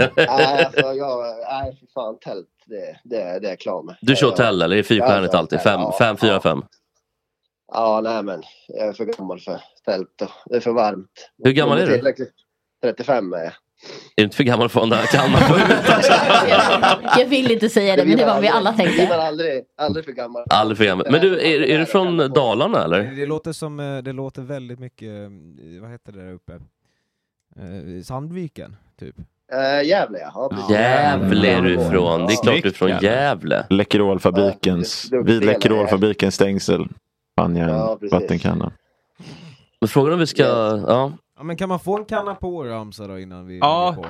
alltså 0.65 0.81
jag, 0.93 1.25
nej 1.51 1.79
fy 1.81 1.87
fan 1.95 2.19
tält, 2.19 2.49
det, 2.67 2.97
det, 3.05 3.39
det 3.41 3.47
är 3.47 3.51
jag 3.51 3.59
klar 3.61 3.83
med. 3.83 3.97
Du 4.01 4.17
kör 4.17 4.27
hotell 4.31 4.63
eller 4.63 4.77
är 4.77 4.79
det 4.79 4.83
fyrstjärnigt 4.85 5.33
Ja, 5.33 5.39
alltid? 5.39 5.61
Fem, 5.61 5.81
ja, 5.81 5.97
fem, 5.99 6.17
fyra, 6.17 6.31
ja. 6.33 6.41
fem? 6.41 6.63
Ja, 7.73 8.01
nej 8.05 8.23
men 8.23 8.43
jag 8.69 8.89
är 8.89 8.93
för 8.93 9.05
gammal 9.05 9.41
för 9.41 9.61
tält 9.85 10.23
och 10.23 10.31
det 10.47 10.57
är 10.57 10.61
för 10.61 10.71
varmt. 10.73 11.31
Hur 11.45 11.53
gammal 11.53 11.79
är 11.79 11.87
du? 11.87 11.95
Tillräckligt- 11.95 12.35
35 12.83 13.33
är 13.33 13.39
jag. 13.45 13.53
Är 14.17 14.23
du 14.23 14.23
inte 14.23 14.37
för 14.37 14.45
gammal 14.45 14.69
för 14.69 14.81
den 14.81 14.91
där 14.91 15.59
huvudet? 15.59 16.09
Jag 17.19 17.27
vill 17.27 17.51
inte 17.51 17.69
säga 17.69 17.97
det 17.97 18.05
men 18.05 18.17
det 18.17 18.25
var 18.25 18.41
vi 18.41 18.49
alla 18.49 18.71
Jag 18.71 18.77
blir 18.77 18.97
tänkte. 18.97 19.23
aldrig, 19.23 19.65
aldrig 19.79 20.05
för 20.05 20.13
gammal. 20.13 20.45
Aldrig 20.51 20.79
för 20.79 20.85
gammal. 20.85 21.07
Men 21.11 21.21
du, 21.21 21.41
är, 21.41 21.63
är 21.63 21.79
du 21.79 21.87
från 21.87 22.17
Dalarna 22.17 22.85
eller? 22.85 23.03
Det 23.03 23.27
låter 23.27 23.53
som, 23.53 23.81
eh, 23.81 23.99
det 23.99 24.13
låter 24.13 24.43
väldigt 24.43 24.79
mycket, 24.79 25.09
eh, 25.09 25.81
vad 25.81 25.91
heter 25.91 26.13
det 26.13 26.25
där 26.27 26.33
uppe? 26.33 26.53
Eh, 27.57 28.03
Sandviken, 28.05 28.77
typ. 29.01 29.15
Gävle 29.85 30.19
ja. 30.19 30.51
ja. 30.51 30.75
Gävle 30.75 31.49
är 31.49 31.61
du 31.63 31.75
ifrån. 31.75 32.27
Det 32.27 32.33
är 32.33 32.43
klart 32.43 32.63
du 32.63 32.69
är 32.69 32.73
från 32.73 32.99
Gävle. 33.03 33.67
Läkerolfabrikens, 33.71 35.09
Ja, 35.11 35.23
vid 35.23 35.45
Läkerolfabrikens 35.45 36.35
stängsel. 36.35 36.89
Fann 37.39 37.57
jag 37.57 37.69
en 37.71 37.77
Ja, 37.77 37.99
vattenkanna. 38.13 38.73
Men 39.81 39.89
frågan 39.89 40.13
om 40.13 40.19
vi 40.19 40.27
ska... 40.27 40.43
Ja. 40.89 41.13
Ja 41.41 41.45
men 41.45 41.57
kan 41.57 41.69
man 41.69 41.79
få 41.81 41.97
en 41.99 42.05
kanna 42.05 42.35
på 42.35 42.65
Ramsa 42.65 43.07
då 43.07 43.19
innan 43.19 43.47
vi 43.47 43.59
Ja. 43.59 43.95
på? 43.97 44.07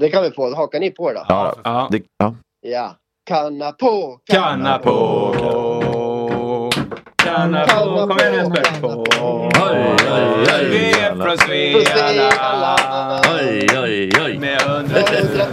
Det 0.00 0.08
kan 0.10 0.22
vi 0.22 0.30
få. 0.30 0.54
Hakar 0.56 0.80
ni 0.80 0.90
på 0.90 1.12
då? 1.12 1.24
Ja, 1.28 1.54
Ja. 1.64 1.88
det, 1.90 2.02
ja. 2.18 2.34
Ja. 2.60 2.96
Kanna 3.26 3.72
på! 3.72 4.20
Kanna 4.26 4.78
på! 4.78 6.70
Kanna 7.16 7.66
på! 7.66 8.06
Kom 8.08 8.18
igen 8.18 8.54
nu 8.54 8.80
på! 8.80 9.04
Oj, 9.20 9.48
oj, 9.62 10.46
oj. 10.58 10.68
Vi 10.70 10.90
är 10.90 11.14
från 11.14 11.38
Svealand 11.38 13.24
Oj, 13.40 13.66
oj, 13.82 14.10
oj. 14.24 14.38
med 14.38 14.62
hundratusen 14.62 15.52